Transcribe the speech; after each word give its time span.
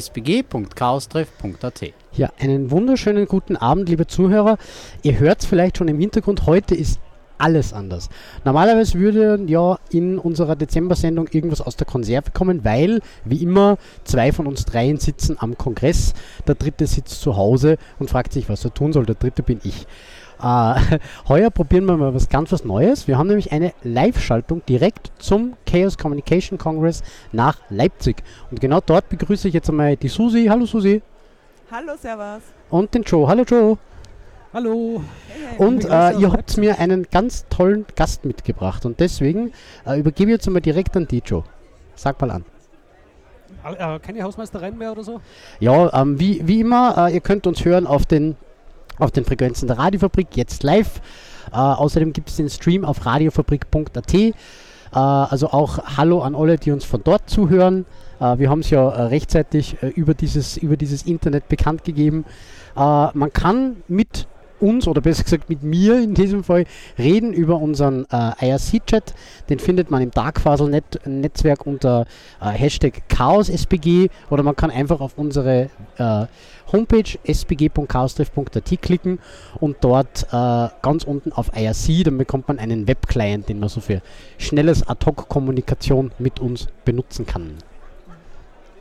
sbg.chaostreff.at. 0.00 1.92
Ja, 2.12 2.30
einen 2.38 2.70
wunderschönen 2.70 3.26
guten 3.26 3.56
Abend, 3.56 3.88
liebe 3.88 4.06
Zuhörer. 4.06 4.58
Ihr 5.02 5.18
hört 5.18 5.40
es 5.40 5.46
vielleicht 5.46 5.78
schon 5.78 5.88
im 5.88 5.98
Hintergrund, 5.98 6.46
heute 6.46 6.74
ist 6.74 7.00
alles 7.38 7.72
anders. 7.72 8.08
Normalerweise 8.44 8.98
würde 8.98 9.40
ja 9.46 9.78
in 9.90 10.18
unserer 10.18 10.56
Dezember-Sendung 10.56 11.28
irgendwas 11.30 11.60
aus 11.60 11.76
der 11.76 11.86
Konserve 11.86 12.32
kommen, 12.32 12.64
weil, 12.64 13.00
wie 13.24 13.42
immer, 13.42 13.78
zwei 14.04 14.32
von 14.32 14.46
uns 14.46 14.64
dreien 14.64 14.98
sitzen 14.98 15.36
am 15.38 15.56
Kongress. 15.56 16.14
Der 16.46 16.56
dritte 16.56 16.86
sitzt 16.86 17.20
zu 17.20 17.36
Hause 17.36 17.78
und 17.98 18.10
fragt 18.10 18.32
sich, 18.32 18.48
was 18.48 18.64
er 18.64 18.74
tun 18.74 18.92
soll. 18.92 19.06
Der 19.06 19.14
dritte 19.14 19.42
bin 19.42 19.60
ich. 19.62 19.86
Äh, 20.42 20.98
heuer 21.28 21.50
probieren 21.50 21.86
wir 21.86 21.96
mal 21.96 22.14
was 22.14 22.28
ganz 22.28 22.52
was 22.52 22.64
Neues. 22.64 23.08
Wir 23.08 23.18
haben 23.18 23.28
nämlich 23.28 23.52
eine 23.52 23.72
Live-Schaltung 23.82 24.62
direkt 24.66 25.10
zum 25.18 25.54
Chaos 25.66 25.98
Communication 25.98 26.58
Congress 26.58 27.02
nach 27.32 27.58
Leipzig. 27.70 28.22
Und 28.50 28.60
genau 28.60 28.80
dort 28.84 29.08
begrüße 29.08 29.48
ich 29.48 29.54
jetzt 29.54 29.68
einmal 29.68 29.96
die 29.96 30.08
Susi. 30.08 30.46
Hallo 30.46 30.66
Susi. 30.66 31.02
Hallo, 31.70 31.92
Servus. 32.00 32.42
Und 32.70 32.94
den 32.94 33.02
Joe. 33.02 33.28
Hallo 33.28 33.42
Joe. 33.42 33.76
Hallo. 34.54 35.02
Und 35.58 35.84
äh, 35.84 36.12
ihr 36.12 36.32
habt 36.32 36.56
mir 36.56 36.78
einen 36.78 37.06
ganz 37.10 37.44
tollen 37.50 37.84
Gast 37.94 38.24
mitgebracht 38.24 38.86
und 38.86 38.98
deswegen 39.00 39.52
äh, 39.86 39.98
übergebe 40.00 40.30
ich 40.30 40.36
jetzt 40.36 40.48
mal 40.48 40.60
direkt 40.60 40.96
an 40.96 41.06
die 41.06 41.18
Joe. 41.18 41.44
Sag 41.94 42.18
mal 42.22 42.30
an. 42.30 42.44
Äh, 43.64 43.98
keine 43.98 44.22
Hausmeistereien 44.22 44.78
mehr 44.78 44.92
oder 44.92 45.04
so? 45.04 45.20
Ja, 45.60 45.92
ähm, 46.00 46.18
wie, 46.18 46.40
wie 46.46 46.60
immer, 46.60 47.08
äh, 47.08 47.14
ihr 47.14 47.20
könnt 47.20 47.46
uns 47.46 47.64
hören 47.64 47.86
auf 47.86 48.06
den, 48.06 48.36
auf 48.98 49.10
den 49.10 49.24
Frequenzen 49.24 49.66
der 49.66 49.78
Radiofabrik, 49.78 50.28
jetzt 50.36 50.62
live. 50.62 51.00
Äh, 51.52 51.56
außerdem 51.56 52.12
gibt 52.12 52.28
es 52.28 52.36
den 52.36 52.48
Stream 52.48 52.84
auf 52.84 53.06
radiofabrik.at. 53.06 54.14
Äh, 54.14 54.34
also 54.92 55.50
auch 55.50 55.96
Hallo 55.96 56.20
an 56.20 56.34
alle, 56.34 56.58
die 56.58 56.72
uns 56.72 56.84
von 56.84 57.02
dort 57.02 57.28
zuhören. 57.28 57.86
Äh, 58.20 58.38
wir 58.38 58.50
haben 58.50 58.60
es 58.60 58.70
ja 58.70 58.88
rechtzeitig 58.88 59.78
über, 59.94 60.14
dieses, 60.14 60.56
über 60.56 60.76
dieses 60.76 61.02
Internet 61.04 61.48
bekannt 61.48 61.84
gegeben. 61.84 62.24
man 62.74 63.32
kann 63.32 63.76
mit 63.88 64.28
uns 64.60 64.86
oder 64.86 65.00
besser 65.00 65.24
gesagt 65.24 65.48
mit 65.48 65.62
mir 65.62 66.00
in 66.00 66.14
diesem 66.14 66.44
Fall 66.44 66.64
reden 66.98 67.32
über 67.32 67.56
unseren 67.56 68.06
äh, 68.10 68.46
IRC-Chat. 68.46 69.14
Den 69.48 69.58
findet 69.58 69.90
man 69.90 70.02
im 70.02 70.10
Darkfasel-Netzwerk 70.10 71.66
unter 71.66 72.06
äh, 72.40 72.50
Hashtag 72.50 73.08
ChaosSPG 73.08 74.08
oder 74.30 74.42
man 74.42 74.56
kann 74.56 74.70
einfach 74.70 75.00
auf 75.00 75.16
unsere 75.16 75.70
äh, 75.98 76.26
Homepage 76.72 77.18
spg.chaostreff.at 77.24 78.82
klicken 78.82 79.18
und 79.58 79.78
dort 79.80 80.26
äh, 80.30 80.68
ganz 80.82 81.04
unten 81.04 81.32
auf 81.32 81.50
IRC, 81.56 82.04
dann 82.04 82.18
bekommt 82.18 82.48
man 82.48 82.58
einen 82.58 82.86
Webclient, 82.86 83.48
den 83.48 83.58
man 83.58 83.68
so 83.68 83.80
für 83.80 84.02
schnelles 84.36 84.86
Ad-Hoc-Kommunikation 84.86 86.12
mit 86.18 86.40
uns 86.40 86.68
benutzen 86.84 87.26
kann. 87.26 87.54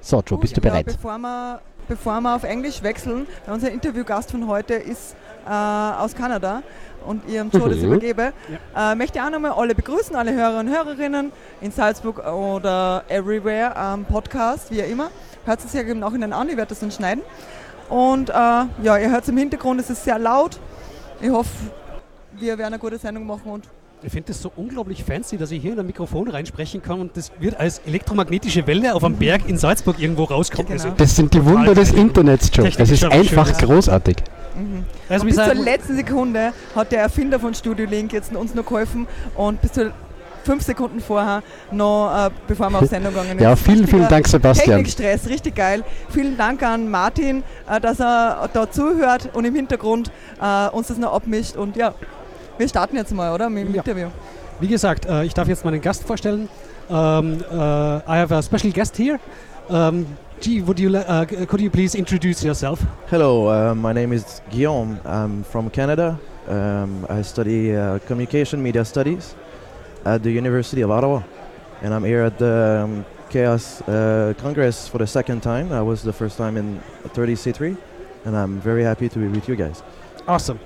So, 0.02 0.22
Joe, 0.26 0.40
bist 0.40 0.56
du 0.56 0.62
bereit? 0.62 0.88
Ja, 0.88 0.94
bevor, 0.94 1.18
wir, 1.18 1.62
bevor 1.88 2.22
wir 2.22 2.36
auf 2.36 2.44
Englisch 2.44 2.84
wechseln, 2.84 3.28
unser 3.48 3.72
Interviewgast 3.72 4.32
von 4.32 4.48
heute 4.48 4.74
ist 4.76 5.16
äh, 5.46 5.52
aus 5.52 6.16
Kanada 6.16 6.64
und 7.06 7.28
ihrem 7.30 7.50
Joe 7.50 7.70
das 7.70 7.80
übergebe, 7.80 8.34
ja. 8.76 8.92
äh, 8.92 8.96
möchte 8.96 9.20
ich 9.20 9.24
auch 9.24 9.30
nochmal 9.30 9.52
alle 9.52 9.74
begrüßen, 9.74 10.16
alle 10.16 10.34
Hörer 10.34 10.60
und 10.60 10.70
Hörerinnen 10.70 11.32
in 11.62 11.72
Salzburg 11.72 12.20
oder 12.28 13.04
everywhere 13.08 13.76
am 13.76 14.06
Podcast, 14.06 14.72
wie 14.72 14.80
immer. 14.80 15.10
Hört 15.46 15.60
es 15.64 15.72
sich 15.72 15.82
ja 15.82 15.88
im 15.88 16.00
Nachhinein 16.00 16.34
an, 16.34 16.50
ich 16.50 16.58
werde 16.58 16.70
das 16.70 16.80
dann 16.80 16.92
schneiden. 16.92 17.24
Und 17.90 18.30
äh, 18.30 18.34
ja, 18.34 18.98
ihr 18.98 19.10
hört 19.10 19.24
es 19.24 19.30
im 19.30 19.38
Hintergrund, 19.38 19.80
es 19.80 19.90
ist 19.90 20.04
sehr 20.04 20.20
laut. 20.20 20.60
Ich 21.22 21.30
hoffe, 21.30 21.50
wir 22.34 22.58
werden 22.58 22.74
eine 22.74 22.80
gute 22.80 22.98
Sendung 22.98 23.26
machen 23.26 23.50
und 23.50 23.66
ich 24.04 24.12
finde 24.12 24.28
das 24.28 24.42
so 24.42 24.52
unglaublich 24.56 25.04
fancy, 25.04 25.38
dass 25.38 25.52
ich 25.52 25.62
hier 25.62 25.74
in 25.74 25.80
ein 25.80 25.86
Mikrofon 25.86 26.30
reinsprechen 26.30 26.82
kann 26.82 27.00
und 27.00 27.18
das 27.18 27.32
wird 27.40 27.60
als 27.60 27.80
elektromagnetische 27.86 28.68
Welle 28.68 28.94
auf 28.94 29.04
einem 29.04 29.16
Berg 29.16 29.48
in 29.48 29.58
Salzburg 29.58 30.00
irgendwo 30.00 30.26
rauskommen. 30.26 30.78
Genau. 30.78 30.94
Das 30.98 31.16
sind 31.16 31.34
die 31.34 31.44
Wunder 31.44 31.74
des 31.74 31.92
Internets, 31.92 32.52
Joe. 32.54 32.70
Das 32.70 32.90
ist 32.90 33.04
einfach 33.04 33.48
schön, 33.60 33.68
großartig. 33.68 34.18
Mhm. 34.56 34.86
Also 35.10 35.26
bis 35.26 35.36
zur 35.36 35.54
letzten 35.56 35.96
Sekunde 35.96 36.54
hat 36.76 36.92
der 36.92 37.02
Erfinder 37.02 37.40
von 37.40 37.54
Studio 37.54 37.86
Link 37.86 38.14
jetzt 38.14 38.36
uns 38.36 38.54
noch 38.54 38.66
geholfen 38.66 39.08
und 39.36 39.62
bis 39.62 39.74
zu 39.74 39.92
fünf 40.48 40.64
Sekunden 40.64 41.02
vorher 41.02 41.44
noch, 41.72 42.28
äh, 42.28 42.30
bevor 42.48 42.70
wir 42.70 42.80
auf 42.80 42.88
Sendung 42.88 43.12
gegangen 43.12 43.30
sind. 43.32 43.42
Ja, 43.48 43.56
vielen, 43.56 43.86
vielen 43.86 44.08
Dank, 44.08 44.28
Sebastian. 44.28 44.78
Technikstress, 44.78 45.28
richtig 45.28 45.56
geil. 45.56 45.84
Vielen 46.10 46.38
Dank 46.38 46.64
an 46.64 46.90
Martin, 46.90 47.44
äh, 47.70 47.82
dass 47.82 48.00
er 48.00 48.50
da 48.54 48.72
zuhört 48.72 49.30
und 49.34 49.44
im 49.44 49.54
Hintergrund 49.54 50.10
äh, 50.42 50.70
uns 50.70 50.88
das 50.88 50.98
noch 50.98 51.14
abmischt. 51.14 51.58
Und 51.58 51.76
ja, 51.76 51.94
wir 52.58 52.68
starten 52.68 52.96
jetzt 52.96 53.14
mal, 53.14 53.34
oder? 53.34 53.50
Mit 53.50 53.68
dem 53.68 53.76
ja. 53.76 53.82
Interview. 53.82 54.08
Wie 54.60 54.68
gesagt, 54.68 55.06
äh, 55.06 55.24
ich 55.24 55.34
darf 55.34 55.48
jetzt 55.48 55.64
meinen 55.64 55.82
Gast 55.82 56.04
vorstellen. 56.04 56.50
Um, 56.90 57.42
uh, 57.52 58.00
I 58.08 58.18
have 58.18 58.34
a 58.34 58.42
special 58.42 58.72
guest 58.72 58.98
here. 58.98 59.20
Um, 59.70 60.06
Gee, 60.40 60.62
would 60.62 60.80
you 60.80 60.96
uh, 60.96 61.26
could 61.26 61.60
you 61.60 61.72
please 61.72 61.96
introduce 61.96 62.44
yourself? 62.44 62.80
Hello, 63.10 63.48
uh, 63.48 63.74
my 63.74 63.92
name 63.92 64.14
is 64.14 64.42
Guillaume. 64.52 65.00
I'm 65.04 65.44
from 65.44 65.72
Canada. 65.72 66.20
Um, 66.48 67.08
I 67.10 67.24
study 67.24 67.76
uh, 67.76 67.98
communication 68.06 68.62
media 68.62 68.86
studies 68.86 69.34
at 70.06 70.22
the 70.22 70.30
University 70.30 70.84
of 70.84 70.92
Ottawa, 70.92 71.24
and 71.82 71.92
I'm 71.92 72.04
here 72.04 72.22
at 72.22 72.38
the 72.38 72.84
um, 72.84 73.06
Chaos 73.32 73.82
uh, 73.82 74.36
Congress 74.38 74.88
for 74.88 75.00
the 75.00 75.08
second 75.08 75.42
time. 75.42 75.72
I 75.72 75.82
was 75.82 76.04
the 76.04 76.14
first 76.14 76.38
time 76.38 76.56
in 76.56 76.80
30C3, 77.16 77.76
and 78.26 78.38
I'm 78.38 78.62
very 78.62 78.84
happy 78.84 79.10
to 79.10 79.20
be 79.20 79.28
with 79.28 79.50
you 79.50 79.56
guys. 79.56 79.82
Awesome. 80.28 80.60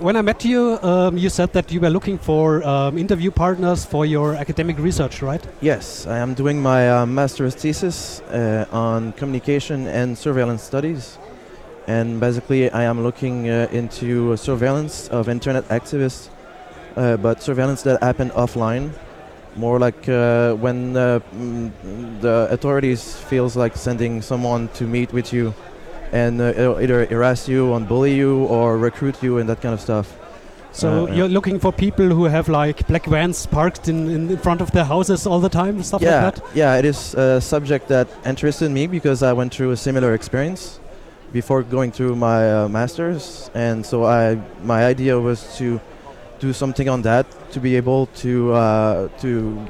When 0.00 0.14
I 0.14 0.22
met 0.22 0.44
you, 0.44 0.78
um, 0.82 1.18
you 1.18 1.28
said 1.28 1.52
that 1.54 1.72
you 1.72 1.80
were 1.80 1.90
looking 1.90 2.18
for 2.18 2.62
um, 2.62 2.96
interview 2.96 3.32
partners 3.32 3.84
for 3.84 4.06
your 4.06 4.34
academic 4.34 4.78
research, 4.78 5.22
right? 5.22 5.44
Yes, 5.60 6.06
I 6.06 6.18
am 6.18 6.34
doing 6.34 6.62
my 6.62 6.88
uh, 6.88 7.04
master's 7.04 7.56
thesis 7.56 8.20
uh, 8.30 8.66
on 8.70 9.10
communication 9.14 9.88
and 9.88 10.16
surveillance 10.16 10.62
studies. 10.62 11.18
And 11.88 12.20
basically, 12.20 12.70
I 12.70 12.84
am 12.84 13.02
looking 13.02 13.50
uh, 13.50 13.66
into 13.72 14.36
surveillance 14.36 15.08
of 15.08 15.28
internet 15.28 15.66
activists, 15.68 16.28
uh, 16.94 17.16
but 17.16 17.42
surveillance 17.42 17.82
that 17.82 18.00
happen 18.00 18.30
offline. 18.30 18.92
More 19.56 19.80
like 19.80 20.08
uh, 20.08 20.54
when 20.54 20.92
mm, 20.92 22.20
the 22.20 22.46
authorities 22.52 23.16
feels 23.16 23.56
like 23.56 23.76
sending 23.76 24.22
someone 24.22 24.68
to 24.74 24.84
meet 24.84 25.12
with 25.12 25.32
you 25.32 25.54
and 26.12 26.40
uh, 26.40 26.76
either 26.80 27.06
harass 27.06 27.48
you 27.48 27.74
and 27.74 27.88
bully 27.88 28.14
you 28.14 28.44
or 28.46 28.78
recruit 28.78 29.22
you 29.22 29.38
and 29.38 29.48
that 29.48 29.60
kind 29.60 29.74
of 29.74 29.80
stuff. 29.80 30.16
So 30.72 31.08
uh, 31.08 31.12
you're 31.12 31.28
looking 31.28 31.58
for 31.58 31.72
people 31.72 32.06
who 32.06 32.24
have 32.24 32.48
like 32.48 32.86
black 32.86 33.06
vans 33.06 33.46
parked 33.46 33.88
in, 33.88 34.30
in 34.30 34.38
front 34.38 34.60
of 34.60 34.70
their 34.70 34.84
houses 34.84 35.26
all 35.26 35.40
the 35.40 35.48
time, 35.48 35.82
stuff 35.82 36.02
yeah, 36.02 36.24
like 36.24 36.34
that? 36.36 36.44
Yeah, 36.54 36.76
it 36.76 36.84
is 36.84 37.14
a 37.14 37.40
subject 37.40 37.88
that 37.88 38.08
interested 38.24 38.70
me 38.70 38.86
because 38.86 39.22
I 39.22 39.32
went 39.32 39.52
through 39.52 39.72
a 39.72 39.76
similar 39.76 40.14
experience 40.14 40.78
before 41.32 41.62
going 41.62 41.90
through 41.92 42.16
my 42.16 42.52
uh, 42.52 42.68
master's, 42.68 43.50
and 43.54 43.84
so 43.84 44.04
I 44.04 44.40
my 44.62 44.84
idea 44.84 45.18
was 45.18 45.56
to 45.58 45.80
do 46.38 46.52
something 46.52 46.88
on 46.88 47.02
that 47.02 47.26
to 47.52 47.60
be 47.60 47.76
able 47.76 48.06
to 48.22 48.52
uh, 48.52 49.08
to 49.20 49.66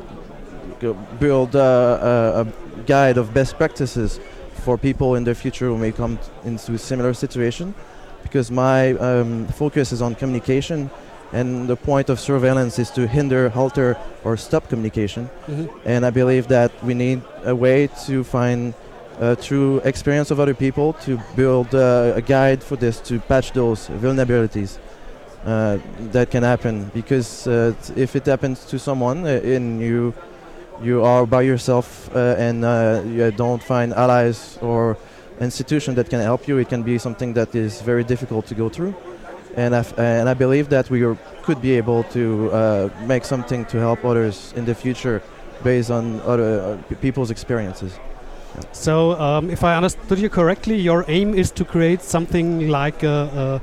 build 1.19 1.55
a, 1.55 2.47
a 2.47 2.83
guide 2.83 3.19
of 3.19 3.35
best 3.35 3.57
practices 3.57 4.21
for 4.59 4.77
people 4.79 5.15
in 5.15 5.25
the 5.25 5.35
future 5.35 5.67
who 5.67 5.79
may 5.79 5.93
come 5.93 6.19
into 6.45 6.75
a 6.75 6.79
similar 6.79 7.15
situation 7.15 7.75
because 8.23 8.51
my 8.51 8.93
um, 8.95 9.47
focus 9.49 9.93
is 9.93 10.03
on 10.03 10.15
communication 10.15 10.91
and 11.33 11.69
the 11.69 11.77
point 11.77 12.09
of 12.09 12.19
surveillance 12.19 12.79
is 12.79 12.91
to 12.91 13.07
hinder, 13.07 13.49
halter, 13.51 13.97
or 14.25 14.37
stop 14.37 14.69
communication. 14.69 15.29
Mm-hmm. 15.47 15.89
And 15.89 16.07
I 16.07 16.11
believe 16.11 16.49
that 16.49 16.73
we 16.83 16.95
need 16.95 17.23
a 17.45 17.55
way 17.55 17.89
to 18.07 18.25
find 18.25 18.75
uh, 19.21 19.35
through 19.35 19.81
experience 19.81 20.31
of 20.31 20.41
other 20.41 20.55
people 20.55 20.93
to 20.93 21.21
build 21.37 21.75
uh, 21.75 22.13
a 22.15 22.23
guide 22.23 22.63
for 22.63 22.77
this 22.77 23.01
to 23.01 23.19
patch 23.21 23.53
those 23.53 23.89
vulnerabilities 23.89 24.79
uh, 25.45 25.79
that 26.13 26.31
can 26.31 26.43
happen 26.43 26.91
because 26.95 27.47
uh, 27.47 27.73
if 27.97 28.17
it 28.17 28.27
happens 28.27 28.65
to 28.65 28.79
someone 28.79 29.27
and 29.27 29.81
uh, 29.81 29.85
you 29.85 30.15
you 30.83 31.05
are 31.05 31.27
by 31.27 31.43
yourself 31.43 32.15
uh, 32.15 32.37
and 32.39 32.65
uh, 32.65 33.03
you 33.07 33.31
don't 33.31 33.63
find 33.63 33.93
allies 33.95 34.59
or 34.63 34.97
institution 35.41 35.95
that 35.95 36.11
can 36.11 36.21
help 36.21 36.49
you, 36.49 36.59
it 36.59 36.69
can 36.69 36.83
be 36.83 36.99
something 36.99 37.33
that 37.35 37.55
is 37.55 37.81
very 37.83 38.05
difficult 38.05 38.47
to 38.47 38.55
go 38.55 38.69
through. 38.69 38.95
And, 39.57 39.75
and 39.75 40.29
I 40.29 40.35
believe 40.35 40.69
that 40.69 40.91
we 40.91 41.01
could 41.43 41.61
be 41.61 41.73
able 41.73 42.05
to 42.05 42.51
uh, 42.53 42.91
make 43.07 43.25
something 43.25 43.65
to 43.67 43.79
help 43.79 44.05
others 44.05 44.53
in 44.57 44.65
the 44.65 44.75
future 44.75 45.23
based 45.65 45.91
on 45.91 46.21
other 46.21 46.79
uh, 46.91 46.95
people's 46.97 47.31
experiences. 47.31 47.99
So, 48.73 49.13
um, 49.21 49.51
if 49.51 49.63
I 49.63 49.77
understood 49.77 50.19
you 50.19 50.29
correctly, 50.29 50.77
your 50.77 51.05
aim 51.09 51.35
is 51.35 51.51
to 51.53 51.65
create 51.65 52.03
something 52.03 52.69
like 52.69 53.03
a, 53.03 53.61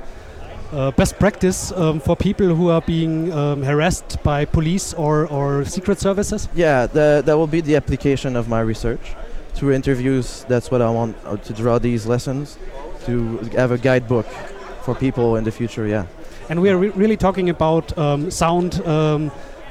a 0.72 0.92
best 0.92 1.18
practice 1.18 1.72
um, 1.72 2.00
for 2.00 2.16
people 2.16 2.54
who 2.54 2.70
are 2.70 2.80
being 2.82 3.32
um, 3.32 3.62
harassed 3.62 4.22
by 4.22 4.44
police 4.44 4.94
or, 4.94 5.26
or 5.28 5.64
secret 5.64 5.98
services. 6.00 6.48
Yeah, 6.54 6.86
the, 6.86 7.22
that 7.24 7.36
will 7.36 7.46
be 7.46 7.60
the 7.60 7.76
application 7.76 8.36
of 8.36 8.48
my 8.48 8.60
research. 8.60 9.14
Through 9.54 9.72
interviews, 9.72 10.44
that's 10.48 10.70
what 10.70 10.82
I 10.82 10.90
want 10.90 11.16
uh, 11.24 11.36
to 11.36 11.52
draw 11.54 11.78
these 11.78 12.06
lessons, 12.06 12.58
to 13.06 13.38
have 13.56 13.70
a 13.70 13.78
guidebook 13.78 14.26
for 14.82 14.94
people 14.94 15.36
in 15.36 15.44
the 15.44 15.50
future, 15.50 15.86
yeah. 15.86 16.06
And 16.50 16.60
we 16.60 16.68
are 16.70 16.76
re 16.76 16.90
really 16.90 17.16
talking 17.16 17.48
about 17.48 17.96
um, 17.98 18.30
sound 18.30 18.86
um, 18.86 19.30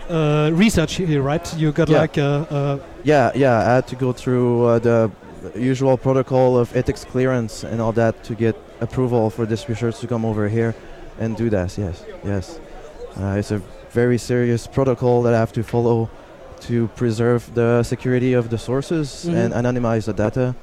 uh, 0.10 0.50
research 0.54 0.96
here, 0.96 1.22
right? 1.22 1.58
You 1.58 1.72
got 1.72 1.88
Yeah. 1.90 2.02
like 2.02 2.18
a, 2.18 2.48
a 2.50 2.80
Yeah, 3.04 3.32
yeah, 3.36 3.60
I 3.60 3.76
had 3.76 3.88
to 3.88 3.96
go 3.96 4.12
through 4.12 4.66
uh, 4.66 4.80
the 4.80 5.12
usual 5.56 5.98
protocol 5.98 6.58
of 6.58 6.76
ethics 6.76 7.06
clearance 7.06 7.64
and 7.64 7.80
all 7.80 7.92
that 7.94 8.24
to 8.24 8.34
get 8.36 8.56
approval 8.82 9.30
for 9.30 9.46
this 9.46 9.68
research 9.70 10.00
to 10.00 10.08
come 10.08 10.26
over 10.26 10.48
here 10.50 10.74
and 11.20 11.36
do 11.38 11.50
that. 11.50 11.78
Yes, 11.78 12.04
yes. 12.24 12.60
Uh, 13.20 13.36
it's 13.40 13.52
a 13.52 13.62
very 13.92 14.18
serious 14.18 14.68
protocol 14.68 15.22
that 15.24 15.34
I 15.34 15.40
have 15.40 15.54
to 15.54 15.64
follow 15.64 16.10
to 16.62 16.88
preserve 16.96 17.54
the 17.54 17.84
security 17.84 18.34
of 18.34 18.50
the 18.50 18.58
sources 18.58 19.26
Mhm. 19.28 19.36
and 19.36 19.54
anonymize 19.54 20.06
the 20.06 20.14
data 20.14 20.56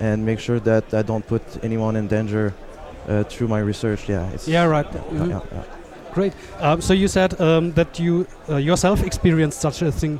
and 0.00 0.24
make 0.24 0.40
sure 0.40 0.58
that 0.60 0.84
I 0.92 1.02
don't 1.02 1.26
put 1.26 1.42
anyone 1.62 1.96
in 1.96 2.08
danger 2.08 2.52
uh, 3.08 3.22
through 3.24 3.48
my 3.48 3.60
research. 3.60 4.08
Yeah, 4.08 4.26
it's 4.34 4.48
Yeah, 4.48 4.64
right. 4.64 4.86
Yeah, 4.92 5.00
Mhm. 5.20 5.28
yeah, 5.30 5.40
yeah. 5.52 5.62
great. 6.14 6.32
Um, 6.60 6.80
so 6.80 6.94
you 6.94 7.06
said 7.08 7.38
um, 7.40 7.72
that 7.74 7.98
you 7.98 8.26
uh, 8.48 8.56
yourself 8.56 9.02
experienced 9.04 9.60
such 9.60 9.82
a 9.82 9.92
thing. 9.92 10.18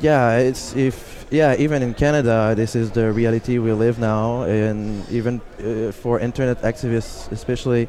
Yeah, 0.00 0.36
it's 0.36 0.74
if 0.76 1.26
yeah, 1.30 1.56
even 1.58 1.82
in 1.82 1.94
Canada, 1.94 2.54
this 2.54 2.76
is 2.76 2.90
the 2.90 3.12
reality 3.12 3.58
we 3.58 3.72
live 3.72 3.98
now, 3.98 4.42
and 4.42 5.08
even 5.10 5.40
uh, 5.58 5.90
for 5.92 6.20
internet 6.20 6.62
activists, 6.62 7.30
especially 7.32 7.88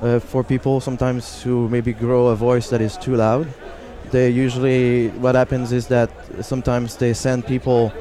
uh, 0.00 0.18
for 0.18 0.42
people 0.42 0.80
sometimes 0.80 1.42
who 1.42 1.68
maybe 1.68 1.92
grow 1.92 2.28
a 2.28 2.36
voice 2.36 2.70
that 2.70 2.80
is 2.80 2.96
too 2.96 3.16
loud. 3.16 3.46
They 4.10 4.30
usually 4.30 5.08
what 5.20 5.34
happens 5.34 5.72
is 5.72 5.86
that 5.88 6.10
sometimes 6.40 6.96
they 6.96 7.12
send 7.12 7.46
people 7.46 7.92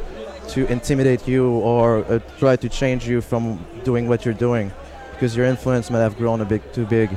to 0.50 0.66
intimidate 0.68 1.28
you 1.28 1.50
or 1.60 2.06
uh, 2.06 2.20
try 2.40 2.56
to 2.56 2.70
change 2.70 3.08
you 3.08 3.22
from 3.22 3.60
doing 3.84 4.08
what 4.08 4.26
you're 4.26 4.34
doing 4.34 4.72
because 5.12 5.36
your 5.36 5.46
influence 5.46 5.90
might 5.90 6.00
have 6.00 6.18
grown 6.18 6.42
a 6.42 6.46
bit 6.46 6.74
too 6.74 6.86
big. 6.86 7.10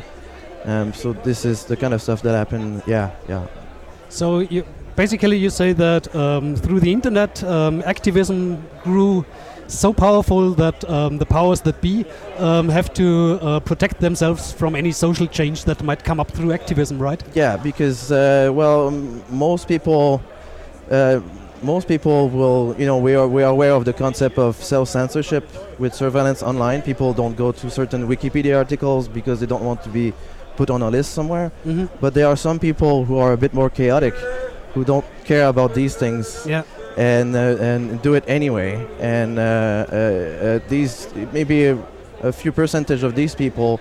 Um, 0.64 0.92
so 0.92 1.12
this 1.12 1.44
is 1.44 1.64
the 1.64 1.76
kind 1.76 1.94
of 1.94 2.02
stuff 2.02 2.22
that 2.22 2.34
happen. 2.34 2.82
Yeah, 2.86 3.10
yeah. 3.28 3.46
So 4.08 4.40
you, 4.40 4.64
basically, 4.96 5.36
you 5.36 5.50
say 5.50 5.72
that 5.72 6.14
um, 6.14 6.56
through 6.56 6.80
the 6.80 6.92
internet, 6.92 7.42
um, 7.44 7.82
activism 7.84 8.62
grew 8.82 9.24
so 9.66 9.92
powerful 9.92 10.50
that 10.54 10.88
um, 10.90 11.18
the 11.18 11.26
powers 11.26 11.60
that 11.62 11.80
be 11.80 12.04
um, 12.38 12.68
have 12.68 12.92
to 12.94 13.38
uh, 13.40 13.60
protect 13.60 14.00
themselves 14.00 14.52
from 14.52 14.76
any 14.76 14.92
social 14.92 15.26
change 15.26 15.64
that 15.64 15.82
might 15.82 16.04
come 16.04 16.20
up 16.20 16.30
through 16.30 16.52
activism, 16.52 16.98
right? 16.98 17.22
Yeah, 17.34 17.56
because 17.56 18.12
uh, 18.12 18.50
well, 18.52 18.88
m- 18.88 19.22
most 19.30 19.66
people, 19.66 20.22
uh, 20.90 21.20
most 21.62 21.88
people 21.88 22.28
will, 22.28 22.74
you 22.78 22.86
know, 22.86 22.98
we 22.98 23.14
are 23.14 23.26
we 23.26 23.42
are 23.42 23.50
aware 23.52 23.72
of 23.72 23.84
the 23.84 23.92
concept 23.92 24.38
of 24.38 24.56
self 24.56 24.88
censorship 24.88 25.48
with 25.78 25.94
surveillance 25.94 26.42
online. 26.42 26.82
People 26.82 27.14
don't 27.14 27.36
go 27.36 27.52
to 27.52 27.70
certain 27.70 28.06
Wikipedia 28.06 28.56
articles 28.58 29.08
because 29.08 29.40
they 29.40 29.46
don't 29.46 29.64
want 29.64 29.82
to 29.82 29.88
be 29.88 30.12
put 30.56 30.70
on 30.70 30.82
a 30.82 30.90
list 30.90 31.12
somewhere. 31.12 31.50
Mm-hmm. 31.66 31.86
But 32.00 32.14
there 32.14 32.26
are 32.26 32.36
some 32.36 32.58
people 32.58 33.04
who 33.04 33.18
are 33.18 33.32
a 33.32 33.36
bit 33.36 33.54
more 33.54 33.70
chaotic, 33.70 34.14
who 34.74 34.84
don't 34.84 35.04
care 35.24 35.46
about 35.46 35.74
these 35.74 35.94
things 35.96 36.44
Yeah. 36.46 36.62
and 36.96 37.34
uh, 37.36 37.56
and 37.60 38.02
do 38.02 38.14
it 38.14 38.24
anyway. 38.26 38.86
And 39.00 39.38
uh, 39.38 39.42
uh, 39.42 40.58
these 40.68 41.08
maybe 41.32 41.66
a, 41.66 41.78
a 42.22 42.32
few 42.32 42.52
percentage 42.52 43.02
of 43.06 43.14
these 43.14 43.34
people 43.34 43.78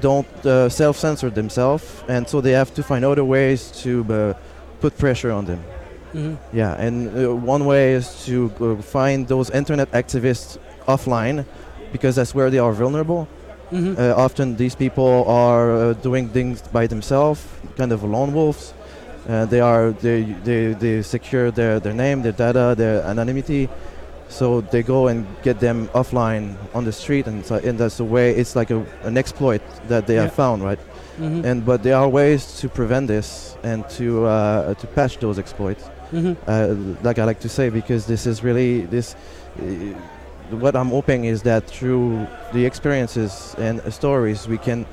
don't 0.00 0.26
uh, 0.46 0.68
self-censor 0.68 1.30
themselves, 1.30 1.84
and 2.08 2.28
so 2.28 2.40
they 2.40 2.52
have 2.52 2.72
to 2.74 2.82
find 2.82 3.04
other 3.04 3.24
ways 3.24 3.70
to 3.82 4.04
uh, 4.10 4.34
put 4.80 4.98
pressure 4.98 5.32
on 5.32 5.44
them. 5.46 5.58
Mm-hmm. 6.14 6.56
Yeah, 6.56 6.86
and 6.86 7.08
uh, 7.08 7.34
one 7.34 7.64
way 7.64 7.94
is 7.94 8.24
to 8.26 8.52
uh, 8.60 8.82
find 8.82 9.26
those 9.26 9.50
internet 9.50 9.90
activists 9.92 10.58
offline, 10.86 11.44
because 11.92 12.16
that's 12.16 12.34
where 12.34 12.50
they 12.50 12.58
are 12.58 12.72
vulnerable. 12.72 13.26
Mm-hmm. 13.72 13.94
Uh, 13.98 14.24
often 14.24 14.56
these 14.56 14.74
people 14.76 15.24
are 15.26 15.72
uh, 15.72 15.92
doing 16.02 16.28
things 16.28 16.60
by 16.72 16.86
themselves, 16.86 17.40
kind 17.76 17.92
of 17.92 18.02
lone 18.04 18.32
wolves. 18.34 18.74
Uh, 19.28 19.46
they 19.46 19.60
are 19.60 19.92
they, 19.92 20.22
they 20.44 20.74
they 20.74 21.02
secure 21.02 21.50
their, 21.50 21.80
their 21.80 21.94
name, 21.94 22.22
their 22.22 22.32
data, 22.32 22.74
their 22.76 23.02
anonymity. 23.02 23.68
So 24.28 24.60
they 24.62 24.82
go 24.82 25.08
and 25.08 25.26
get 25.42 25.60
them 25.60 25.88
offline 25.88 26.56
on 26.74 26.84
the 26.84 26.92
street, 26.92 27.26
and, 27.26 27.44
so, 27.44 27.56
and 27.56 27.78
that's 27.78 27.98
the 27.98 28.04
way. 28.04 28.34
It's 28.34 28.56
like 28.56 28.70
a, 28.70 28.84
an 29.02 29.16
exploit 29.16 29.62
that 29.88 30.06
they 30.06 30.14
Yeah. 30.14 30.22
have 30.22 30.32
found, 30.34 30.62
right? 30.62 30.78
Mm-hmm. 31.20 31.44
And 31.44 31.64
but 31.64 31.82
there 31.82 31.96
are 31.96 32.08
ways 32.08 32.58
to 32.60 32.68
prevent 32.68 33.06
this 33.06 33.56
and 33.62 33.88
to 33.90 34.26
uh, 34.26 34.74
to 34.74 34.86
patch 34.88 35.18
those 35.18 35.38
exploits 35.38 35.84
mm-hmm. 36.14 36.32
uh, 36.46 36.74
like 37.02 37.18
I 37.18 37.24
like 37.24 37.40
to 37.40 37.48
say, 37.48 37.70
because 37.70 38.06
this 38.06 38.26
is 38.26 38.42
really 38.42 38.82
this. 38.86 39.14
Uh, 39.58 39.94
what 40.50 40.76
I'm 40.76 40.90
hoping 40.90 41.24
is 41.24 41.42
that 41.42 41.66
through 41.66 42.26
the 42.52 42.64
experiences 42.66 43.54
and 43.58 43.80
uh, 43.80 43.90
stories, 43.90 44.46
we 44.46 44.58
can 44.58 44.86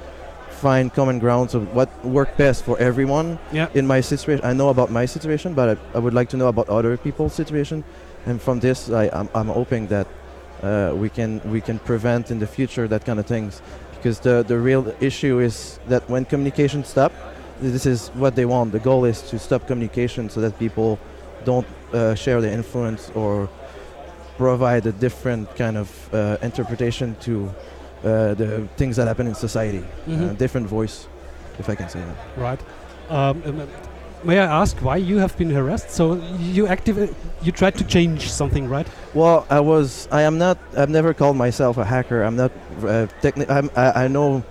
find 0.62 0.94
common 0.94 1.20
grounds 1.20 1.56
of 1.56 1.62
what 1.76 1.90
worked 2.04 2.38
best 2.38 2.64
for 2.64 2.76
everyone. 2.80 3.38
Yeah. 3.52 3.68
In 3.74 3.86
my 3.88 4.02
situation, 4.02 4.46
I 4.52 4.54
know 4.54 4.70
about 4.70 4.90
my 4.92 5.08
situation, 5.08 5.54
but 5.54 5.68
I, 5.74 5.98
I 5.98 6.00
would 6.00 6.14
like 6.14 6.30
to 6.30 6.38
know 6.38 6.48
about 6.48 6.70
other 6.70 6.98
people's 6.98 7.34
situation, 7.34 7.84
and 8.28 8.40
from 8.42 8.60
this, 8.60 8.90
I, 8.90 9.10
I'm, 9.18 9.30
I'm 9.34 9.48
hoping 9.48 9.88
that 9.88 10.08
uh, 10.64 10.94
we 11.02 11.10
can 11.10 11.42
we 11.52 11.62
can 11.62 11.80
prevent 11.80 12.32
in 12.32 12.40
the 12.40 12.48
future 12.48 12.88
that 12.88 13.06
kind 13.06 13.20
of 13.20 13.26
things, 13.26 13.62
because 13.96 14.20
the 14.20 14.44
the 14.48 14.58
real 14.70 14.84
issue 15.00 15.40
is 15.40 15.80
that 15.90 16.02
when 16.10 16.26
communication 16.26 16.84
stop, 16.84 17.12
this 17.62 17.86
is 17.86 18.10
what 18.16 18.34
they 18.36 18.46
want. 18.46 18.72
The 18.72 18.80
goal 18.80 19.06
is 19.06 19.22
to 19.30 19.40
stop 19.40 19.68
communication 19.68 20.30
so 20.30 20.42
that 20.42 20.54
people 20.60 20.98
don't 21.46 21.68
uh, 21.94 22.16
share 22.16 22.42
their 22.42 22.54
influence 22.54 23.12
or 23.16 23.50
provide 24.38 24.90
a 24.90 24.92
different 24.92 25.56
kind 25.56 25.78
of 25.78 25.90
uh, 26.14 26.38
interpretation 26.42 27.16
to 27.22 27.50
uh, 28.04 28.34
the 28.34 28.68
things 28.78 28.96
that 28.96 29.08
happen 29.08 29.28
in 29.28 29.36
society. 29.36 29.84
Uh, 30.08 30.34
different 30.34 30.68
voice, 30.68 31.08
if 31.60 31.70
I 31.70 31.76
can 31.76 31.90
say 31.90 32.00
that. 32.00 32.18
Right. 32.38 32.60
Um, 33.10 33.42
um, 33.46 33.68
may 34.24 34.40
I 34.40 34.46
ask 34.62 34.78
why 34.78 34.98
you 34.98 35.18
have 35.18 35.38
been 35.38 35.50
harassed? 35.50 35.92
So 35.92 36.16
you 36.40 36.68
active, 36.68 37.16
you 37.44 37.52
tried 37.52 37.76
to 37.78 37.84
change 37.84 38.32
something, 38.32 38.68
right? 38.70 38.88
Well, 39.14 39.46
I 39.50 39.60
was. 39.60 40.08
I 40.12 40.22
am 40.24 40.38
not. 40.38 40.58
I've 40.78 40.90
never 40.90 41.14
called 41.14 41.36
myself 41.38 41.78
a 41.78 41.86
hacker. 41.86 42.24
I'm 42.24 42.36
not. 42.36 42.52
Uh, 42.80 43.08
techni- 43.22 43.50
I'm, 43.50 43.70
I, 43.76 44.06
I 44.06 44.08
know. 44.08 44.44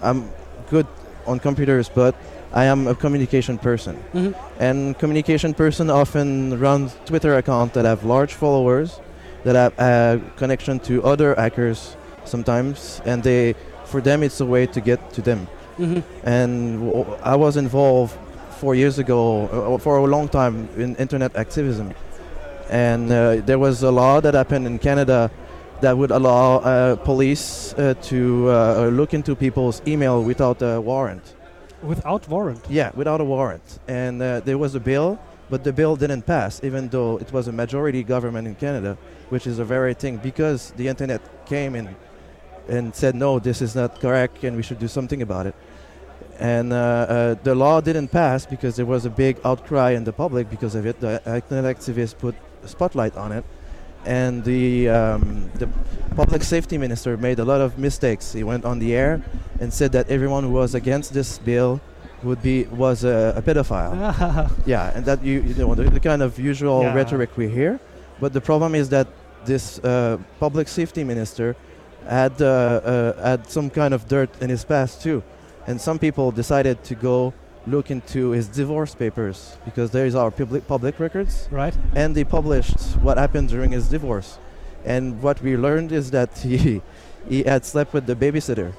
I'm 0.00 0.30
good 0.70 0.86
on 1.26 1.38
computers, 1.38 1.88
but 1.88 2.14
I 2.52 2.64
am 2.64 2.86
a 2.88 2.94
communication 2.94 3.56
person. 3.58 3.96
Mhm. 4.12 4.34
And 4.58 4.98
communication 4.98 5.54
person 5.54 5.88
often 5.90 6.58
runs 6.60 6.96
Twitter 7.06 7.36
account 7.36 7.72
that 7.74 7.84
have 7.84 8.04
large 8.04 8.34
followers, 8.34 9.00
that 9.44 9.54
have 9.56 9.72
a 9.78 10.20
connection 10.36 10.78
to 10.80 11.02
other 11.04 11.34
hackers 11.34 11.96
sometimes, 12.24 13.00
and 13.04 13.22
they, 13.22 13.54
for 13.84 14.00
them, 14.00 14.22
it's 14.22 14.40
a 14.40 14.46
way 14.46 14.66
to 14.66 14.80
get 14.80 15.12
to 15.12 15.22
them. 15.22 15.48
Mm-hmm. 15.78 16.00
And 16.28 16.80
w- 16.90 17.16
I 17.22 17.36
was 17.36 17.56
involved 17.56 18.16
four 18.58 18.74
years 18.74 18.98
ago, 18.98 19.46
uh, 19.48 19.78
for 19.78 19.96
a 19.96 20.04
long 20.04 20.28
time, 20.28 20.68
in 20.76 20.96
internet 20.96 21.34
activism. 21.36 21.92
And 22.70 23.10
uh, 23.10 23.36
there 23.44 23.58
was 23.58 23.82
a 23.82 23.90
law 23.90 24.20
that 24.20 24.34
happened 24.34 24.66
in 24.66 24.78
Canada 24.78 25.30
that 25.80 25.98
would 25.98 26.12
allow 26.12 26.58
uh, 26.58 26.96
police 26.96 27.74
uh, 27.74 27.94
to 28.02 28.48
uh, 28.50 28.88
look 28.92 29.14
into 29.14 29.34
people's 29.34 29.82
email 29.86 30.22
without 30.22 30.62
a 30.62 30.80
warrant. 30.80 31.34
Without 31.82 32.28
warrant. 32.28 32.64
Yeah, 32.70 32.92
without 32.94 33.20
a 33.20 33.24
warrant. 33.24 33.80
And 33.88 34.22
uh, 34.22 34.40
there 34.40 34.58
was 34.58 34.76
a 34.76 34.80
bill, 34.80 35.18
but 35.50 35.64
the 35.64 35.72
bill 35.72 35.96
didn't 35.96 36.22
pass, 36.22 36.62
even 36.62 36.88
though 36.88 37.18
it 37.18 37.32
was 37.32 37.48
a 37.48 37.52
majority 37.52 38.04
government 38.04 38.46
in 38.46 38.54
Canada, 38.54 38.96
which 39.28 39.46
is 39.46 39.58
a 39.58 39.64
very 39.64 39.92
thing 39.92 40.18
because 40.18 40.72
the 40.76 40.86
internet 40.86 41.20
came 41.46 41.74
in 41.74 41.88
and 42.68 42.94
said, 42.94 43.14
no, 43.14 43.38
this 43.38 43.60
is 43.62 43.74
not 43.74 44.00
correct 44.00 44.44
and 44.44 44.56
we 44.56 44.62
should 44.62 44.78
do 44.78 44.88
something 44.88 45.22
about 45.22 45.46
it. 45.46 45.54
And 46.38 46.72
uh, 46.72 46.76
uh, 46.76 47.34
the 47.42 47.54
law 47.54 47.80
didn't 47.80 48.08
pass 48.08 48.46
because 48.46 48.76
there 48.76 48.86
was 48.86 49.04
a 49.04 49.10
big 49.10 49.38
outcry 49.44 49.90
in 49.92 50.04
the 50.04 50.12
public 50.12 50.50
because 50.50 50.74
of 50.74 50.86
it. 50.86 50.98
The 51.00 51.20
internet 51.26 51.76
activists 51.76 52.16
put 52.18 52.34
a 52.64 52.68
spotlight 52.68 53.16
on 53.16 53.32
it. 53.32 53.44
And 54.04 54.42
the, 54.42 54.88
um, 54.88 55.50
the 55.54 55.68
public 56.16 56.42
safety 56.42 56.76
minister 56.78 57.16
made 57.16 57.38
a 57.38 57.44
lot 57.44 57.60
of 57.60 57.78
mistakes. 57.78 58.32
He 58.32 58.42
went 58.42 58.64
on 58.64 58.80
the 58.80 58.94
air 58.94 59.22
and 59.60 59.72
said 59.72 59.92
that 59.92 60.10
everyone 60.10 60.42
who 60.42 60.50
was 60.50 60.74
against 60.74 61.12
this 61.14 61.38
bill 61.38 61.80
would 62.24 62.42
be 62.42 62.64
was 62.64 63.04
a, 63.04 63.34
a 63.36 63.42
pedophile. 63.42 64.50
Yeah, 64.66 64.90
and 64.96 65.04
that 65.04 65.22
you, 65.24 65.40
you 65.42 65.54
know 65.54 65.74
the, 65.74 65.84
the 65.90 66.00
kind 66.00 66.22
of 66.22 66.38
usual 66.38 66.82
Yeah. 66.82 66.94
rhetoric 66.94 67.36
we 67.36 67.48
hear. 67.48 67.78
But 68.20 68.32
the 68.32 68.40
problem 68.40 68.74
is 68.74 68.88
that 68.88 69.06
this 69.44 69.78
uh, 69.80 70.18
public 70.40 70.68
safety 70.68 71.04
minister 71.04 71.54
had 72.08 72.40
uh, 72.42 72.46
uh, 72.46 73.22
had 73.22 73.46
some 73.48 73.70
kind 73.70 73.94
of 73.94 74.06
dirt 74.08 74.30
in 74.40 74.50
his 74.50 74.64
past 74.64 75.02
too, 75.02 75.22
and 75.66 75.80
some 75.80 75.98
people 75.98 76.30
decided 76.32 76.82
to 76.84 76.94
go 76.94 77.32
look 77.66 77.90
into 77.90 78.30
his 78.30 78.48
divorce 78.48 78.94
papers 78.94 79.56
because 79.64 79.90
there 79.92 80.04
is 80.06 80.14
our 80.14 80.30
public 80.30 80.66
public 80.66 80.98
records, 80.98 81.48
right. 81.50 81.74
and 81.94 82.14
they 82.14 82.24
published 82.24 82.78
what 83.02 83.18
happened 83.18 83.48
during 83.48 83.72
his 83.72 83.88
divorce. 83.88 84.38
and 84.84 85.22
what 85.22 85.40
we 85.42 85.56
learned 85.56 85.92
is 85.92 86.10
that 86.10 86.30
he 86.42 86.82
he 87.28 87.44
had 87.44 87.64
slept 87.64 87.92
with 87.94 88.06
the 88.06 88.16
babysitter, 88.16 88.72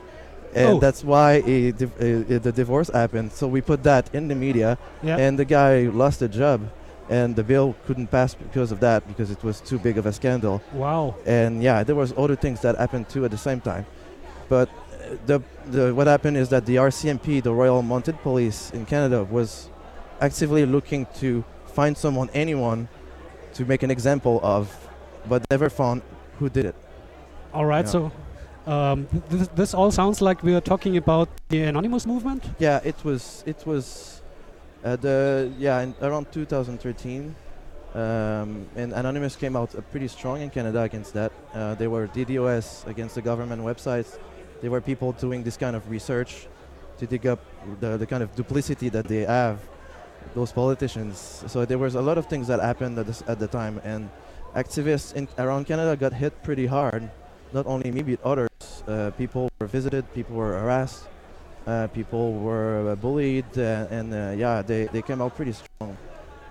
and 0.54 0.76
Oh. 0.76 0.80
that's 0.80 1.02
why 1.04 1.40
he 1.42 1.70
uh, 1.72 2.40
the 2.48 2.52
divorce 2.52 2.90
happened. 2.92 3.32
So 3.32 3.48
we 3.48 3.62
put 3.62 3.84
that 3.84 4.06
in 4.14 4.28
the 4.28 4.36
media, 4.36 4.78
Yeah. 5.02 5.18
and 5.24 5.40
the 5.40 5.46
guy 5.46 5.88
lost 6.04 6.22
a 6.22 6.28
job, 6.28 6.60
and 7.10 7.36
the 7.36 7.44
bill 7.44 7.76
couldn't 7.86 8.08
pass 8.08 8.34
because 8.34 8.72
of 8.72 8.80
that 8.80 9.08
because 9.08 9.30
it 9.32 9.44
was 9.44 9.60
too 9.62 9.78
big 9.78 9.98
of 9.98 10.06
a 10.06 10.14
scandal. 10.14 10.62
wow. 10.74 11.16
And 11.26 11.62
yeah, 11.62 11.84
there 11.84 11.96
was 11.96 12.14
other 12.18 12.36
things 12.36 12.62
that 12.62 12.78
happened 12.78 13.10
too 13.10 13.26
at 13.26 13.32
the 13.32 13.38
same 13.38 13.62
time, 13.62 13.86
but 14.50 14.70
uh, 14.70 15.16
the 15.26 15.42
the 15.68 15.94
what 15.94 16.08
happened 16.08 16.38
is 16.38 16.50
that 16.50 16.66
the 16.66 16.76
RCMP, 16.78 17.42
the 17.44 17.54
Royal 17.54 17.82
Mounted 17.82 18.22
Police 18.22 18.72
in 18.72 18.86
Canada, 18.86 19.24
was 19.24 19.70
actively 20.22 20.66
looking 20.66 21.06
to 21.20 21.44
find 21.66 21.98
someone, 21.98 22.30
anyone, 22.34 22.88
to 23.54 23.66
make 23.66 23.84
an 23.84 23.92
example 23.92 24.40
of, 24.44 24.72
but 25.28 25.44
never 25.52 25.70
found 25.70 26.02
who 26.40 26.50
did 26.50 26.66
it. 26.66 26.76
All 27.54 27.66
right. 27.66 27.86
Yeah. 27.86 27.92
So 27.92 28.12
um, 28.66 29.08
th- 29.08 29.24
th- 29.30 29.50
this 29.56 29.74
all 29.74 29.92
sounds 29.92 30.22
like 30.22 30.42
we 30.44 30.56
are 30.56 30.62
talking 30.62 30.98
about 30.98 31.30
the 31.50 31.64
anonymous 31.64 32.06
movement. 32.06 32.44
Yeah, 32.60 32.80
it 32.84 32.96
was 33.04 33.44
it 33.46 33.66
was 33.66 34.13
uh, 34.84 34.96
the 34.98 35.52
yeah 35.58 35.86
around 36.02 36.32
2013, 36.32 37.36
um, 37.94 38.68
and 38.76 38.94
Anonymous 38.94 39.36
came 39.36 39.56
out 39.56 39.76
uh, 39.76 39.82
pretty 39.92 40.08
strong 40.08 40.42
in 40.42 40.50
Canada 40.50 40.82
against 40.82 41.14
that. 41.14 41.32
Uh, 41.54 41.76
they 41.76 41.88
were 41.88 42.08
DDoS 42.08 42.86
against 42.88 43.16
the 43.16 43.22
government 43.22 43.62
websites. 43.62 44.18
They 44.62 44.70
were 44.70 44.82
people 44.82 45.12
doing 45.12 45.44
this 45.44 45.58
kind 45.58 45.76
of 45.76 45.90
research 45.90 46.48
to 46.98 47.08
dig 47.08 47.28
up 47.28 47.40
the, 47.80 47.98
the 47.98 48.06
kind 48.06 48.24
of 48.24 48.36
duplicity 48.36 48.90
that 48.90 49.08
they 49.08 49.26
have, 49.26 49.60
those 50.34 50.52
politicians. 50.52 51.44
So 51.48 51.66
there 51.66 51.78
was 51.78 51.96
a 51.96 52.02
lot 52.02 52.18
of 52.18 52.28
things 52.28 52.48
that 52.48 52.60
happened 52.60 52.98
at, 52.98 53.08
this, 53.08 53.24
at 53.28 53.40
the 53.40 53.48
time, 53.48 53.82
and 53.84 54.10
activists 54.56 55.14
in 55.14 55.28
around 55.38 55.66
Canada 55.66 55.96
got 55.96 56.14
hit 56.14 56.42
pretty 56.44 56.66
hard. 56.66 57.10
Not 57.52 57.68
only 57.68 57.92
me, 57.92 58.02
but 58.02 58.24
others. 58.24 58.50
Uh, 58.88 59.12
people 59.18 59.50
were 59.60 59.68
visited, 59.68 60.12
people 60.14 60.36
were 60.36 60.54
harassed, 60.54 61.06
people 61.94 62.34
were 62.34 62.92
uh, 62.92 62.96
bullied, 62.96 63.46
uh, 63.58 63.88
and 63.90 64.14
uh, 64.14 64.34
yeah, 64.36 64.62
they, 64.62 64.86
they 64.86 65.02
came 65.02 65.22
out 65.22 65.36
pretty 65.36 65.54
strong 65.54 65.98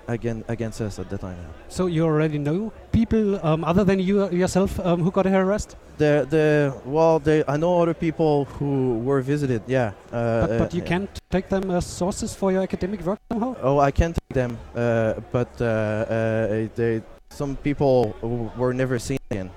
again 0.09 0.45
against 0.49 0.81
us 0.81 0.99
at 0.99 1.09
the 1.11 1.19
time. 1.19 1.37
So 1.69 1.87
you 1.87 2.05
already 2.05 2.39
know 2.39 2.73
people 2.93 3.39
um, 3.47 3.65
other 3.65 3.85
than 3.85 3.99
you 4.01 4.29
yourself 4.31 4.79
um, 4.81 5.01
who 5.03 5.11
got 5.11 5.27
harassed. 5.27 5.77
The 5.99 6.27
the 6.29 6.75
well, 6.85 7.19
they, 7.19 7.45
I 7.47 7.57
know 7.57 7.81
other 7.83 7.95
people 7.95 8.47
who 8.59 8.99
were 8.99 9.21
visited. 9.23 9.63
Yeah, 9.67 9.93
uh, 10.13 10.47
But, 10.47 10.59
but 10.59 10.75
you 10.75 10.83
uh, 10.83 10.87
can't 10.87 11.11
take 11.31 11.49
them 11.49 11.71
as 11.71 11.87
sources 11.87 12.35
for 12.35 12.51
your 12.53 12.63
academic 12.63 13.01
work 13.07 13.19
somehow. 13.31 13.55
Oh, 13.63 13.79
I 13.79 13.91
can't 13.91 14.17
take 14.17 14.35
them, 14.35 14.59
uh, 14.75 15.15
but 15.31 15.49
uh, 15.61 15.65
uh, 15.65 16.69
they 16.75 17.03
some 17.31 17.57
people 17.57 18.15
w- 18.21 18.51
were 18.57 18.75
never 18.75 18.99
seen 18.99 19.19
again. 19.31 19.51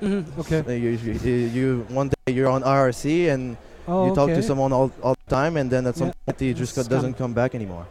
hmm 0.00 0.22
Okay. 0.38 0.62
So 0.64 0.70
you, 0.72 0.90
you, 0.90 1.32
you 1.58 1.86
one 1.90 2.08
day 2.08 2.32
you're 2.32 2.48
on 2.48 2.62
IRC 2.62 3.28
and 3.34 3.56
Oh, 3.88 4.08
you 4.08 4.14
talk 4.14 4.28
okay. 4.28 4.34
to 4.34 4.42
someone 4.42 4.72
all, 4.72 4.92
all 5.02 5.14
the 5.14 5.30
time, 5.34 5.56
and 5.56 5.70
then 5.70 5.86
at 5.86 5.96
some 5.96 6.08
Yeah. 6.08 6.12
point 6.26 6.40
he 6.40 6.52
just 6.54 6.74
doesn't 6.88 7.14
come 7.14 7.32
back 7.32 7.54
anymore. 7.54 7.86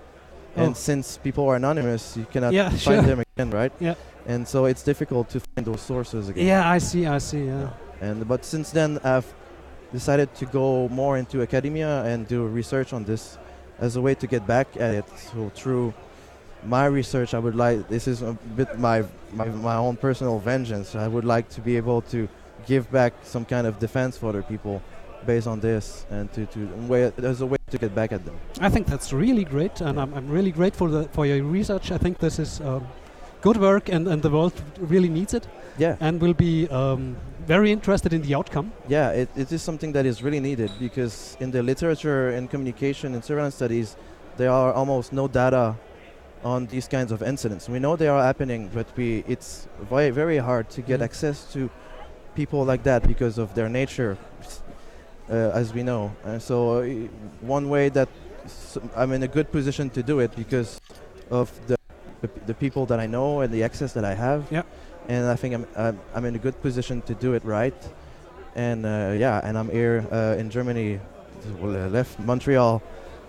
Oh. 0.55 0.63
And 0.63 0.77
since 0.77 1.17
people 1.17 1.47
are 1.49 1.55
anonymous, 1.55 2.15
you 2.15 2.25
cannot 2.31 2.53
Yeah, 2.53 2.69
find 2.69 2.79
sure. 2.81 3.01
them 3.01 3.19
again, 3.25 3.49
right? 3.51 3.71
Yeah. 3.79 3.95
And 4.27 4.47
so 4.47 4.65
it's 4.65 4.83
difficult 4.83 5.29
to 5.29 5.39
find 5.39 5.65
those 5.65 5.81
sources 5.81 6.29
again. 6.29 6.45
Yeah, 6.45 6.69
I 6.69 6.77
see. 6.79 7.05
I 7.07 7.17
see. 7.17 7.45
Yeah. 7.45 7.69
And 8.01 8.27
but 8.27 8.45
since 8.45 8.69
then, 8.71 8.99
I've 9.03 9.25
decided 9.91 10.33
to 10.35 10.45
go 10.45 10.87
more 10.89 11.17
into 11.17 11.41
academia 11.41 12.03
and 12.03 12.27
do 12.27 12.45
research 12.45 12.93
on 12.93 13.03
this 13.05 13.37
as 13.79 13.95
a 13.95 14.01
way 14.01 14.13
to 14.15 14.27
get 14.27 14.45
back 14.45 14.67
at 14.79 14.93
it. 14.93 15.05
So 15.31 15.49
through 15.55 15.93
my 16.65 16.85
research, 16.85 17.33
I 17.33 17.39
would 17.39 17.55
like 17.55 17.87
this 17.87 18.07
is 18.07 18.21
a 18.21 18.33
bit 18.55 18.77
my 18.77 19.03
my, 19.33 19.45
my 19.45 19.75
own 19.77 19.95
personal 19.95 20.39
vengeance. 20.39 20.95
I 20.95 21.07
would 21.07 21.25
like 21.25 21.49
to 21.55 21.61
be 21.61 21.77
able 21.77 22.01
to 22.13 22.27
give 22.65 22.91
back 22.91 23.13
some 23.23 23.45
kind 23.45 23.65
of 23.65 23.79
defense 23.79 24.17
for 24.17 24.29
other 24.29 24.43
people 24.43 24.81
based 25.27 25.47
on 25.53 25.59
this, 25.59 25.85
and 26.09 26.25
to 26.33 26.41
to 26.53 26.59
way 26.91 27.11
there's 27.23 27.41
a 27.41 27.45
way 27.45 27.57
to 27.71 27.77
get 27.77 27.93
back 27.99 28.11
at 28.17 28.21
them. 28.25 28.35
I 28.67 28.69
think 28.73 28.87
that's 28.87 29.09
really 29.13 29.43
great, 29.43 29.81
and 29.81 29.99
I'm, 30.01 30.11
I'm 30.17 30.27
really 30.37 30.51
grateful 30.51 30.87
that 30.95 31.13
for 31.13 31.25
your 31.25 31.43
research. 31.57 31.91
I 31.91 31.97
think 32.03 32.17
this 32.19 32.39
is 32.39 32.61
um, 32.61 32.81
good 33.41 33.57
work, 33.57 33.89
and, 33.95 34.07
and 34.07 34.21
the 34.21 34.29
world 34.29 34.53
really 34.93 35.09
needs 35.09 35.33
it, 35.33 35.47
Yeah. 35.77 35.95
and 35.99 36.21
will 36.21 36.33
be 36.33 36.67
um, 36.69 37.15
very 37.47 37.69
interested 37.71 38.11
in 38.13 38.21
the 38.21 38.33
outcome. 38.39 38.71
Yeah, 38.89 39.21
it, 39.21 39.29
it 39.35 39.51
is 39.51 39.61
something 39.61 39.93
that 39.93 40.05
is 40.05 40.23
really 40.23 40.39
needed 40.39 40.71
because 40.79 41.37
in 41.39 41.51
the 41.51 41.61
literature 41.61 42.29
and 42.37 42.49
communication 42.49 43.13
and 43.13 43.23
surveillance 43.23 43.55
studies, 43.55 43.95
there 44.37 44.51
are 44.51 44.73
almost 44.73 45.11
no 45.13 45.27
data 45.27 45.75
on 46.43 46.67
these 46.67 46.87
kinds 46.87 47.11
of 47.11 47.21
incidents. 47.21 47.67
We 47.69 47.79
know 47.79 47.95
they 47.95 48.07
are 48.07 48.23
happening, 48.23 48.69
but 48.73 48.87
we 48.97 49.23
it's 49.27 49.67
very 49.89 50.11
very 50.21 50.37
hard 50.49 50.65
to 50.75 50.81
get 50.81 50.99
Mhm. 50.99 51.05
access 51.09 51.37
to 51.53 51.59
people 52.35 52.61
like 52.71 52.83
that 52.83 53.01
because 53.07 53.41
of 53.41 53.47
their 53.55 53.69
nature, 53.69 54.15
as 55.29 55.73
we 55.73 55.83
know. 55.83 56.11
And 56.23 56.41
so, 56.41 56.79
uh, 56.79 56.85
one 57.41 57.69
way 57.69 57.89
that 57.89 58.09
I'm 58.95 59.11
in 59.11 59.23
a 59.23 59.27
good 59.27 59.51
position 59.51 59.89
to 59.91 60.03
do 60.03 60.19
it 60.19 60.35
because 60.35 60.79
of 61.29 61.51
the 61.67 61.77
the, 62.21 62.29
the 62.45 62.53
people 62.53 62.85
that 62.87 62.99
I 62.99 63.07
know 63.07 63.41
and 63.41 63.53
the 63.53 63.63
access 63.63 63.93
that 63.93 64.03
I 64.03 64.15
have. 64.15 64.45
Yeah. 64.51 64.63
And 65.07 65.27
I 65.27 65.35
think 65.35 65.53
I'm 65.55 65.65
I'm, 65.75 65.99
I'm 66.15 66.25
in 66.25 66.35
a 66.35 66.39
good 66.39 66.61
position 66.61 67.01
to 67.03 67.13
do 67.13 67.33
it 67.33 67.43
right. 67.45 67.75
And 68.55 68.85
uh, 68.85 69.13
yeah, 69.17 69.41
and 69.43 69.57
I'm 69.57 69.69
here 69.69 70.05
uh, 70.11 70.39
in 70.39 70.49
Germany, 70.49 70.99
well, 71.61 71.75
uh, 71.75 71.89
left 71.89 72.19
Montreal 72.19 72.81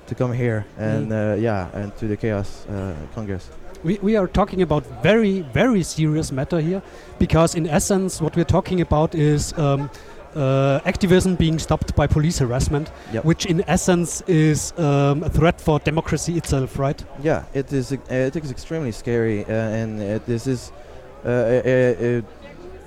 to 0.07 0.15
come 0.15 0.33
here 0.33 0.65
and 0.79 1.13
uh, 1.13 1.37
yeah, 1.39 1.69
and 1.75 1.95
to 1.99 2.07
the 2.09 2.17
Chaos 2.17 2.67
uh, 2.67 2.95
Congress. 3.15 3.51
We, 3.85 3.99
we 4.03 4.17
are 4.17 4.27
talking 4.27 4.63
about 4.63 4.85
very, 5.03 5.43
very 5.53 5.83
serious 5.83 6.33
matter 6.33 6.61
here, 6.61 6.83
because 7.19 7.55
in 7.55 7.67
essence, 7.69 8.21
what 8.21 8.35
we're 8.35 8.45
talking 8.45 8.81
about 8.81 9.15
is 9.15 9.53
um, 9.57 9.91
uh, 10.39 10.81
activism 10.85 11.35
being 11.37 11.59
stopped 11.59 11.95
by 11.97 12.07
police 12.07 12.39
harassment, 12.39 12.91
Yep. 13.13 13.25
which 13.25 13.47
in 13.47 13.63
essence 13.67 14.23
is 14.27 14.73
um, 14.79 15.23
a 15.23 15.29
threat 15.29 15.61
for 15.61 15.79
democracy 15.81 16.37
itself, 16.37 16.79
right? 16.79 17.05
Yeah, 17.23 17.43
it 17.55 17.73
is. 17.73 17.93
Uh, 17.93 17.99
it 18.11 18.37
is 18.37 18.51
extremely 18.51 18.93
scary, 18.93 19.45
uh, 19.45 19.53
and 19.53 20.01
uh, 20.01 20.19
this 20.27 20.47
is. 20.47 20.73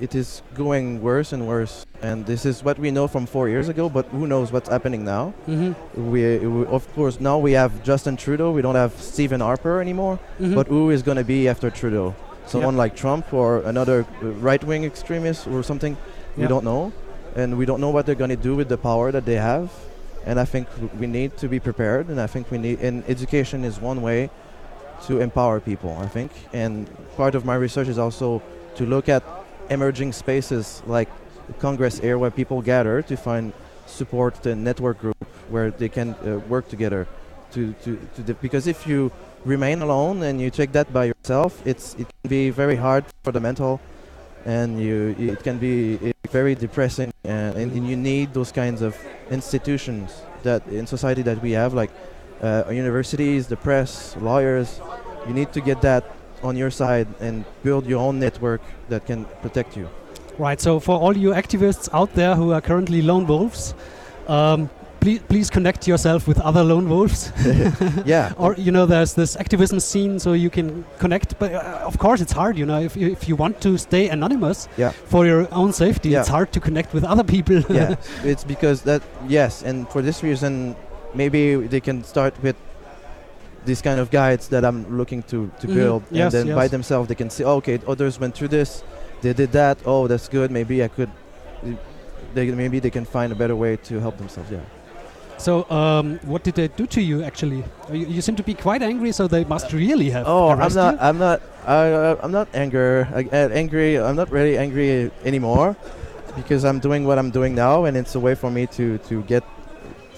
It 0.02 0.16
is 0.16 0.42
going 0.56 1.00
worse 1.00 1.32
and 1.32 1.48
worse, 1.48 1.86
and 2.02 2.26
this 2.26 2.44
is 2.44 2.64
what 2.64 2.80
we 2.80 2.90
know 2.90 3.08
from 3.08 3.28
four 3.28 3.48
years 3.50 3.70
ago. 3.70 3.88
But 3.88 4.08
who 4.08 4.26
knows 4.26 4.52
what's 4.52 4.68
happening 4.68 5.06
now? 5.06 5.32
Mm-hmm. 5.48 6.12
We, 6.12 6.40
we 6.40 6.66
of 6.66 6.92
course, 6.96 7.20
now 7.20 7.38
we 7.38 7.52
have 7.52 7.72
Justin 7.84 8.18
Trudeau. 8.18 8.52
We 8.52 8.64
don't 8.64 8.74
have 8.74 8.94
Stephen 9.00 9.42
Harper 9.42 9.80
anymore. 9.80 10.18
Mm-hmm. 10.40 10.56
But 10.56 10.68
who 10.68 10.90
is 10.90 11.04
going 11.04 11.18
to 11.18 11.24
be 11.24 11.48
after 11.48 11.70
Trudeau? 11.70 12.16
Someone 12.48 12.78
like 12.78 12.96
Trump 12.96 13.32
or 13.32 13.60
another 13.62 14.08
uh, 14.24 14.26
right-wing 14.42 14.86
extremist 14.86 15.46
or 15.48 15.62
something? 15.62 15.96
We 16.36 16.48
don't 16.48 16.64
know, 16.64 16.92
and 17.36 17.58
we 17.58 17.66
don't 17.66 17.80
know 17.80 17.90
what 17.90 18.06
they're 18.06 18.16
going 18.16 18.30
to 18.30 18.36
do 18.36 18.56
with 18.56 18.70
the 18.70 18.78
power 18.78 19.12
that 19.12 19.26
they 19.26 19.36
have. 19.36 19.72
And 20.26 20.40
I 20.40 20.46
think 20.46 20.68
we 21.00 21.08
need 21.08 21.38
to 21.38 21.48
be 21.48 21.60
prepared. 21.60 22.10
And 22.10 22.22
I 22.22 22.28
think 22.28 22.52
we 22.52 22.58
need. 22.58 22.80
And 22.80 23.04
education 23.08 23.64
is 23.66 23.80
one 23.80 24.02
way 24.02 24.30
to 25.08 25.20
empower 25.20 25.60
people. 25.60 25.98
I 26.00 26.08
think. 26.08 26.32
And 26.54 26.88
part 27.18 27.36
of 27.36 27.46
my 27.46 27.56
research 27.56 27.88
is 27.88 27.98
also 27.98 28.42
to 28.76 28.86
look 28.86 29.10
at 29.10 29.24
emerging 29.70 30.14
spaces 30.14 30.84
like 30.86 31.10
Congress 31.60 32.00
here, 32.00 32.18
where 32.18 32.32
people 32.32 32.62
gather 32.62 33.02
to 33.02 33.18
find 33.18 33.54
support 33.88 34.46
and 34.46 34.64
network 34.64 35.00
group 35.00 35.26
where 35.50 35.72
they 35.72 35.90
can 35.90 36.14
uh, 36.14 36.40
work 36.48 36.70
together. 36.70 37.08
To 37.54 37.74
to, 37.84 38.00
to 38.16 38.22
the, 38.24 38.34
because 38.36 38.68
if 38.68 38.88
you 38.88 39.12
remain 39.44 39.82
alone 39.82 40.22
and 40.24 40.40
you 40.40 40.50
take 40.50 40.72
that 40.74 40.94
by 40.94 41.06
yourself, 41.06 41.62
it's 41.66 41.96
it 41.96 42.08
can 42.08 42.30
be 42.30 42.50
very 42.50 42.76
hard 42.76 43.06
for 43.24 43.32
the 43.32 43.40
mental, 43.40 43.82
and 44.46 44.80
you 44.80 45.16
it 45.18 45.44
can 45.44 45.58
be 45.58 45.98
uh, 45.98 46.12
very 46.30 46.56
depressing, 46.56 47.12
and, 47.24 47.56
and, 47.56 47.72
and 47.72 47.88
you 47.88 47.96
need 47.96 48.34
those 48.34 48.52
kinds 48.52 48.82
of 48.82 48.98
institutions 49.30 50.22
that 50.44 50.66
in 50.68 50.88
society 50.88 51.22
that 51.22 51.42
we 51.42 51.52
have, 51.52 51.74
like 51.74 51.92
uh, 52.42 52.64
universities, 52.70 53.48
the 53.48 53.58
press, 53.58 54.16
lawyers. 54.18 54.80
You 55.28 55.34
need 55.34 55.54
to 55.54 55.62
get 55.62 55.82
that 55.82 56.04
on 56.42 56.58
your 56.58 56.72
side 56.72 57.08
and 57.20 57.46
build 57.64 57.86
your 57.86 58.00
own 58.00 58.20
network 58.20 58.62
that 58.90 59.06
can 59.06 59.26
protect 59.42 59.78
you. 59.78 59.88
Right. 60.38 60.60
So 60.60 60.80
for 60.80 61.00
all 61.00 61.16
you 61.16 61.32
activists 61.32 61.90
out 61.94 62.14
there 62.16 62.36
who 62.36 62.52
are 62.52 62.62
currently 62.62 63.02
lone 63.02 63.28
wolves, 63.28 63.76
um, 64.28 64.70
please 65.02 65.20
please 65.28 65.50
connect 65.50 65.88
yourself 65.88 66.28
with 66.28 66.40
other 66.40 66.64
lone 66.64 66.88
wolves. 66.90 67.32
yeah. 68.06 68.34
or 68.44 68.56
you 68.58 68.72
know, 68.72 68.86
there's 68.86 69.14
this 69.14 69.36
activism 69.36 69.80
scene, 69.80 70.20
so 70.20 70.34
you 70.34 70.50
can 70.50 70.86
connect. 71.00 71.38
But 71.40 71.54
uh, 71.54 71.88
of 71.90 71.98
course, 71.98 72.22
it's 72.22 72.32
hard. 72.32 72.58
You 72.58 72.66
know, 72.66 72.80
if 72.80 72.96
you, 72.96 73.12
if 73.12 73.28
you 73.28 73.36
want 73.36 73.60
to 73.62 73.78
stay 73.78 74.10
anonymous 74.10 74.68
Yeah. 74.78 74.92
for 75.12 75.26
your 75.26 75.48
own 75.52 75.74
safety, 75.74 76.10
Yeah. 76.10 76.20
it's 76.22 76.30
hard 76.30 76.52
to 76.54 76.60
connect 76.60 76.94
with 76.94 77.04
other 77.04 77.24
people. 77.24 77.60
yeah, 77.70 77.96
it's 78.24 78.44
because 78.44 78.82
that 78.84 79.02
yes, 79.28 79.64
and 79.64 79.88
for 79.90 80.02
this 80.02 80.24
reason, 80.24 80.76
maybe 81.16 81.56
they 81.68 81.82
can 81.82 82.04
start 82.04 82.34
with 82.44 82.56
these 83.66 83.82
kind 83.82 84.00
of 84.00 84.10
guides 84.10 84.48
that 84.48 84.64
I'm 84.64 84.98
looking 84.98 85.24
to 85.24 85.38
to 85.62 85.68
Mhm. 85.68 85.76
build, 85.76 86.02
Yes, 86.12 86.34
and 86.34 86.50
then 86.50 86.56
by 86.56 86.68
themselves 86.68 87.08
they 87.08 87.16
can 87.18 87.30
see, 87.30 87.44
okay, 87.46 87.80
others 87.88 88.20
went 88.20 88.36
through 88.36 88.50
this, 88.50 88.84
they 89.22 89.34
did 89.34 89.52
that. 89.52 89.78
Oh, 89.86 90.08
that's 90.08 90.28
good. 90.30 90.50
Maybe 90.52 90.84
I 90.84 90.88
could. 90.88 91.10
They 92.34 92.52
maybe 92.52 92.80
they 92.80 92.90
can 92.92 93.06
find 93.06 93.32
a 93.32 93.36
better 93.36 93.56
way 93.56 93.76
to 93.90 94.00
help 94.00 94.18
themselves. 94.18 94.50
Yeah. 94.52 94.81
So, 95.42 95.66
um, 95.72 96.20
what 96.24 96.44
did 96.44 96.54
they 96.54 96.68
do 96.68 96.86
to 96.86 97.02
you 97.02 97.24
actually? 97.24 97.64
You, 97.92 98.06
you 98.06 98.22
seem 98.22 98.36
to 98.36 98.44
be 98.44 98.54
quite 98.54 98.84
angry, 98.84 99.12
so 99.12 99.28
they 99.28 99.44
must 99.44 99.74
really 99.74 100.12
have. 100.12 100.28
Oh, 100.28 100.50
I'm 100.50 100.74
not. 100.74 100.94
you? 100.94 101.00
I'm 101.02 101.18
not. 101.18 101.42
I, 101.66 102.16
I'm 102.22 102.32
not 102.32 102.48
anger. 102.54 103.08
I, 103.14 103.24
uh, 103.26 103.50
angry. 103.50 103.98
I'm 103.98 104.16
not 104.16 104.30
really 104.32 104.56
angry 104.58 105.10
anymore, 105.26 105.76
because 106.36 106.64
I'm 106.64 106.80
doing 106.80 107.06
what 107.06 107.18
I'm 107.18 107.32
doing 107.32 107.56
now, 107.56 107.86
and 107.86 107.98
it's 107.98 108.14
a 108.14 108.20
way 108.20 108.36
for 108.36 108.52
me 108.52 108.68
to 108.78 109.00
to 109.10 109.24
get 109.24 109.44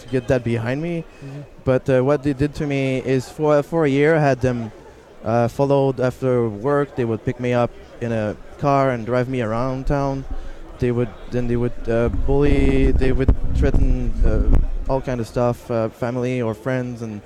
to 0.02 0.08
get 0.10 0.28
that 0.28 0.44
behind 0.44 0.82
me. 0.82 1.06
Mhm. 1.24 1.44
But 1.64 1.90
uh, 1.90 2.04
what 2.04 2.24
they 2.24 2.34
did 2.34 2.54
to 2.56 2.68
me 2.68 3.00
is 3.00 3.30
for 3.30 3.64
for 3.64 3.86
a 3.86 3.90
year, 3.90 4.16
I 4.16 4.20
had 4.20 4.42
them 4.42 4.72
uh, 5.24 5.48
followed 5.48 6.02
after 6.02 6.50
work. 6.50 6.96
They 6.98 7.06
would 7.06 7.24
pick 7.24 7.40
me 7.40 7.54
up 7.54 7.72
in 8.02 8.12
a 8.12 8.36
car 8.60 8.92
and 8.92 9.06
drive 9.06 9.30
me 9.30 9.42
around 9.42 9.88
town. 9.88 10.26
They 10.84 10.92
would 10.92 11.14
then 11.32 11.48
they 11.48 11.56
would 11.56 11.80
uh, 11.88 12.10
bully. 12.28 12.92
They 12.92 13.14
would 13.14 13.32
threaten 13.56 14.12
uh, 14.26 14.92
all 14.92 15.00
kind 15.00 15.22
of 15.22 15.28
stuff, 15.30 15.72
uh, 15.72 15.88
family 15.88 16.42
or 16.42 16.54
friends, 16.54 17.02
and 17.02 17.22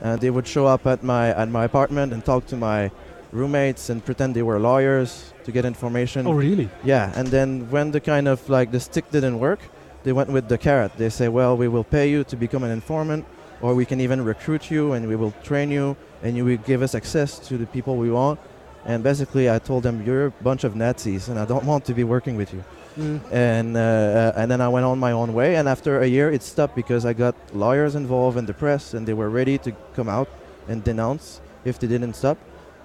uh, 0.00 0.14
they 0.14 0.30
would 0.30 0.46
show 0.46 0.66
up 0.66 0.86
at 0.86 1.02
my 1.02 1.30
at 1.30 1.48
my 1.48 1.64
apartment 1.64 2.12
and 2.12 2.24
talk 2.24 2.46
to 2.46 2.56
my 2.56 2.92
roommates 3.32 3.90
and 3.90 4.04
pretend 4.04 4.36
they 4.36 4.44
were 4.44 4.60
lawyers 4.60 5.34
to 5.42 5.50
get 5.50 5.64
information. 5.64 6.28
Oh, 6.28 6.32
really? 6.32 6.68
Yeah, 6.84 7.10
and 7.16 7.26
then 7.26 7.68
when 7.72 7.90
the 7.90 7.98
kind 7.98 8.28
of 8.28 8.48
like 8.48 8.70
the 8.70 8.78
stick 8.78 9.10
didn't 9.10 9.40
work, 9.40 9.58
they 10.04 10.12
went 10.12 10.30
with 10.30 10.46
the 10.46 10.56
carrot. 10.56 10.92
They 10.96 11.10
say, 11.10 11.26
well, 11.26 11.56
we 11.56 11.66
will 11.66 11.88
pay 11.96 12.08
you 12.08 12.22
to 12.30 12.36
become 12.36 12.62
an 12.62 12.70
informant, 12.70 13.24
or 13.60 13.74
we 13.74 13.84
can 13.84 14.00
even 14.00 14.22
recruit 14.22 14.70
you 14.70 14.92
and 14.92 15.08
we 15.08 15.16
will 15.16 15.34
train 15.42 15.72
you, 15.72 15.96
and 16.22 16.36
you 16.36 16.44
will 16.44 16.62
give 16.70 16.82
us 16.82 16.94
access 16.94 17.40
to 17.48 17.58
the 17.58 17.66
people 17.66 17.96
we 17.96 18.12
want. 18.12 18.38
And 18.84 19.02
basically, 19.02 19.50
I 19.50 19.58
told 19.58 19.82
them, 19.82 20.06
you're 20.06 20.26
a 20.26 20.30
bunch 20.42 20.62
of 20.62 20.76
Nazis, 20.76 21.28
and 21.28 21.36
I 21.38 21.44
don't 21.44 21.64
want 21.72 21.84
to 21.86 21.94
be 21.94 22.04
working 22.04 22.36
with 22.36 22.54
you. 22.54 22.62
Mm. 22.96 23.20
And 23.32 23.76
uh, 23.76 24.32
and 24.36 24.50
then 24.50 24.60
I 24.60 24.68
went 24.68 24.84
on 24.84 24.98
my 24.98 25.12
own 25.12 25.32
way. 25.32 25.56
And 25.56 25.68
after 25.68 26.00
a 26.00 26.06
year, 26.06 26.30
it 26.30 26.42
stopped 26.42 26.74
because 26.74 27.06
I 27.06 27.12
got 27.12 27.34
lawyers 27.54 27.94
involved 27.94 28.36
in 28.36 28.46
the 28.46 28.54
press, 28.54 28.94
and 28.94 29.06
they 29.06 29.14
were 29.14 29.30
ready 29.30 29.58
to 29.58 29.72
come 29.94 30.08
out 30.08 30.28
and 30.68 30.84
denounce 30.84 31.40
if 31.64 31.78
they 31.78 31.86
didn't 31.86 32.14
stop. 32.14 32.38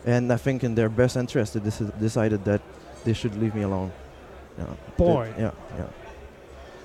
And 0.06 0.32
I 0.32 0.38
think 0.38 0.64
in 0.64 0.76
their 0.76 0.90
best 0.90 1.18
interest, 1.18 1.54
they 1.54 1.60
deci- 1.60 2.00
decided 2.00 2.46
that 2.46 2.62
they 3.04 3.14
should 3.14 3.36
leave 3.36 3.56
me 3.56 3.64
alone. 3.64 3.92
Yeah. 4.58 4.66
Boy. 4.98 5.34
Yeah, 5.38 5.52
yeah. 5.78 5.86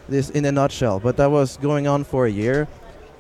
This 0.09 0.31
in 0.31 0.45
a 0.45 0.53
nutshell. 0.53 0.99
But 0.99 1.17
that 1.17 1.31
was 1.31 1.57
going 1.59 1.87
on 1.87 2.05
for 2.05 2.27
a 2.27 2.31
year, 2.31 2.67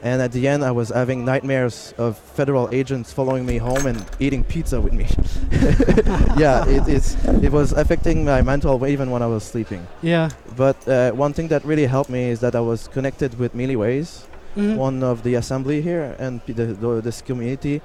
and 0.02 0.20
at 0.20 0.32
the 0.32 0.48
end, 0.48 0.64
I 0.64 0.72
was 0.72 0.88
having 0.90 1.24
nightmares 1.24 1.94
of 1.96 2.18
federal 2.18 2.68
agents 2.72 3.12
following 3.12 3.46
me 3.46 3.58
home 3.58 3.86
and 3.86 4.04
eating 4.18 4.42
pizza 4.44 4.80
with 4.80 4.92
me. 4.92 5.06
yeah, 6.36 6.66
it, 6.68 6.88
it's 6.88 7.14
it 7.42 7.52
was 7.52 7.72
affecting 7.72 8.24
my 8.24 8.42
mental 8.42 8.84
even 8.86 9.10
when 9.10 9.22
I 9.22 9.26
was 9.26 9.44
sleeping. 9.44 9.86
Yeah. 10.02 10.28
But 10.56 10.76
uh, 10.88 11.12
one 11.12 11.32
thing 11.32 11.48
that 11.48 11.64
really 11.64 11.86
helped 11.86 12.10
me 12.10 12.30
is 12.30 12.40
that 12.40 12.54
I 12.54 12.60
was 12.60 12.88
connected 12.88 13.38
with 13.38 13.54
Milliways, 13.54 14.24
Mhm. 14.56 14.76
one 14.76 15.02
of 15.02 15.22
the 15.22 15.36
assembly 15.36 15.80
here 15.80 16.14
and 16.18 16.44
p- 16.44 16.52
the, 16.52 16.66
the, 16.66 17.00
this 17.00 17.22
community, 17.22 17.80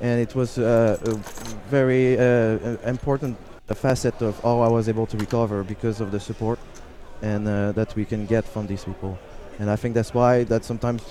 and 0.00 0.20
it 0.20 0.34
was 0.34 0.58
uh, 0.58 0.98
a 1.04 1.14
very 1.70 2.18
uh, 2.18 2.24
uh, 2.24 2.76
important 2.90 3.36
facet 3.74 4.20
of 4.22 4.34
how 4.42 4.58
I 4.60 4.68
was 4.68 4.88
able 4.88 5.06
to 5.06 5.16
recover 5.16 5.62
because 5.62 6.00
of 6.00 6.10
the 6.10 6.18
support 6.18 6.58
and 7.22 7.46
uh, 7.46 7.70
that 7.72 7.94
we 7.94 8.04
can 8.04 8.26
get 8.26 8.44
from 8.44 8.66
these 8.66 8.82
people. 8.84 9.16
And 9.60 9.70
I 9.70 9.76
think 9.76 9.94
that's 9.94 10.12
why 10.12 10.42
that 10.44 10.64
sometimes 10.64 11.02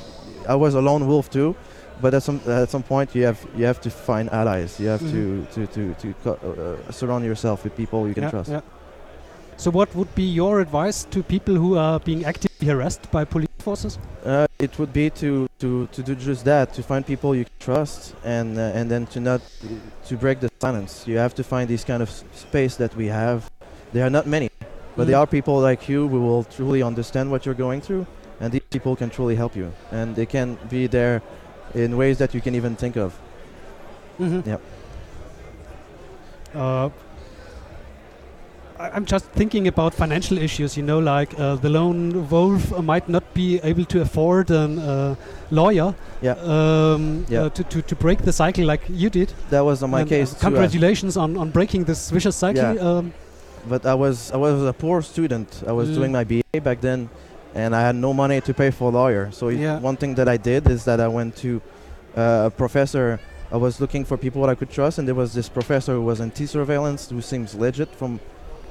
I 0.47 0.55
was 0.55 0.73
a 0.75 0.81
lone 0.81 1.05
wolf 1.07 1.29
too, 1.29 1.55
but 2.01 2.13
at 2.13 2.23
some 2.23 2.39
at 2.47 2.69
some 2.69 2.83
point 2.83 3.15
you 3.15 3.25
have 3.25 3.39
you 3.55 3.65
have 3.65 3.79
to 3.81 3.89
find 3.89 4.29
allies. 4.31 4.79
You 4.79 4.87
have 4.89 5.01
Mhm. 5.03 5.11
to 5.55 5.67
to 5.67 5.93
to, 6.01 6.13
to 6.23 6.31
uh, 6.31 6.91
surround 6.91 7.25
yourself 7.25 7.63
with 7.63 7.75
people 7.75 8.07
you 8.07 8.13
can 8.13 8.23
yeah, 8.23 8.31
trust. 8.31 8.49
yeah. 8.51 8.61
So, 9.59 9.71
what 9.71 9.89
would 9.95 10.13
be 10.15 10.23
your 10.23 10.59
advice 10.61 11.03
to 11.09 11.23
people 11.23 11.55
who 11.55 11.77
are 11.77 11.99
being 11.99 12.25
actively 12.25 12.67
harassed 12.67 13.09
by 13.11 13.25
police 13.25 13.49
forces? 13.59 13.97
Uh, 14.23 14.45
it 14.59 14.77
would 14.77 14.93
be 14.93 15.09
to, 15.09 15.47
to, 15.59 15.87
to 15.91 16.03
do 16.03 16.13
just 16.15 16.45
that, 16.45 16.73
to 16.73 16.83
find 16.83 17.03
people 17.05 17.35
you 17.35 17.43
can 17.45 17.53
trust, 17.59 18.13
and 18.23 18.57
uh, 18.57 18.77
and 18.79 18.89
then 18.91 19.07
to 19.07 19.19
not 19.19 19.41
to 20.07 20.15
break 20.15 20.39
the 20.39 20.49
silence. 20.61 21.07
You 21.07 21.17
have 21.17 21.33
to 21.35 21.43
find 21.43 21.67
this 21.67 21.83
kind 21.83 22.03
of 22.03 22.09
s- 22.09 22.23
space 22.35 22.75
that 22.77 22.95
we 22.95 23.07
have. 23.07 23.49
There 23.93 24.03
are 24.05 24.11
not 24.11 24.25
many, 24.27 24.49
but 24.95 25.07
there 25.07 25.15
Mhm. 25.17 25.21
are 25.21 25.27
people 25.27 25.59
like 25.69 25.89
you 25.91 26.07
who 26.07 26.19
will 26.21 26.43
truly 26.43 26.83
understand 26.83 27.31
what 27.31 27.45
you're 27.45 27.57
going 27.67 27.81
through, 27.81 28.05
people 28.77 28.95
can 28.95 29.09
truly 29.09 29.35
help 29.35 29.55
you, 29.55 29.67
and 29.91 30.15
they 30.15 30.25
can 30.25 30.57
be 30.69 30.87
there 30.87 31.21
in 31.73 31.97
ways 31.97 32.17
that 32.17 32.33
you 32.35 32.41
can 32.41 32.53
even 32.55 32.75
think 32.75 32.95
of. 32.97 33.09
Mhm. 34.19 34.45
Yep. 34.45 34.61
Uh, 36.55 36.89
I'm 38.79 39.05
just 39.05 39.25
thinking 39.39 39.67
about 39.67 39.93
financial 39.95 40.37
issues, 40.37 40.77
you 40.77 40.83
know, 40.83 40.99
like 40.99 41.33
uh, 41.39 41.55
the 41.55 41.69
lone 41.69 42.29
wolf 42.29 42.71
uh, 42.71 42.81
might 42.81 43.09
not 43.09 43.23
be 43.33 43.59
able 43.63 43.85
to 43.85 44.01
afford 44.01 44.51
a 44.51 44.59
uh, 44.61 45.15
lawyer 45.49 45.95
Yeah. 46.21 46.35
um, 46.43 47.25
Yeah. 47.27 47.45
uh, 47.45 47.49
to, 47.49 47.63
to, 47.63 47.81
to 47.81 47.95
break 47.95 48.19
the 48.21 48.31
cycle 48.31 48.65
like 48.65 48.81
you 48.89 49.09
did. 49.09 49.33
That 49.49 49.61
was 49.65 49.81
on 49.83 49.89
my 49.89 50.01
And, 50.01 50.07
uh, 50.11 50.15
case 50.15 50.35
congratulations 50.39 51.17
on, 51.17 51.37
on 51.37 51.49
breaking 51.49 51.85
this 51.85 52.11
vicious 52.11 52.35
cycle. 52.35 52.75
Yeah. 52.75 52.97
Um, 52.97 53.13
but 53.67 53.85
I 53.85 53.95
was 53.95 54.31
I 54.31 54.37
was 54.37 54.63
a 54.63 54.73
poor 54.73 55.01
student. 55.01 55.49
I 55.67 55.71
was 55.79 55.87
Mm. 55.89 55.95
doing 55.97 56.11
my 56.19 56.23
BA 56.23 56.59
back 56.61 56.79
then, 56.81 57.09
and 57.57 57.75
I 57.75 57.81
had 57.81 57.95
no 57.95 58.13
money 58.13 58.39
to 58.47 58.53
pay 58.53 58.69
for 58.71 58.85
a 58.91 58.95
lawyer. 59.01 59.29
So 59.31 59.49
Yeah. 59.49 59.79
one 59.89 59.97
thing 59.97 60.15
that 60.15 60.27
I 60.35 60.37
did 60.37 60.69
is 60.69 60.81
that 60.85 60.99
I 60.99 61.07
went 61.19 61.35
to 61.37 61.51
uh, 62.15 62.49
a 62.49 62.51
professor. 62.63 63.19
I 63.51 63.57
was 63.57 63.79
looking 63.81 64.03
for 64.05 64.15
people 64.17 64.41
that 64.43 64.49
I 64.49 64.55
could 64.55 64.69
trust, 64.69 64.99
and 64.99 65.07
there 65.07 65.15
was 65.23 65.31
this 65.33 65.49
professor 65.49 65.93
who 65.97 66.03
was 66.11 66.19
anti 66.21 66.45
surveillance, 66.45 67.09
who 67.09 67.21
seems 67.21 67.55
legit 67.55 67.89
from 67.95 68.19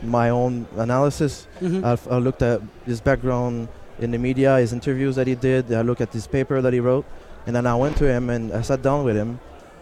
my 0.02 0.28
own 0.30 0.66
analysis. 0.76 1.32
mhm. 1.60 1.82
I've, 1.84 2.04
I 2.10 2.18
looked 2.26 2.42
at 2.42 2.60
his 2.84 3.00
background 3.00 3.68
in 4.04 4.10
the 4.14 4.18
media, 4.18 4.50
his 4.58 4.72
interviews 4.72 5.14
that 5.16 5.26
he 5.26 5.34
did. 5.34 5.72
I 5.72 5.82
looked 5.88 6.02
at 6.02 6.12
his 6.12 6.26
paper 6.26 6.60
that 6.60 6.72
he 6.72 6.80
wrote, 6.80 7.06
and 7.46 7.56
then 7.56 7.66
I 7.66 7.74
went 7.74 7.96
to 8.02 8.04
him 8.14 8.28
and 8.30 8.52
I 8.52 8.60
sat 8.62 8.82
down 8.82 9.04
with 9.08 9.16
him, 9.16 9.30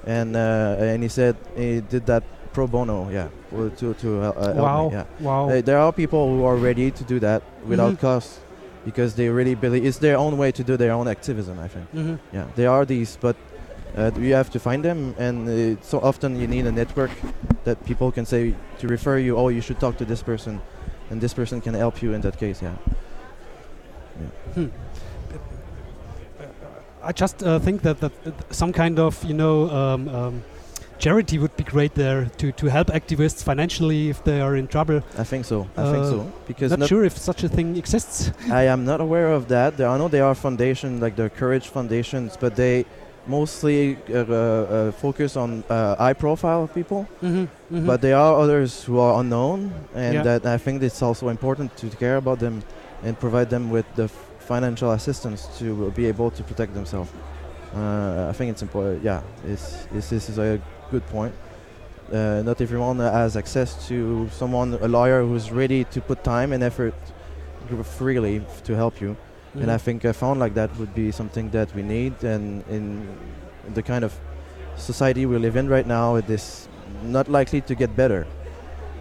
and 0.06 0.36
uh, 0.36 0.76
and 0.92 1.02
he 1.02 1.08
said 1.08 1.34
he 1.56 1.80
did 1.80 2.06
that 2.06 2.22
pro 2.54 2.66
bono, 2.68 3.10
yeah, 3.10 3.28
to 3.78 3.94
to 4.02 4.08
uh, 4.22 4.30
uh, 4.30 4.54
help 4.54 4.66
wow. 4.68 4.82
me, 4.88 4.94
yeah. 4.94 5.04
Wow. 5.28 5.42
Uh, 5.50 5.60
there 5.68 5.78
are 5.84 5.92
people 5.92 6.22
who 6.30 6.44
are 6.46 6.54
ready 6.68 6.92
to 6.98 7.02
do 7.12 7.18
that 7.26 7.42
without 7.66 7.94
Mhm. 7.98 8.00
cost 8.06 8.38
because 8.84 9.14
they 9.14 9.28
really 9.28 9.54
believe 9.54 9.84
it's 9.86 9.98
their 9.98 10.16
own 10.16 10.36
way 10.38 10.52
to 10.52 10.62
do 10.64 10.76
their 10.76 10.92
own 10.92 11.08
activism. 11.08 11.58
I 11.58 11.68
think. 11.68 11.86
Mhm. 11.94 12.18
Yeah, 12.32 12.44
there 12.56 12.70
are 12.70 12.84
these, 12.86 13.18
but 13.20 13.36
uh, 13.96 14.10
you 14.18 14.34
have 14.34 14.50
to 14.50 14.58
find 14.58 14.82
them, 14.84 15.14
and 15.18 15.48
uh, 15.48 15.80
so 15.82 15.98
often 16.00 16.36
you 16.40 16.46
need 16.46 16.66
a 16.66 16.72
network 16.72 17.10
that 17.64 17.76
people 17.86 18.12
can 18.12 18.26
say 18.26 18.54
to 18.78 18.88
refer 18.88 19.18
you. 19.18 19.36
Oh, 19.36 19.48
you 19.50 19.60
should 19.62 19.78
talk 19.80 19.96
to 19.96 20.04
this 20.04 20.22
person, 20.22 20.60
and 21.10 21.20
this 21.20 21.34
person 21.34 21.60
can 21.60 21.74
help 21.74 22.02
you 22.02 22.14
in 22.14 22.20
that 22.20 22.38
case. 22.38 22.62
Yeah. 22.62 22.76
I 27.02 27.12
just 27.12 27.42
uh, 27.42 27.58
think 27.58 27.82
that, 27.82 28.00
that 28.00 28.12
that 28.24 28.54
some 28.54 28.72
kind 28.72 28.98
of 28.98 29.22
you 29.24 29.34
know 29.34 29.68
um, 29.70 30.08
um, 30.08 30.42
charity 31.04 31.36
would 31.38 31.54
be 31.56 31.64
great 31.64 31.94
there 31.94 32.20
to, 32.40 32.46
to 32.52 32.66
help 32.76 32.88
activists 33.00 33.42
financially 33.50 34.08
if 34.08 34.18
they 34.24 34.40
are 34.40 34.56
in 34.56 34.66
trouble. 34.66 34.98
I 35.18 35.24
think 35.24 35.44
so. 35.44 35.58
I 35.76 35.84
think 35.92 36.04
Uh, 36.04 36.10
so 36.12 36.18
because 36.50 36.70
Not 36.70 36.80
not 36.80 36.88
sure 36.88 37.04
if 37.10 37.16
such 37.30 37.44
a 37.44 37.48
thing 37.56 37.76
exists. 37.82 38.16
I 38.62 38.64
am 38.74 38.80
not 38.90 39.00
aware 39.00 39.30
of 39.38 39.42
that. 39.48 39.76
There, 39.76 39.88
I 39.94 39.96
know 40.00 40.08
there 40.08 40.24
are 40.30 40.34
foundations 40.46 41.02
like 41.04 41.14
the 41.22 41.28
Courage 41.40 41.66
Foundations, 41.76 42.30
but 42.44 42.52
they 42.62 42.84
mostly 43.26 43.78
uh, 44.10 44.16
uh, 44.16 44.92
focus 45.04 45.36
on 45.36 45.50
uh, 45.70 45.96
high-profile 46.04 46.64
people. 46.78 47.00
mm-hmm. 47.22 47.86
But 47.90 47.98
there 48.00 48.16
are 48.24 48.32
others 48.44 48.84
who 48.86 48.96
are 49.06 49.12
unknown, 49.20 49.60
and 49.94 50.14
Yeah. 50.14 50.24
that 50.28 50.42
I 50.56 50.58
think 50.64 50.82
it's 50.82 51.02
also 51.08 51.28
important 51.28 51.68
to 51.80 51.86
care 52.04 52.16
about 52.16 52.38
them 52.38 52.54
and 53.04 53.12
provide 53.24 53.48
them 53.54 53.64
with 53.76 53.86
the 53.94 54.04
f- 54.04 54.16
financial 54.52 54.90
assistance 54.98 55.40
to 55.58 55.66
be 55.98 56.04
able 56.12 56.30
to 56.38 56.42
protect 56.50 56.72
themselves. 56.74 57.10
Uh, 57.76 58.30
I 58.30 58.32
think 58.36 58.48
it's 58.52 58.62
important. 58.62 59.02
Yeah, 59.10 59.20
it's, 59.52 59.66
it's, 59.96 60.08
this 60.10 60.28
is 60.28 60.38
a 60.38 60.60
good 60.90 61.06
point. 61.06 61.34
Uh, 62.12 62.42
not 62.44 62.60
everyone 62.60 62.98
has 62.98 63.36
access 63.36 63.88
to 63.88 64.28
someone, 64.30 64.74
a 64.74 64.88
lawyer 64.88 65.22
who's 65.22 65.50
ready 65.50 65.84
to 65.84 66.00
put 66.00 66.22
time 66.22 66.52
and 66.52 66.62
effort 66.62 66.94
freely 67.82 68.42
to 68.64 68.76
help 68.76 69.00
you. 69.00 69.16
And 69.54 69.70
I 69.70 69.78
think 69.78 70.04
a 70.04 70.12
fund 70.12 70.40
like 70.40 70.54
that 70.54 70.76
would 70.78 70.94
be 70.94 71.12
something 71.12 71.48
that 71.50 71.72
we 71.74 71.82
need. 71.82 72.24
And 72.24 72.64
in 72.68 73.06
the 73.72 73.82
kind 73.82 74.04
of 74.04 74.12
society 74.76 75.26
we 75.26 75.38
live 75.38 75.56
in 75.56 75.68
right 75.68 75.86
now, 75.86 76.16
it 76.16 76.28
is 76.28 76.68
not 77.04 77.28
likely 77.28 77.60
to 77.62 77.74
get 77.74 77.94
better. 77.94 78.26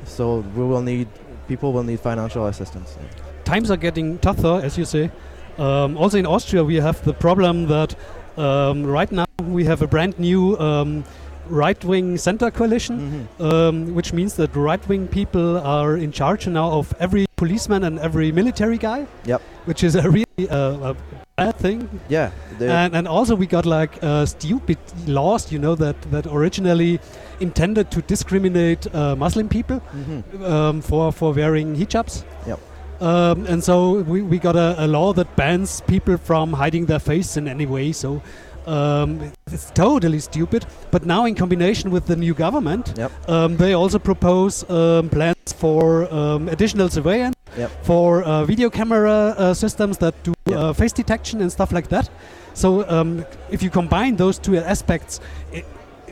So 0.06 0.40
we 0.56 0.64
will 0.64 0.82
need 0.82 1.08
people 1.48 1.74
will 1.74 1.84
need 1.84 2.00
financial 2.00 2.46
assistance. 2.46 2.98
times 3.44 3.70
are 3.70 3.78
getting 3.78 4.18
tougher, 4.20 4.62
as 4.64 4.78
you 4.78 4.86
say. 4.86 5.12
Um, 5.58 5.98
also 5.98 6.18
in 6.18 6.26
Austria, 6.26 6.64
we 6.64 6.76
have 6.76 7.04
the 7.04 7.14
problem 7.14 7.68
that 7.68 7.96
um, 8.38 8.86
right 8.86 9.12
now 9.12 9.26
we 9.42 9.66
have 9.66 9.82
a 9.82 9.88
brand 9.88 10.18
new 10.18 10.58
um, 10.60 11.04
right-wing 11.50 12.18
center 12.18 12.52
coalition, 12.52 13.28
Mhm. 13.40 13.46
um, 13.46 13.96
which 13.96 14.14
means 14.14 14.36
that 14.36 14.56
right-wing 14.56 15.08
people 15.08 15.58
are 15.60 15.98
in 15.98 16.12
charge 16.12 16.48
now 16.48 16.72
of 16.72 16.94
every 17.00 17.26
policeman 17.36 17.84
and 17.84 18.00
every 18.00 18.32
military 18.32 18.78
guy. 18.78 19.06
Yep. 19.26 19.42
Which 19.66 19.84
is 19.84 19.96
a 19.96 20.10
really 20.10 20.50
uh, 20.50 20.92
a 20.92 20.96
bad 21.38 21.56
thing. 21.58 21.90
Yeah, 22.10 22.32
And, 22.60 22.96
and 22.96 23.08
also 23.08 23.36
we 23.36 23.48
got 23.48 23.66
like 23.66 23.92
uh, 24.02 24.26
stupid 24.26 24.78
laws, 25.08 25.52
you 25.52 25.60
know, 25.60 25.76
that, 25.76 25.96
that 26.12 26.28
originally 26.28 27.00
intended 27.40 27.90
to 27.92 28.02
discriminate 28.02 28.94
uh, 28.94 29.16
Muslim 29.16 29.50
people 29.50 29.82
mhm. 29.96 30.24
um, 30.50 30.82
for 30.82 31.12
for 31.12 31.34
wearing 31.34 31.76
hijabs. 31.76 32.24
Yep. 32.48 32.60
Um, 33.02 33.46
and 33.48 33.64
so 33.64 34.02
we, 34.04 34.22
we 34.22 34.40
got 34.40 34.56
a, 34.56 34.86
a 34.86 34.88
law 34.88 35.12
that 35.14 35.36
bans 35.36 35.82
people 35.82 36.18
from 36.18 36.54
hiding 36.54 36.86
their 36.86 37.00
face 37.00 37.36
in 37.36 37.48
any 37.48 37.66
way. 37.66 37.92
So 37.92 38.22
um, 38.68 39.32
it's 39.52 39.72
totally 39.72 40.20
stupid. 40.20 40.66
But 40.92 41.06
now, 41.06 41.26
in 41.26 41.36
combination 41.36 41.92
with 41.92 42.06
the 42.08 42.16
new 42.16 42.34
government, 42.34 42.94
Yep. 42.98 43.12
um, 43.30 43.58
they 43.58 43.74
also 43.74 44.00
propose 44.00 44.64
um, 44.70 45.10
plans 45.10 45.54
for 45.58 46.12
um, 46.14 46.48
additional 46.50 46.90
surveillance, 46.90 47.36
Yep. 47.58 47.72
for 47.86 48.24
uh, 48.24 48.46
video 48.46 48.70
camera 48.70 49.36
uh, 49.38 49.54
systems 49.54 49.98
that 49.98 50.14
do 50.24 50.34
Yep. 50.48 50.58
uh, 50.60 50.74
face 50.74 50.94
detection 50.94 51.42
and 51.42 51.52
stuff 51.52 51.72
like 51.72 51.88
that. 51.90 52.10
So 52.54 52.88
um, 52.90 53.26
if 53.52 53.64
you 53.64 53.70
combine 53.70 54.16
those 54.18 54.38
two 54.40 54.58
aspects, 54.58 55.20
i 55.54 55.64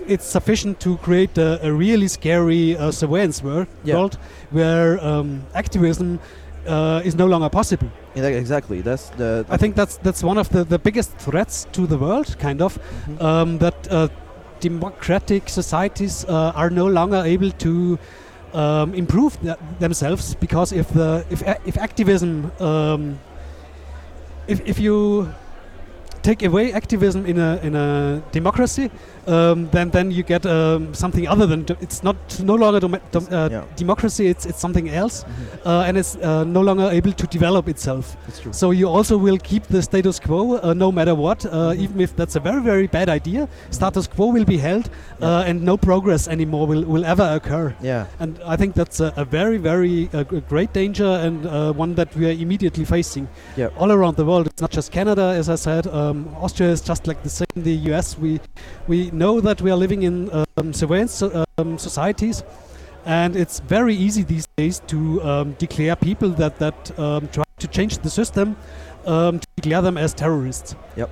it's 0.07 0.25
sufficient 0.25 0.79
to 0.79 0.97
create 0.97 1.37
a, 1.37 1.59
a 1.67 1.71
really 1.71 2.07
scary 2.07 2.75
uh, 2.75 2.89
surveillance 2.91 3.43
world 3.43 4.17
where 4.49 4.99
um, 5.05 5.43
activism 5.53 6.19
uh, 6.67 7.02
is 7.06 7.15
no 7.15 7.26
longer 7.28 7.50
possible. 7.50 7.88
Yeah, 8.15 8.26
exactly. 8.28 8.82
That's 8.82 9.10
the. 9.17 9.45
I 9.50 9.58
think 9.58 9.76
that's 9.76 9.97
that's 9.97 10.24
one 10.24 10.38
of 10.38 10.50
the, 10.50 10.63
the 10.63 10.78
biggest 10.80 11.17
threats 11.17 11.67
to 11.71 11.88
the 11.88 11.97
world, 11.97 12.38
kind 12.39 12.62
of, 12.62 12.78
Mhm. 13.08 13.21
um, 13.21 13.58
that 13.60 13.76
uh, 13.91 14.08
democratic 14.60 15.50
societies 15.50 16.26
uh, 16.26 16.52
are 16.56 16.69
no 16.69 16.86
longer 16.88 17.24
able 17.26 17.52
to 17.52 17.97
um, 18.54 18.93
improve 18.93 19.39
th- 19.41 19.58
themselves 19.80 20.36
because 20.36 20.71
if 20.76 20.88
the 20.93 21.24
if 21.30 21.41
a- 21.47 21.58
if 21.65 21.78
activism 21.78 22.52
um, 22.60 23.17
if 24.47 24.60
if 24.65 24.80
you 24.80 25.28
take 26.21 26.43
away 26.43 26.71
activism 26.74 27.26
in 27.26 27.39
a 27.39 27.60
in 27.63 27.76
a 27.76 28.21
democracy, 28.32 28.89
um, 29.27 29.69
then 29.71 29.89
then 29.91 30.12
you 30.12 30.23
get 30.23 30.45
um, 30.45 30.93
something 30.93 31.27
other 31.27 31.45
than 31.45 31.65
it's 31.81 32.03
not 32.03 32.15
no 32.43 32.55
longer 32.55 32.79
uh, 32.88 33.49
Yeah. 33.51 33.63
democracy. 33.75 34.27
It's 34.27 34.45
it's 34.45 34.60
something 34.60 34.89
else, 34.89 35.23
Mhm. 35.23 35.65
uh, 35.65 35.88
and 35.88 35.97
it's 35.97 36.15
uh, 36.15 36.43
no 36.43 36.62
longer 36.62 36.89
able 36.91 37.13
to 37.13 37.27
develop 37.27 37.67
itself. 37.67 38.15
So 38.51 38.71
you 38.71 38.88
also 38.89 39.17
will 39.17 39.38
keep 39.38 39.63
the 39.67 39.81
status 39.81 40.19
quo 40.19 40.57
uh, 40.57 40.73
no 40.73 40.91
matter 40.91 41.15
what, 41.15 41.45
uh, 41.45 41.51
Mhm. 41.51 41.79
even 41.84 42.01
if 42.01 42.15
that's 42.15 42.36
a 42.36 42.39
very 42.39 42.62
very 42.62 42.88
bad 42.88 43.10
idea. 43.10 43.47
Status 43.69 44.07
quo 44.07 44.27
will 44.31 44.45
be 44.45 44.57
held, 44.57 44.89
Yeah. 45.19 45.27
uh, 45.27 45.43
and 45.49 45.62
no 45.63 45.77
progress 45.77 46.27
anymore 46.27 46.67
will, 46.67 46.84
will 46.84 47.05
ever 47.05 47.23
occur. 47.36 47.73
yeah. 47.81 48.05
And 48.19 48.39
I 48.45 48.55
think 48.55 48.75
that's 48.75 48.99
a, 48.99 49.13
a 49.17 49.25
very 49.25 49.57
very 49.57 50.10
uh, 50.13 50.23
great 50.49 50.73
danger 50.73 51.05
and 51.25 51.45
uh, 51.45 51.73
one 51.73 51.95
that 51.95 52.15
we 52.15 52.25
are 52.25 52.31
immediately 52.45 52.86
facing 52.86 53.27
Yeah. 53.57 53.69
all 53.79 53.91
around 53.91 54.15
the 54.17 54.25
world. 54.25 54.47
It's 54.47 54.62
not 54.62 54.71
just 54.71 54.91
Canada, 54.91 55.34
as 55.39 55.49
I 55.49 55.55
said. 55.55 55.88
Um, 55.88 56.27
Austria 56.41 56.69
is 56.71 56.81
just 56.81 57.07
like 57.07 57.21
the 57.23 57.29
same. 57.29 57.47
The 57.55 57.75
U.S. 57.91 58.17
We 58.19 58.39
we 58.88 59.11
know 59.12 59.41
that 59.41 59.62
we 59.62 59.71
are 59.71 59.78
living 59.78 60.04
in 60.04 60.30
um, 60.58 60.74
surveillance 60.74 61.21
um, 61.58 61.78
societies, 61.78 62.43
and 63.06 63.36
it's 63.36 63.60
very 63.60 63.95
easy 63.95 64.24
these 64.24 64.47
days 64.58 64.82
to 64.88 65.21
um, 65.24 65.54
declare 65.54 65.95
people 65.95 66.30
that 66.30 66.60
that 66.60 67.00
um, 67.00 67.28
try 67.30 67.43
to 67.60 67.67
change 67.67 67.97
the 68.00 68.10
system 68.10 68.56
um, 69.06 69.39
to 69.39 69.47
declare 69.56 69.82
them 69.82 69.97
as 69.97 70.13
terrorists. 70.13 70.76
Yep. 70.95 71.10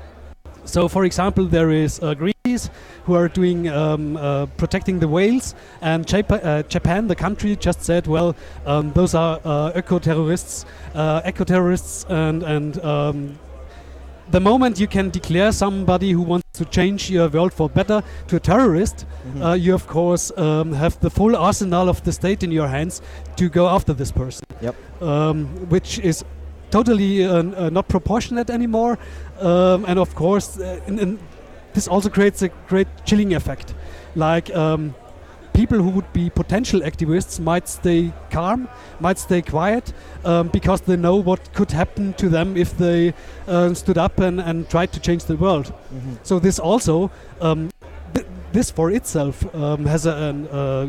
So, 0.66 0.88
for 0.88 1.06
example, 1.06 1.46
there 1.46 1.72
is 1.72 2.00
uh, 2.00 2.14
Greenpeace 2.14 2.70
who 3.06 3.16
are 3.16 3.28
doing 3.28 3.70
um, 3.70 4.18
uh, 4.18 4.46
protecting 4.58 5.00
the 5.00 5.08
whales, 5.08 5.56
and 5.82 6.06
Jap- 6.06 6.46
uh, 6.46 6.62
Japan, 6.64 7.08
the 7.08 7.16
country, 7.16 7.56
just 7.56 7.82
said, 7.82 8.06
well, 8.06 8.36
um, 8.68 8.94
those 8.94 9.16
are 9.16 9.40
uh, 9.44 9.72
eco-terrorists, 9.76 10.66
uh, 10.94 11.22
eco-terrorists, 11.26 12.06
and 12.10 12.44
and 12.44 12.84
um, 12.86 13.40
the 14.32 14.40
moment 14.40 14.80
you 14.80 14.88
can 14.88 15.10
declare 15.10 15.52
somebody 15.52 16.12
who 16.12 16.22
wants 16.22 16.46
to 16.54 16.66
change 16.66 17.10
your 17.10 17.30
world 17.30 17.54
for 17.54 17.70
better 17.70 18.04
to 18.28 18.36
a 18.36 18.40
terrorist, 18.40 19.06
Mhm. 19.06 19.42
uh, 19.44 19.54
you 19.54 19.74
of 19.74 19.88
course 19.88 20.32
um, 20.38 20.74
have 20.74 21.00
the 21.00 21.10
full 21.10 21.36
arsenal 21.36 21.90
of 21.90 22.04
the 22.04 22.12
state 22.12 22.44
in 22.44 22.52
your 22.52 22.68
hands 22.68 23.02
to 23.36 23.50
go 23.50 23.68
after 23.68 23.94
this 23.94 24.12
person. 24.12 24.46
Yep. 24.62 24.76
Um, 25.02 25.46
which 25.70 26.00
is 26.00 26.24
totally 26.72 27.26
uh, 27.26 27.44
uh, 27.44 27.70
not 27.72 27.88
proportionate 27.88 28.50
anymore, 28.54 28.98
um, 29.42 29.86
and 29.88 29.98
of 30.00 30.14
course, 30.16 30.60
uh, 30.60 30.80
and, 30.88 31.00
and 31.00 31.20
this 31.74 31.88
also 31.88 32.10
creates 32.10 32.42
a 32.42 32.50
great 32.68 32.88
chilling 33.06 33.34
effect. 33.34 33.74
Like 34.16 34.54
um, 34.56 34.94
people 35.60 35.80
who 35.86 35.90
would 35.90 36.12
be 36.14 36.30
potential 36.30 36.80
activists 36.82 37.38
might 37.38 37.68
stay 37.68 38.14
calm, 38.32 38.70
might 39.02 39.20
stay 39.20 39.42
quiet, 39.42 39.92
um, 40.24 40.48
because 40.48 40.80
they 40.82 40.96
know 40.96 41.18
what 41.30 41.42
could 41.54 41.72
happen 41.72 42.14
to 42.14 42.30
them 42.30 42.56
if 42.56 42.78
they 42.78 43.14
uh, 43.48 43.74
stood 43.74 43.98
up 43.98 44.20
and, 44.20 44.40
and 44.40 44.70
tried 44.70 44.92
to 44.94 45.00
change 45.08 45.24
the 45.26 45.36
world. 45.36 45.74
Mhm. 45.94 46.18
So 46.24 46.40
this 46.40 46.60
also, 46.60 47.12
um, 47.42 47.70
th- 48.14 48.28
this 48.54 48.72
for 48.72 48.90
itself 48.92 49.36
um, 49.54 49.86
has 49.86 50.06
a, 50.06 50.14
an 50.30 50.48
uh, 50.48 50.88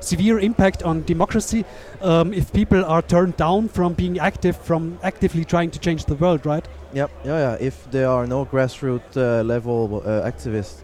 severe 0.00 0.40
impact 0.40 0.82
on 0.82 1.04
democracy. 1.04 1.64
Um, 2.02 2.32
if 2.34 2.52
people 2.52 2.84
are 2.84 3.02
turned 3.02 3.36
down 3.36 3.68
from 3.68 3.94
being 3.94 4.18
active, 4.18 4.56
from 4.56 4.98
actively 5.02 5.44
trying 5.44 5.70
to 5.70 5.78
change 5.78 6.04
the 6.06 6.16
world, 6.16 6.44
right? 6.44 6.66
Yep. 6.92 7.10
Yeah, 7.24 7.38
yeah. 7.38 7.66
If 7.68 7.88
there 7.90 8.08
are 8.08 8.26
no 8.26 8.44
grassroots 8.46 9.16
uh, 9.16 9.44
level 9.44 10.02
uh, 10.04 10.30
activists, 10.30 10.82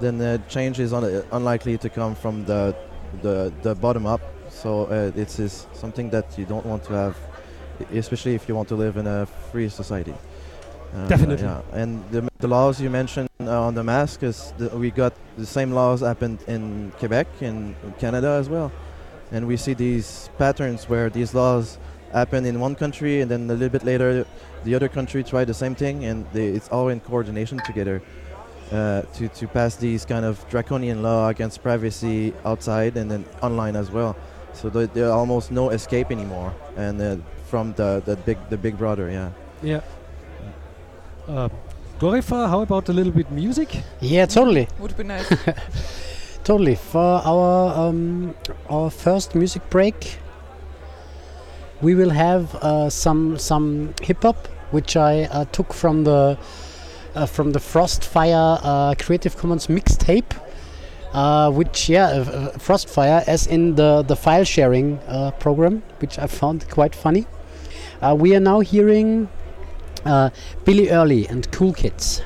then 0.00 0.18
the 0.18 0.40
change 0.48 0.80
is 0.80 0.92
un- 0.92 1.22
unlikely 1.32 1.78
to 1.78 1.88
come 1.88 2.14
from 2.14 2.44
the 2.44 2.74
the, 3.22 3.52
the 3.62 3.74
bottom 3.74 4.06
up. 4.06 4.20
So 4.50 4.84
uh, 4.84 5.12
it's 5.14 5.38
is 5.38 5.66
something 5.72 6.10
that 6.10 6.38
you 6.38 6.44
don't 6.44 6.66
want 6.66 6.84
to 6.84 6.92
have, 6.92 7.16
especially 7.92 8.34
if 8.34 8.48
you 8.48 8.54
want 8.54 8.68
to 8.68 8.76
live 8.76 8.96
in 8.96 9.06
a 9.06 9.26
free 9.50 9.68
society. 9.68 10.14
Uh, 10.94 11.06
Definitely. 11.08 11.46
Yeah. 11.46 11.62
And 11.72 12.02
the, 12.10 12.28
the 12.38 12.48
laws 12.48 12.80
you 12.80 12.90
mentioned 12.90 13.28
uh, 13.40 13.62
on 13.62 13.74
the 13.74 13.84
mask 13.84 14.22
is 14.22 14.52
the, 14.58 14.68
we 14.76 14.90
got 14.90 15.12
the 15.38 15.46
same 15.46 15.70
laws 15.72 16.00
happened 16.00 16.42
in 16.48 16.92
Quebec 16.98 17.28
in 17.40 17.76
Canada 17.98 18.30
as 18.40 18.48
well, 18.48 18.72
and 19.30 19.46
we 19.46 19.56
see 19.56 19.74
these 19.74 20.30
patterns 20.36 20.88
where 20.88 21.08
these 21.08 21.32
laws 21.32 21.78
happen 22.12 22.44
in 22.44 22.58
one 22.58 22.74
country 22.74 23.20
and 23.20 23.30
then 23.30 23.48
a 23.48 23.52
little 23.52 23.68
bit 23.68 23.84
later 23.84 24.26
the 24.64 24.74
other 24.74 24.88
country 24.88 25.22
tried 25.22 25.44
the 25.44 25.54
same 25.54 25.74
thing 25.74 26.04
and 26.04 26.26
they, 26.32 26.46
it's 26.46 26.68
all 26.68 26.88
in 26.88 27.00
coordination 27.00 27.58
together 27.64 28.02
uh, 28.72 29.02
to, 29.14 29.28
to 29.28 29.46
pass 29.48 29.76
these 29.76 30.04
kind 30.04 30.24
of 30.24 30.38
draconian 30.48 31.02
law 31.02 31.28
against 31.28 31.62
privacy 31.62 32.32
outside 32.44 32.96
and 32.96 33.10
then 33.10 33.24
online 33.42 33.76
as 33.76 33.90
well 33.90 34.14
so 34.52 34.68
there 34.70 34.86
there 34.86 35.06
are 35.06 35.18
almost 35.18 35.50
no 35.50 35.70
escape 35.70 36.10
anymore 36.10 36.52
and 36.76 37.00
uh, 37.00 37.16
from 37.46 37.72
the, 37.74 38.00
the 38.04 38.16
big 38.16 38.38
the 38.50 38.56
big 38.56 38.76
brother 38.78 39.10
yeah 39.10 39.30
Yeah. 39.62 39.80
Uh, 41.28 41.48
Dorifer, 41.98 42.48
how 42.48 42.62
about 42.62 42.88
a 42.88 42.92
little 42.92 43.12
bit 43.12 43.30
music? 43.30 43.68
Yeah, 44.00 44.26
totally, 44.26 44.66
Would 44.78 44.96
be 44.96 45.04
nice. 45.04 45.28
totally. 46.44 46.74
For 46.76 47.20
our 47.24 47.88
um, 47.88 48.34
our 48.70 48.90
first 48.90 49.34
music 49.34 49.62
break, 49.70 50.18
we 51.82 51.94
will 51.94 52.10
have 52.10 52.54
uh, 52.56 52.88
some 52.90 53.38
some 53.38 53.92
hip 54.02 54.22
hop, 54.22 54.48
which 54.70 54.96
I 54.96 55.24
uh, 55.24 55.44
took 55.52 55.74
from 55.74 56.04
the 56.04 56.38
uh, 57.14 57.26
from 57.26 57.52
the 57.52 57.58
Frostfire 57.58 58.60
uh, 58.62 58.94
Creative 58.98 59.36
Commons 59.36 59.66
mixtape. 59.66 60.32
Uh, 61.12 61.50
which 61.50 61.88
yeah, 61.88 62.06
uh, 62.06 62.20
uh, 62.20 62.52
Frostfire, 62.52 63.24
as 63.26 63.48
in 63.48 63.74
the 63.74 64.02
the 64.02 64.14
file 64.14 64.44
sharing 64.44 65.00
uh, 65.08 65.32
program, 65.40 65.82
which 65.98 66.20
I 66.20 66.28
found 66.28 66.68
quite 66.70 66.94
funny. 66.94 67.26
We 68.14 68.36
are 68.36 68.40
now 68.40 68.60
hearing 68.60 69.28
Billy 70.64 70.88
Early 70.88 71.26
and 71.26 71.50
Cool 71.50 71.72
Kids. 71.72 72.22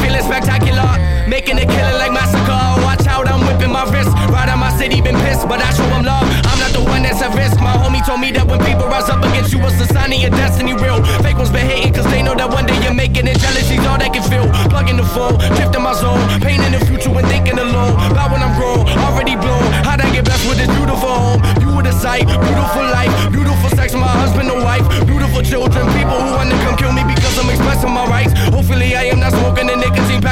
Feeling 0.00 0.22
spectacular. 0.22 0.86
Making 1.28 1.58
a 1.58 1.66
killing 1.66 1.98
like 1.98 2.12
massacre. 2.12 2.62
Watch 2.84 3.06
out, 3.06 3.28
I'm 3.28 3.40
whipping 3.46 3.72
my 3.72 3.84
wrist. 3.90 4.12
Right 4.28 4.48
on 4.48 4.58
my 4.58 4.70
city, 4.76 5.00
been 5.00 5.16
pissed, 5.24 5.48
but 5.48 5.60
I 5.60 5.70
show 5.72 5.86
them 5.88 6.04
love. 6.04 6.24
I'm 6.44 6.58
not 6.60 6.72
the 6.72 6.82
one 6.84 7.02
that's 7.02 7.22
at 7.22 7.34
risk. 7.34 7.60
My 7.60 7.72
homie 7.72 8.04
told 8.04 8.20
me 8.20 8.30
that 8.32 8.46
when 8.46 8.60
people 8.60 8.86
rise 8.86 9.08
up 9.08 9.24
against 9.24 9.52
you, 9.52 9.60
it's 9.64 9.80
a 9.80 9.86
sign 9.92 10.12
of 10.12 10.20
your 10.20 10.30
destiny 10.30 10.74
real. 10.74 11.02
Fake 11.24 11.38
ones 11.38 11.50
been 11.50 11.66
hating, 11.66 11.94
cause 11.94 12.04
they 12.12 12.22
know 12.22 12.34
that 12.34 12.48
one 12.50 12.66
day 12.66 12.76
you're 12.84 12.94
making 12.94 13.26
it. 13.26 13.38
Jealousy's 13.40 13.84
all 13.86 13.98
they 13.98 14.10
can 14.10 14.22
feel. 14.28 14.46
Plugging 14.68 14.96
the 14.96 15.06
phone, 15.16 15.38
drifting 15.56 15.82
my 15.82 15.94
zone. 15.94 16.20
Pain 16.40 16.60
in 16.60 16.72
the 16.72 16.82
future 16.84 17.10
when 17.10 17.24
thinking 17.26 17.58
alone. 17.58 17.96
About 18.12 18.30
when 18.30 18.42
I'm 18.44 18.52
grown, 18.60 18.84
already 19.04 19.36
blown. 19.36 19.64
How'd 19.86 20.00
I 20.04 20.10
get 20.12 20.24
blessed 20.24 20.44
with 20.48 20.58
this 20.58 20.70
beautiful 20.76 21.08
home? 21.08 21.40
You 21.60 21.72
were 21.72 21.82
the 21.82 21.92
sight, 21.92 22.28
beautiful 22.28 22.84
life, 22.92 23.12
beautiful 23.32 23.70
sex, 23.72 23.94
my 23.94 24.08
husband 24.08 24.50
and 24.50 24.60
wife, 24.62 24.84
beautiful 25.06 25.40
children, 25.42 25.88
people 25.96 26.20
who 26.20 26.30
want 26.36 26.50
to 26.52 26.56
come 26.62 26.76
kill 26.76 26.92
me 26.92 27.02
because 27.08 27.34
I'm 27.40 27.48
expressing 27.48 27.90
my 27.90 28.04
rights. 28.06 28.32
Hopefully 28.52 28.94
I 28.94 29.08
am 29.08 29.20
not 29.20 29.32
smoking 29.32 29.63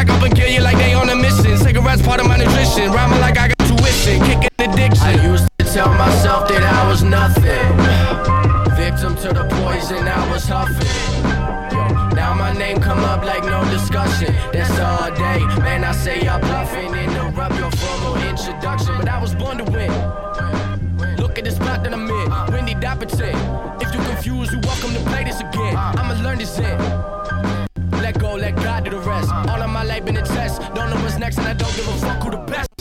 the 0.07 0.13
up 0.13 0.23
and 0.23 0.35
kill 0.35 0.49
you 0.49 0.61
like 0.61 0.77
they 0.77 0.95
on 0.95 1.09
a 1.11 1.17
mission. 1.17 1.57
Cigarettes 1.59 2.03
part 2.03 2.21
of 2.21 2.27
my 2.27 2.37
nutrition, 2.37 2.91
rhyming 2.93 3.21
like 3.21 3.39
I 3.39 3.49
got 3.49 3.59
tuition, 3.67 4.21
kicking 4.25 4.49
addiction. 4.59 5.03
I 5.03 5.23
used 5.25 5.49
to 5.59 5.65
tell 5.65 5.93
myself 5.95 6.49
that 6.49 6.63
I 6.63 6.89
was 6.89 7.03
nothing. 7.03 7.43
Victim 8.77 9.15
to 9.17 9.29
the 9.29 9.45
poison 9.57 10.09
I 10.09 10.33
was 10.33 10.45
huffing. 10.47 11.13
Now 12.15 12.35
my 12.35 12.53
name 12.53 12.81
come 12.81 13.01
up 13.01 13.25
like 13.25 13.45
no 13.45 13.65
discussion. 13.71 14.35
That's 14.53 14.79
all 14.79 15.11
day. 15.11 15.41
Man, 15.63 15.85
I 15.85 15.93
say 15.93 16.23
y'all 16.25 16.41
bluffing. 16.41 16.95
Interrupt 16.95 17.57
your 17.59 17.71
formal 17.71 18.17
introduction. 18.29 18.95
But 18.99 19.09
I 19.09 19.21
was 19.21 19.35
born 19.35 19.59
to 19.59 19.65
win. 19.65 19.91
Look 21.17 21.39
at 21.39 21.45
the 21.45 21.51
spot 21.51 21.83
that 21.85 21.93
I'm 21.93 22.09
in. 22.09 22.53
Wendy 22.53 22.75
Dapperton. 22.75 23.35
If 23.83 23.95
you 23.95 24.01
confused, 24.01 24.53
you 24.53 24.61
welcome 24.61 24.93
to 24.95 25.01
play 25.11 25.25
this 25.25 25.41
again. 25.41 25.77
I'ma 25.77 26.15
learn 26.23 26.39
this 26.39 26.59
in. 26.59 26.79
Next, 31.23 31.39
and 31.39 31.47
I 31.47 31.55
don't 31.55 31.77
give 31.77 31.87
a 31.87 31.97
fuck 31.99 32.23
who 32.25 32.31
the 32.33 32.37
best. 32.39 32.72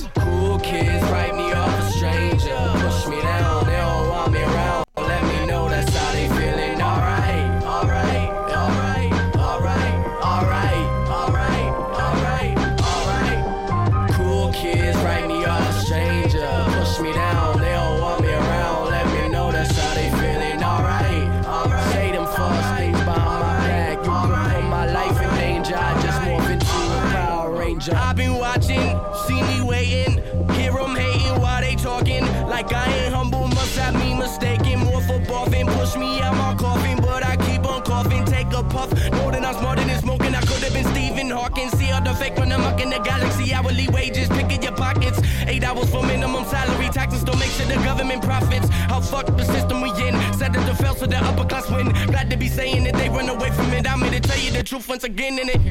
Fake 42.21 42.37
when 42.37 42.51
I'm 42.51 42.61
the 42.77 42.99
galaxy. 43.03 43.53
Hourly 43.53 43.87
wages, 43.89 44.29
picking 44.29 44.61
your 44.61 44.73
pockets. 44.73 45.19
Eight 45.47 45.63
hours 45.63 45.89
for 45.89 46.03
minimum 46.03 46.45
salary. 46.45 46.89
Taxes 46.89 47.23
don't 47.23 47.39
make 47.39 47.49
sure 47.51 47.65
the 47.65 47.79
government 47.89 48.21
profits. 48.23 48.67
How 48.91 49.01
fuck 49.01 49.25
the 49.25 49.45
system 49.45 49.81
we 49.81 49.89
in? 50.07 50.13
Set 50.33 50.55
it 50.55 50.65
to 50.69 50.75
fail 50.75 50.95
so 50.95 51.05
the 51.07 51.17
upper 51.17 51.45
class 51.45 51.69
win. 51.71 51.87
Glad 52.13 52.29
to 52.29 52.37
be 52.37 52.47
saying 52.47 52.83
that 52.85 52.95
they 52.95 53.09
run 53.09 53.27
away 53.29 53.51
from 53.51 53.73
it. 53.73 53.89
I'm 53.91 54.01
here 54.01 54.11
to 54.11 54.19
tell 54.19 54.39
you 54.39 54.51
the 54.51 54.63
truth 54.63 54.87
once 54.87 55.03
again, 55.03 55.39
and 55.39 55.49
it 55.49 55.61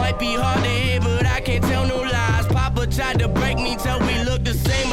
might 0.00 0.18
be 0.18 0.34
hard 0.34 0.62
to 0.64 0.70
hear, 0.70 1.00
but 1.00 1.26
I 1.26 1.40
can't 1.40 1.64
tell 1.64 1.86
no 1.86 1.98
lies. 2.16 2.46
Papa 2.46 2.86
tried 2.86 3.18
to 3.20 3.28
break 3.28 3.56
me 3.56 3.76
till 3.76 4.00
we 4.00 4.14
look 4.28 4.44
the 4.44 4.54
same 4.54 4.91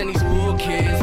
And 0.00 0.08
these 0.08 0.22
cool 0.22 0.54
kids 0.54 1.01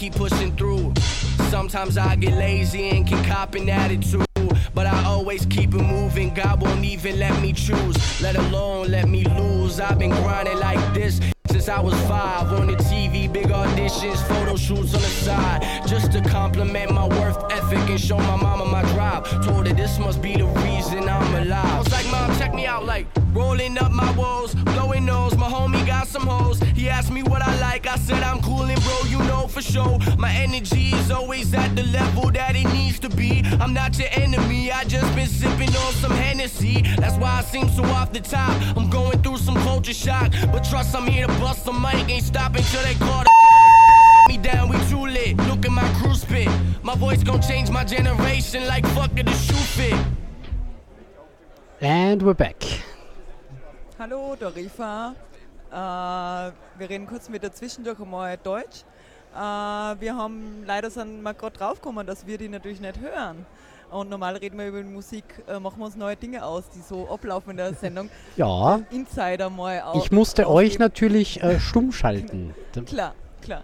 keep 0.00 0.14
pushing 0.14 0.56
through. 0.56 0.94
Sometimes 1.50 1.98
I 1.98 2.16
get 2.16 2.32
lazy 2.32 2.88
and 2.88 3.06
can 3.06 3.22
cop 3.26 3.54
an 3.54 3.68
attitude. 3.68 4.24
But 4.74 4.86
I 4.86 5.04
always 5.04 5.44
keep 5.44 5.74
it 5.74 5.82
moving, 5.82 6.32
God 6.32 6.62
won't 6.62 6.82
even 6.86 7.18
let 7.18 7.38
me 7.42 7.52
choose, 7.52 7.96
let 8.22 8.34
alone 8.34 8.90
let 8.90 9.10
me 9.10 9.24
lose. 9.24 9.78
I've 9.78 9.98
been 9.98 10.10
grinding 10.10 10.58
like 10.58 10.80
this 10.94 11.20
since 11.50 11.68
I 11.68 11.80
was 11.80 11.92
five. 12.08 12.50
On 12.52 12.66
the 12.66 12.76
TV, 12.76 13.30
big 13.30 13.48
auditions, 13.48 14.26
photo 14.26 14.56
shoots 14.56 14.94
on 14.94 15.02
the 15.02 15.14
side. 15.26 15.86
Just 15.86 16.12
to 16.12 16.22
compliment 16.22 16.92
my 16.92 17.06
worth 17.06 17.38
ethic 17.52 17.90
and 17.90 18.00
show 18.00 18.16
my 18.16 18.36
mama 18.36 18.64
my 18.64 18.82
drive. 18.94 19.24
Told 19.44 19.66
her 19.66 19.74
this 19.74 19.98
must 19.98 20.22
be 20.22 20.34
the 20.34 20.46
reason 20.64 21.06
I'm 21.10 21.34
alive. 21.34 21.74
I 21.74 21.78
was 21.78 21.92
like, 21.92 22.10
Mom, 22.10 22.38
check 22.38 22.54
me 22.54 22.64
out, 22.64 22.86
like 22.86 23.06
rolling 23.34 23.76
up 23.76 23.92
my 23.92 24.10
woes, 24.12 24.54
blowing 24.54 25.04
nose. 25.04 25.36
My 25.36 25.48
homie 25.48 25.79
some 26.10 26.26
hoes. 26.26 26.58
He 26.74 26.88
asked 26.88 27.12
me 27.12 27.22
what 27.22 27.40
I 27.40 27.58
like. 27.60 27.86
I 27.86 27.96
said, 27.96 28.22
I'm 28.22 28.42
coolin', 28.42 28.80
bro, 28.80 28.98
you 29.08 29.18
know 29.30 29.46
for 29.46 29.62
sure. 29.62 29.98
My 30.18 30.32
energy 30.32 30.90
is 30.90 31.10
always 31.10 31.54
at 31.54 31.76
the 31.76 31.84
level 31.84 32.30
that 32.32 32.56
it 32.56 32.68
needs 32.72 32.98
to 33.00 33.08
be. 33.08 33.42
I'm 33.60 33.72
not 33.72 33.96
your 33.98 34.08
enemy, 34.12 34.72
I 34.72 34.84
just 34.84 35.14
been 35.14 35.28
sipping 35.28 35.68
on 35.68 35.92
some 35.94 36.10
Hennessy. 36.12 36.82
That's 36.98 37.16
why 37.16 37.38
I 37.38 37.42
seem 37.42 37.68
so 37.68 37.84
off 37.84 38.12
the 38.12 38.20
top. 38.20 38.50
I'm 38.76 38.90
going 38.90 39.22
through 39.22 39.38
some 39.38 39.54
culture 39.54 39.94
shock. 39.94 40.32
But 40.52 40.64
trust, 40.64 40.96
I'm 40.96 41.06
here 41.06 41.26
to 41.26 41.32
bust 41.34 41.64
some 41.64 41.80
mic. 41.80 42.08
Ain't 42.10 42.24
stopping 42.24 42.64
till 42.64 42.82
they 42.82 42.94
call 42.94 43.22
the 43.22 43.30
me 44.28 44.36
down, 44.38 44.68
we 44.68 44.76
too 44.88 45.06
lit. 45.06 45.36
Look 45.48 45.64
at 45.64 45.70
my 45.72 45.88
crew 46.00 46.14
spit. 46.14 46.48
My 46.82 46.96
voice 46.96 47.22
gon' 47.22 47.40
change 47.40 47.70
my 47.70 47.84
generation 47.84 48.66
like 48.66 48.84
fuck 48.88 49.16
it, 49.16 49.26
the 49.26 49.32
shoe 49.32 49.54
fit. 49.78 49.98
And 51.80 52.20
we're 52.22 52.34
back. 52.34 52.62
Hallo, 53.98 54.34
Dorifer. 54.34 55.14
Äh, 55.14 55.29
wir 55.70 56.88
reden 56.88 57.06
kurz 57.06 57.28
mit 57.28 57.42
der 57.42 57.52
zwischendurch 57.52 58.00
einmal 58.00 58.36
Deutsch. 58.36 58.84
Äh, 59.34 59.38
wir 59.38 60.16
haben 60.16 60.64
leider 60.66 60.90
sind 60.90 61.22
wir 61.22 61.34
gerade 61.34 61.56
draufgekommen, 61.56 62.06
dass 62.06 62.26
wir 62.26 62.36
die 62.38 62.48
natürlich 62.48 62.80
nicht 62.80 62.98
hören. 62.98 63.46
Und 63.90 64.08
normal 64.08 64.36
reden 64.36 64.56
wir 64.58 64.68
über 64.68 64.82
Musik, 64.84 65.24
äh, 65.48 65.58
machen 65.58 65.78
wir 65.78 65.86
uns 65.86 65.96
neue 65.96 66.14
Dinge 66.16 66.44
aus, 66.44 66.62
die 66.74 66.80
so 66.80 67.08
ablaufen 67.08 67.50
in 67.50 67.56
der 67.56 67.74
Sendung. 67.74 68.08
Ja, 68.36 68.80
Insider 68.90 69.50
mal 69.50 69.80
au- 69.82 69.98
ich 69.98 70.12
musste 70.12 70.48
euch 70.48 70.66
ausgeben. 70.66 70.82
natürlich 70.84 71.42
äh, 71.42 71.58
stumm 71.58 71.90
schalten. 71.92 72.54
Klar, 72.86 73.14
klar. 73.42 73.62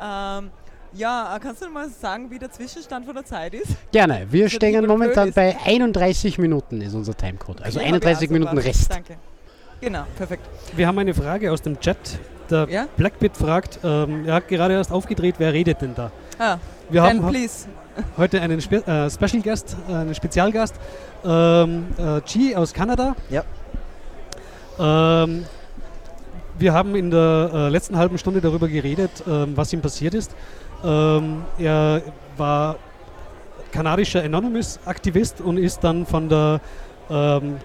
Ähm, 0.00 0.50
ja, 0.94 1.36
äh, 1.36 1.38
kannst 1.40 1.62
du 1.62 1.68
mal 1.68 1.88
sagen, 1.90 2.28
wie 2.30 2.38
der 2.40 2.50
Zwischenstand 2.50 3.04
von 3.06 3.14
der 3.14 3.24
Zeit 3.24 3.54
ist? 3.54 3.72
Gerne. 3.92 4.26
Wir 4.30 4.48
stehen 4.48 4.84
momentan 4.86 5.32
bei 5.32 5.56
31 5.64 6.38
Minuten 6.38 6.80
ist 6.80 6.94
unser 6.94 7.16
Timecode. 7.16 7.62
Also 7.62 7.78
Okay, 7.78 7.88
31 7.88 8.28
okay, 8.30 8.32
Minuten. 8.38 8.58
Rest. 8.58 8.90
Danke. 8.90 9.16
Genau, 9.80 10.02
perfekt. 10.16 10.42
Wir 10.76 10.86
haben 10.86 10.98
eine 10.98 11.14
Frage 11.14 11.52
aus 11.52 11.62
dem 11.62 11.78
Chat. 11.80 12.18
Der 12.50 12.66
Ja? 12.70 12.86
Blackbit 12.96 13.36
fragt, 13.36 13.78
ähm, 13.84 14.24
er 14.26 14.34
hat 14.34 14.48
gerade 14.48 14.72
erst 14.74 14.90
aufgedreht, 14.90 15.34
wer 15.38 15.52
redet 15.52 15.82
denn 15.82 15.94
da? 15.94 16.10
Ah, 16.38 16.56
Wir 16.88 17.02
haben 17.02 17.20
please. 17.28 17.66
heute 18.16 18.40
einen 18.40 18.60
Spe 18.62 18.76
äh, 18.86 19.10
Special 19.10 19.42
Guest, 19.42 19.76
äh, 19.88 19.92
einen 19.92 20.14
Spezialgast, 20.14 20.74
ähm, 21.24 21.88
äh, 21.98 22.20
G 22.22 22.56
aus 22.56 22.72
Kanada. 22.72 23.14
Ja. 23.28 23.42
Ähm, 24.78 25.44
wir 26.58 26.72
haben 26.72 26.96
in 26.96 27.10
der 27.10 27.50
äh, 27.52 27.68
letzten 27.68 27.98
halben 27.98 28.16
Stunde 28.16 28.40
darüber 28.40 28.66
geredet, 28.66 29.10
ähm, 29.28 29.52
was 29.54 29.72
ihm 29.74 29.82
passiert 29.82 30.14
ist. 30.14 30.34
Ähm, 30.82 31.42
er 31.58 32.00
war 32.38 32.76
kanadischer 33.72 34.22
Anonymous-Aktivist 34.24 35.40
und 35.42 35.58
ist 35.58 35.84
dann 35.84 36.06
von 36.06 36.28
der 36.30 36.60
ähm, 37.10 37.56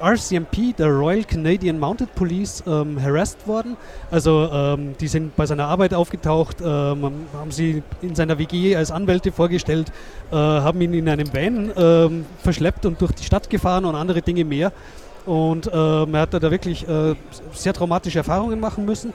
RCMP, 0.00 0.76
der 0.76 0.88
Royal 0.88 1.24
Canadian 1.24 1.78
Mounted 1.78 2.14
Police, 2.14 2.62
ähm, 2.66 3.00
harassed 3.00 3.46
worden. 3.46 3.76
Also 4.10 4.48
ähm, 4.52 4.94
die 5.00 5.08
sind 5.08 5.34
bei 5.36 5.46
seiner 5.46 5.66
Arbeit 5.66 5.94
aufgetaucht, 5.94 6.58
ähm, 6.60 7.26
haben 7.34 7.50
sie 7.50 7.82
in 8.02 8.14
seiner 8.14 8.38
WG 8.38 8.76
als 8.76 8.90
Anwälte 8.90 9.32
vorgestellt, 9.32 9.90
äh, 10.30 10.36
haben 10.36 10.80
ihn 10.80 10.94
in 10.94 11.08
einem 11.08 11.32
Van 11.32 11.72
ähm, 11.76 12.26
verschleppt 12.42 12.86
und 12.86 13.00
durch 13.00 13.12
die 13.12 13.24
Stadt 13.24 13.48
gefahren 13.50 13.84
und 13.84 13.94
andere 13.94 14.22
Dinge 14.22 14.44
mehr. 14.44 14.72
Und 15.24 15.68
ähm, 15.72 16.14
er 16.14 16.20
hat 16.20 16.34
da 16.34 16.50
wirklich 16.50 16.86
äh, 16.88 17.14
sehr 17.52 17.72
traumatische 17.72 18.18
Erfahrungen 18.18 18.60
machen 18.60 18.84
müssen 18.84 19.12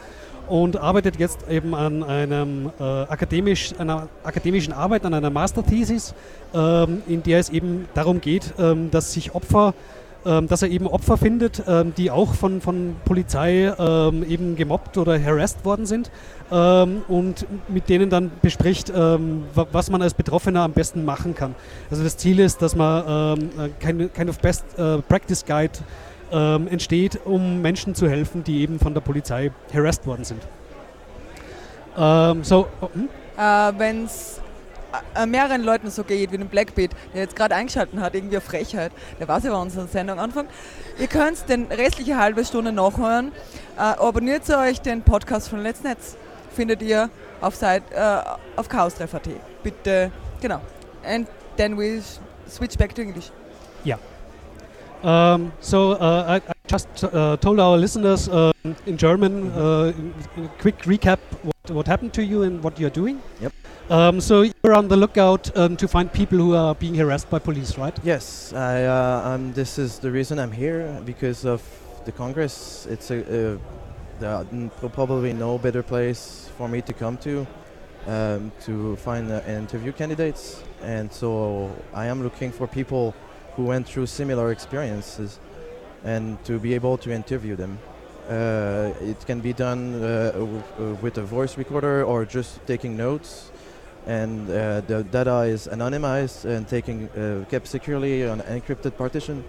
und 0.51 0.75
arbeitet 0.75 1.17
jetzt 1.17 1.47
eben 1.49 1.73
an 1.73 2.03
einem, 2.03 2.71
äh, 2.77 2.83
akademisch, 2.83 3.71
einer 3.77 4.09
akademischen 4.23 4.73
Arbeit, 4.73 5.05
an 5.05 5.13
einer 5.13 5.29
Masterthesis, 5.29 6.13
ähm, 6.53 7.01
in 7.07 7.23
der 7.23 7.39
es 7.39 7.49
eben 7.49 7.87
darum 7.93 8.19
geht, 8.19 8.53
ähm, 8.59 8.91
dass 8.91 9.13
sich 9.13 9.33
Opfer 9.33 9.73
dass 10.23 10.61
er 10.61 10.69
eben 10.69 10.87
Opfer 10.87 11.17
findet, 11.17 11.63
ähm, 11.67 11.93
die 11.97 12.11
auch 12.11 12.33
von, 12.33 12.61
von 12.61 12.95
Polizei 13.05 13.73
ähm, 13.77 14.23
eben 14.29 14.55
gemobbt 14.55 14.97
oder 14.97 15.19
harassed 15.19 15.63
worden 15.65 15.85
sind 15.85 16.11
ähm, 16.51 17.01
und 17.07 17.45
mit 17.69 17.89
denen 17.89 18.09
dann 18.09 18.31
bespricht, 18.41 18.91
ähm, 18.95 19.43
wa- 19.55 19.67
was 19.71 19.89
man 19.89 20.01
als 20.01 20.13
Betroffener 20.13 20.61
am 20.61 20.73
besten 20.73 21.05
machen 21.05 21.33
kann. 21.33 21.55
Also 21.89 22.03
das 22.03 22.17
Ziel 22.17 22.39
ist, 22.39 22.61
dass 22.61 22.75
man 22.75 23.39
ähm, 23.39 23.49
äh, 23.59 23.69
kein 23.79 24.13
kind 24.13 24.29
of 24.29 24.39
Best 24.39 24.65
äh, 24.77 24.97
Practice 24.99 25.45
Guide 25.45 25.73
ähm, 26.31 26.67
entsteht, 26.67 27.19
um 27.25 27.61
Menschen 27.61 27.95
zu 27.95 28.09
helfen, 28.09 28.43
die 28.43 28.61
eben 28.61 28.79
von 28.79 28.93
der 28.93 29.01
Polizei 29.01 29.51
harassed 29.73 30.05
worden 30.05 30.23
sind. 30.23 30.41
Ähm, 31.97 32.43
so, 32.43 32.67
oh, 32.81 32.89
hm? 32.93 33.09
Äh, 33.37 33.71
Wenn 33.79 34.05
es 34.05 34.40
äh, 35.15 35.25
mehreren 35.25 35.63
Leuten 35.63 35.89
so 35.89 36.03
geht 36.03 36.31
wie 36.31 36.37
dem 36.37 36.47
Blackbeat, 36.47 36.91
der 37.13 37.21
jetzt 37.21 37.35
gerade 37.35 37.55
eingeschaltet 37.55 37.99
hat, 37.99 38.15
irgendwie 38.15 38.35
eine 38.35 38.41
Frechheit, 38.41 38.91
der 39.19 39.27
weiß 39.27 39.43
ja, 39.43 39.51
wann 39.51 39.61
unsere 39.61 39.87
Sendung 39.87 40.19
anfängt. 40.19 40.49
Ihr 40.99 41.07
könnt 41.07 41.47
den 41.49 41.65
restliche 41.65 42.17
halbe 42.17 42.43
Stunde 42.45 42.71
nachhören. 42.71 43.31
Äh, 43.77 43.81
abonniert 43.81 44.49
euch 44.49 44.81
den 44.81 45.01
Podcast 45.01 45.49
von 45.49 45.61
Let's 45.61 45.83
Netz. 45.83 46.15
Findet 46.55 46.81
ihr 46.81 47.09
auf, 47.39 47.55
Seit, 47.55 47.83
äh, 47.91 48.21
auf 48.55 48.67
chaostreff.at. 48.69 49.29
Bitte, 49.63 50.11
genau. 50.41 50.61
And 51.03 51.27
then 51.57 51.77
we 51.77 52.01
switch 52.49 52.77
back 52.77 52.93
to 52.95 53.01
English. 53.01 53.31
Um, 55.03 55.51
so 55.59 55.93
uh, 55.93 56.25
I, 56.27 56.35
I 56.35 56.53
just 56.67 57.03
uh, 57.03 57.37
told 57.37 57.59
our 57.59 57.77
listeners 57.77 58.29
uh, 58.29 58.51
in 58.85 58.97
German 58.97 59.51
uh, 59.51 59.93
in, 59.97 60.13
in 60.37 60.45
a 60.45 60.49
quick 60.59 60.79
recap 60.83 61.19
what, 61.43 61.71
what 61.71 61.87
happened 61.87 62.13
to 62.13 62.23
you 62.23 62.43
and 62.43 62.63
what 62.63 62.79
you're 62.79 62.91
doing. 62.91 63.21
Yep. 63.41 63.53
Um, 63.89 64.21
so 64.21 64.43
you're 64.43 64.73
on 64.73 64.87
the 64.87 64.95
lookout 64.95 65.55
um, 65.57 65.75
to 65.77 65.87
find 65.87 66.11
people 66.13 66.37
who 66.37 66.55
are 66.55 66.75
being 66.75 66.95
harassed 66.95 67.29
by 67.29 67.39
police, 67.39 67.77
right? 67.77 67.97
Yes, 68.03 68.53
I, 68.53 68.85
uh, 68.85 69.21
um, 69.25 69.53
this 69.53 69.77
is 69.77 69.99
the 69.99 70.11
reason 70.11 70.39
I'm 70.39 70.51
here 70.51 71.01
because 71.05 71.45
of 71.45 71.61
the 72.05 72.11
Congress. 72.11 72.87
It's 72.89 73.11
a, 73.11 73.59
there 74.19 74.29
are 74.29 74.45
probably 74.89 75.33
no 75.33 75.57
better 75.57 75.81
place 75.83 76.47
for 76.57 76.69
me 76.69 76.81
to 76.83 76.93
come 76.93 77.17
to 77.17 77.45
um, 78.07 78.51
to 78.65 78.95
find 78.97 79.31
uh, 79.31 79.41
interview 79.47 79.91
candidates, 79.91 80.63
and 80.81 81.11
so 81.11 81.71
I 81.93 82.05
am 82.05 82.23
looking 82.23 82.51
for 82.51 82.67
people 82.67 83.13
who 83.61 83.67
went 83.67 83.87
through 83.87 84.07
similar 84.07 84.51
experiences 84.51 85.39
and 86.03 86.37
to 86.45 86.57
be 86.59 86.73
able 86.73 86.97
to 86.97 87.11
interview 87.11 87.55
them. 87.55 87.77
Uh, 88.29 88.91
it 89.01 89.25
can 89.25 89.39
be 89.39 89.53
done 89.53 89.93
uh, 90.03 90.31
w- 90.31 90.97
with 91.01 91.17
a 91.17 91.21
voice 91.21 91.57
recorder 91.57 92.03
or 92.03 92.25
just 92.25 92.65
taking 92.65 92.95
notes 92.97 93.51
and 94.07 94.49
uh, 94.49 94.81
the 94.87 95.03
data 95.11 95.41
is 95.41 95.67
anonymized 95.67 96.45
and 96.45 96.67
taking 96.67 97.07
uh, 97.09 97.45
kept 97.49 97.67
securely 97.67 98.27
on 98.27 98.41
an 98.41 98.61
encrypted 98.61 98.95
partition 98.97 99.43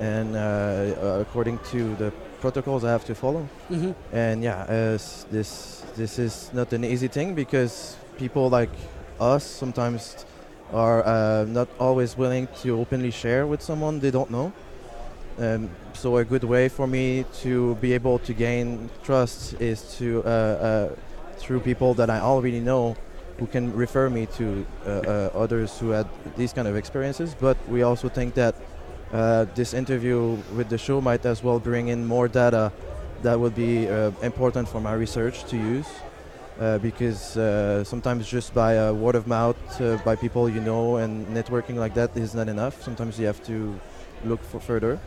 and 0.00 0.36
uh, 0.36 1.20
according 1.20 1.58
to 1.70 1.94
the 1.96 2.10
protocols 2.40 2.84
I 2.84 2.90
have 2.90 3.04
to 3.06 3.14
follow 3.14 3.46
Mm-hmm. 3.70 3.92
and 4.12 4.42
yeah 4.42 4.62
uh, 4.62 4.98
this 5.30 5.82
this 5.96 6.18
is 6.18 6.50
not 6.54 6.72
an 6.72 6.84
easy 6.84 7.08
thing 7.08 7.34
because 7.34 7.96
people 8.18 8.48
like 8.58 8.72
us 9.20 9.44
sometimes 9.44 10.24
are 10.74 11.06
uh, 11.06 11.44
not 11.44 11.68
always 11.78 12.18
willing 12.18 12.48
to 12.62 12.78
openly 12.80 13.10
share 13.10 13.46
with 13.46 13.62
someone 13.62 14.00
they 14.00 14.10
don't 14.10 14.30
know. 14.30 14.52
Um, 15.38 15.70
so 15.94 16.16
a 16.16 16.24
good 16.24 16.44
way 16.44 16.68
for 16.68 16.86
me 16.86 17.24
to 17.42 17.76
be 17.76 17.92
able 17.92 18.18
to 18.20 18.34
gain 18.34 18.90
trust 19.02 19.60
is 19.60 19.96
to 19.98 20.22
uh, 20.24 20.28
uh, 20.28 20.88
through 21.38 21.60
people 21.60 21.94
that 21.94 22.10
I 22.10 22.20
already 22.20 22.60
know 22.60 22.96
who 23.38 23.46
can 23.46 23.72
refer 23.74 24.10
me 24.10 24.26
to 24.26 24.66
uh, 24.86 24.90
uh, 24.90 25.30
others 25.34 25.78
who 25.78 25.90
had 25.90 26.06
these 26.36 26.52
kind 26.52 26.68
of 26.68 26.76
experiences. 26.76 27.34
But 27.34 27.56
we 27.68 27.82
also 27.82 28.08
think 28.08 28.34
that 28.34 28.54
uh, 29.12 29.46
this 29.54 29.74
interview 29.74 30.38
with 30.56 30.68
the 30.68 30.78
show 30.78 31.00
might 31.00 31.24
as 31.26 31.42
well 31.42 31.58
bring 31.58 31.88
in 31.88 32.06
more 32.06 32.28
data 32.28 32.72
that 33.22 33.38
would 33.40 33.54
be 33.54 33.86
important 34.22 34.68
for 34.68 34.80
my 34.80 34.92
research 34.92 35.44
to 35.44 35.56
use 35.56 35.86
uh, 36.60 36.78
because 36.78 37.36
uh, 37.36 37.82
sometimes 37.82 38.28
just 38.28 38.54
by 38.54 38.78
uh, 38.78 38.92
word 38.92 39.16
of 39.16 39.26
mouth 39.26 39.56
uh, 39.80 39.96
by 40.04 40.14
people 40.14 40.48
you 40.48 40.60
know 40.60 40.96
and 40.96 41.26
networking 41.26 41.74
like 41.74 41.94
that 41.94 42.16
is 42.16 42.34
not 42.34 42.48
enough. 42.48 42.80
Sometimes 42.82 43.18
you 43.18 43.26
have 43.26 43.42
to 43.46 43.78
look 44.24 44.40
for 44.42 44.60
further. 44.60 45.00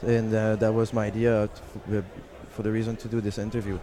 And 0.00 0.34
uh, 0.34 0.56
that 0.56 0.72
was 0.72 0.92
my 0.92 1.06
idea 1.06 1.48
t- 1.54 1.98
f- 1.98 2.04
for 2.50 2.62
the 2.62 2.70
reason 2.70 2.96
to 2.96 3.08
do 3.08 3.20
this 3.20 3.36
interview 3.36 3.78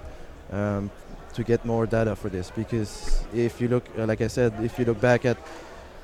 um, 0.52 0.90
to 1.34 1.44
get 1.44 1.64
more 1.64 1.86
data 1.86 2.16
for 2.16 2.30
this. 2.30 2.50
Because 2.50 3.24
if 3.34 3.62
you 3.62 3.68
look 3.68 3.86
like 3.98 4.22
i 4.22 4.28
said 4.28 4.54
if 4.64 4.80
you 4.80 4.86
look 4.86 5.00
back 5.00 5.26
at 5.26 5.38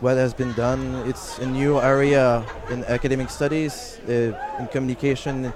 what 0.01 0.17
has 0.17 0.33
been 0.33 0.53
done 0.53 0.81
it's 1.07 1.39
a 1.39 1.45
new 1.45 1.79
area 1.79 2.45
in 2.69 2.83
academic 2.85 3.29
studies 3.29 3.99
in 4.07 4.35
communication 4.71 5.53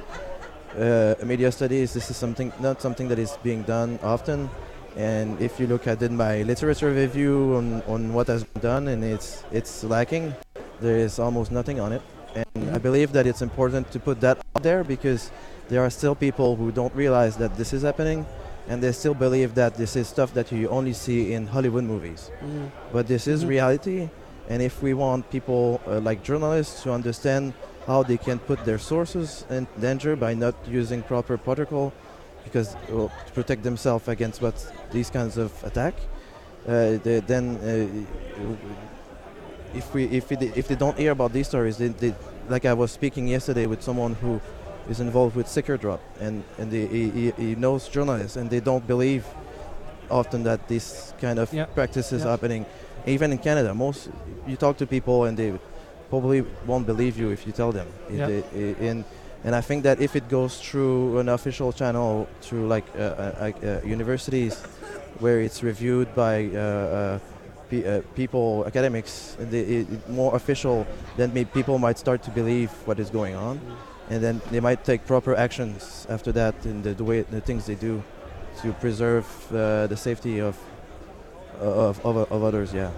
media 1.23 1.51
studies. 1.51 1.93
This 1.93 2.10
is 2.10 2.17
something 2.17 2.51
not 2.60 2.81
something 2.81 3.08
that 3.10 3.19
is 3.19 3.38
being 3.43 3.63
done 3.63 3.99
often 4.01 4.49
and 4.95 5.39
if 5.41 5.60
you 5.60 5.67
look 5.67 5.88
at 5.88 6.01
it 6.01 6.12
my 6.12 6.41
literature 6.43 6.91
review 6.91 7.55
on, 7.55 7.81
on 7.88 8.13
what 8.13 8.27
has 8.27 8.43
been 8.43 8.62
done 8.62 8.88
and 8.88 9.03
it's 9.03 9.43
it's 9.51 9.84
lacking 9.84 10.34
there 10.81 10.97
is 10.97 11.19
almost 11.19 11.51
nothing 11.51 11.79
on 11.79 11.91
it. 11.93 12.01
And 12.36 12.69
i 12.75 12.77
believe 12.77 13.12
that 13.13 13.25
it's 13.25 13.41
important 13.41 13.91
to 13.91 13.99
put 13.99 14.19
that 14.21 14.38
out 14.55 14.63
there 14.63 14.84
because 14.84 15.31
there 15.69 15.81
are 15.81 15.89
still 15.89 16.15
people 16.15 16.55
who 16.55 16.71
don't 16.71 16.93
realize 16.93 17.38
that 17.38 17.55
this 17.55 17.71
is 17.73 17.81
happening 17.84 18.25
and 18.67 18.81
they 18.84 18.91
still 18.91 19.13
believe 19.13 19.55
that 19.55 19.75
this 19.75 19.95
is 19.95 20.08
stuff 20.08 20.34
that 20.34 20.51
you 20.51 20.67
only 20.69 20.93
see 20.93 21.34
in 21.34 21.47
hollywood 21.47 21.84
movies. 21.84 22.31
But 22.91 23.08
this 23.08 23.27
is 23.27 23.43
Mhm. 23.43 23.49
reality 23.55 24.10
and 24.49 24.62
if 24.62 24.81
we 24.84 24.93
want 24.93 25.29
people 25.29 25.79
uh, 25.88 25.99
like 25.99 26.23
journalists 26.23 26.84
to 26.84 26.91
understand 26.91 27.53
how 27.88 28.03
they 28.03 28.17
can 28.17 28.38
put 28.39 28.60
their 28.65 28.79
sources 28.79 29.45
in 29.49 29.67
danger 29.79 30.15
by 30.15 30.34
not 30.34 30.55
using 30.67 31.03
proper 31.03 31.38
protocol 31.38 31.93
because 32.45 32.75
well, 32.89 33.12
to 33.27 33.31
protect 33.34 33.63
themselves 33.63 34.08
against 34.08 34.41
what 34.41 34.55
these 34.91 35.10
kinds 35.10 35.38
of 35.38 35.51
attack 35.63 35.93
uh, 36.67 36.97
they, 37.03 37.19
then 37.27 37.58
uh, 37.58 39.77
if 39.77 39.93
we 39.93 40.05
if, 40.05 40.29
we, 40.29 40.38
if 40.55 40.67
they 40.67 40.75
don't 40.75 40.97
hear 40.97 41.12
about 41.12 41.34
these 41.34 41.47
stories 41.47 41.77
they, 41.77 41.89
they, 41.89 42.13
like 42.49 42.65
i 42.65 42.73
was 42.73 42.91
speaking 42.91 43.27
yesterday 43.27 43.65
with 43.65 43.81
someone 43.81 44.13
who 44.15 44.39
is 44.89 44.99
involved 44.99 45.36
with 45.36 45.47
Secure 45.47 45.77
Drop 45.77 45.99
and, 46.19 46.43
and 46.60 46.71
they, 46.71 46.86
he, 46.86 47.31
he- 47.31 47.55
knows 47.55 47.88
journalists 47.89 48.38
and 48.38 48.51
they 48.51 48.60
don't 48.60 48.86
believe 48.86 49.25
often 50.12 50.43
that 50.43 50.67
this 50.67 51.12
kind 51.19 51.39
of 51.39 51.51
Yeah. 51.51 51.65
practice 51.65 52.12
is 52.12 52.23
Yeah. 52.23 52.29
happening 52.31 52.65
even 53.08 53.31
in 53.31 53.39
canada 53.39 53.73
most 53.73 54.10
you 54.47 54.55
talk 54.55 54.77
to 54.77 54.86
people 54.86 55.25
and 55.25 55.36
they 55.38 55.58
probably 56.12 56.41
won't 56.67 56.86
believe 56.86 57.17
you 57.17 57.31
if 57.31 57.47
you 57.47 57.51
tell 57.53 57.71
them 57.71 57.88
If 58.10 58.19
Yeah. 58.19 58.27
they- 58.27 58.43
i- 58.62 58.75
in, 58.89 59.05
and 59.45 59.55
i 59.55 59.62
think 59.62 59.84
that 59.84 60.01
if 60.01 60.15
it 60.15 60.27
goes 60.27 60.60
through 60.60 61.17
an 61.19 61.29
official 61.29 61.71
channel 61.71 62.27
through 62.41 62.67
like 62.67 62.86
uh, 62.97 62.99
uh, 62.99 63.51
uh, 63.63 63.88
universities 63.88 64.62
where 65.19 65.39
it's 65.39 65.63
reviewed 65.63 66.13
by 66.15 66.49
pe- 67.69 68.01
people 68.15 68.63
academics 68.67 69.38
it 69.51 69.88
more 70.10 70.36
official 70.36 70.86
then 71.15 71.31
people 71.53 71.77
might 71.77 71.97
start 71.97 72.21
to 72.23 72.31
believe 72.31 72.69
what 72.86 72.99
is 72.99 73.10
going 73.10 73.36
on. 73.36 73.60
And 74.08 74.23
then 74.23 74.39
they 74.51 74.60
might 74.60 74.84
take 74.84 75.08
proper 75.08 75.34
actions 75.36 76.05
after 76.10 76.31
that 76.34 76.53
in 76.63 76.84
the, 76.84 76.93
the 76.93 77.03
way 77.03 77.21
the 77.21 77.41
things 77.41 77.65
they 77.65 77.73
do 77.73 78.03
to 78.62 78.71
preserve 78.73 79.25
the 79.49 79.95
safety 79.95 80.39
of 80.39 80.55
of, 81.60 82.05
of, 82.05 82.17
of 82.31 82.43
others 82.43 82.73
yeah 82.73 82.91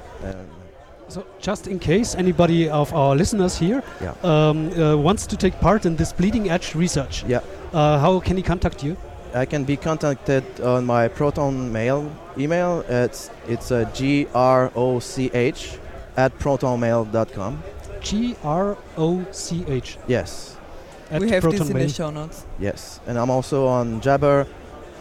So 1.09 1.23
just 1.39 1.67
in 1.67 1.79
case 1.79 2.15
anybody 2.15 2.69
of 2.69 2.93
our 2.93 3.15
listeners 3.15 3.57
here 3.57 3.81
Yeah. 4.01 4.13
um, 4.23 4.69
uh, 4.73 4.97
wants 4.97 5.25
to 5.27 5.37
take 5.37 5.59
part 5.61 5.85
in 5.85 5.95
this 5.95 6.11
bleeding 6.13 6.49
edge 6.49 6.75
research, 6.75 7.23
Yeah. 7.27 7.39
uh, 7.73 7.97
how 7.99 8.19
can 8.19 8.35
he 8.37 8.43
contact 8.43 8.83
you? 8.83 8.95
I 9.33 9.45
can 9.45 9.63
be 9.65 9.77
contacted 9.77 10.43
on 10.61 10.85
my 10.85 11.07
Proton 11.07 11.71
Mail 11.71 12.09
email. 12.37 12.83
It's 12.89 13.29
it's 13.47 13.71
a 13.71 13.85
G 13.93 14.27
R 14.33 14.71
O 14.75 14.99
C 14.99 15.29
H 15.33 15.77
at 16.17 16.31
protonmail.com. 16.39 17.61
G 18.01 18.35
R 18.43 18.77
O 18.97 19.25
C 19.31 19.63
H. 19.67 19.97
Yes, 20.07 20.55
At 21.11 21.21
we 21.21 21.29
have 21.29 21.41
Proton 21.41 21.59
this 21.59 21.69
in 21.69 21.73
Mail. 21.77 21.87
the 21.87 21.93
show 21.93 22.09
notes. 22.11 22.45
yes. 22.59 22.99
And 23.07 23.17
I'm 23.17 23.29
also 23.29 23.67
on 23.67 24.01
Jabber 24.01 24.45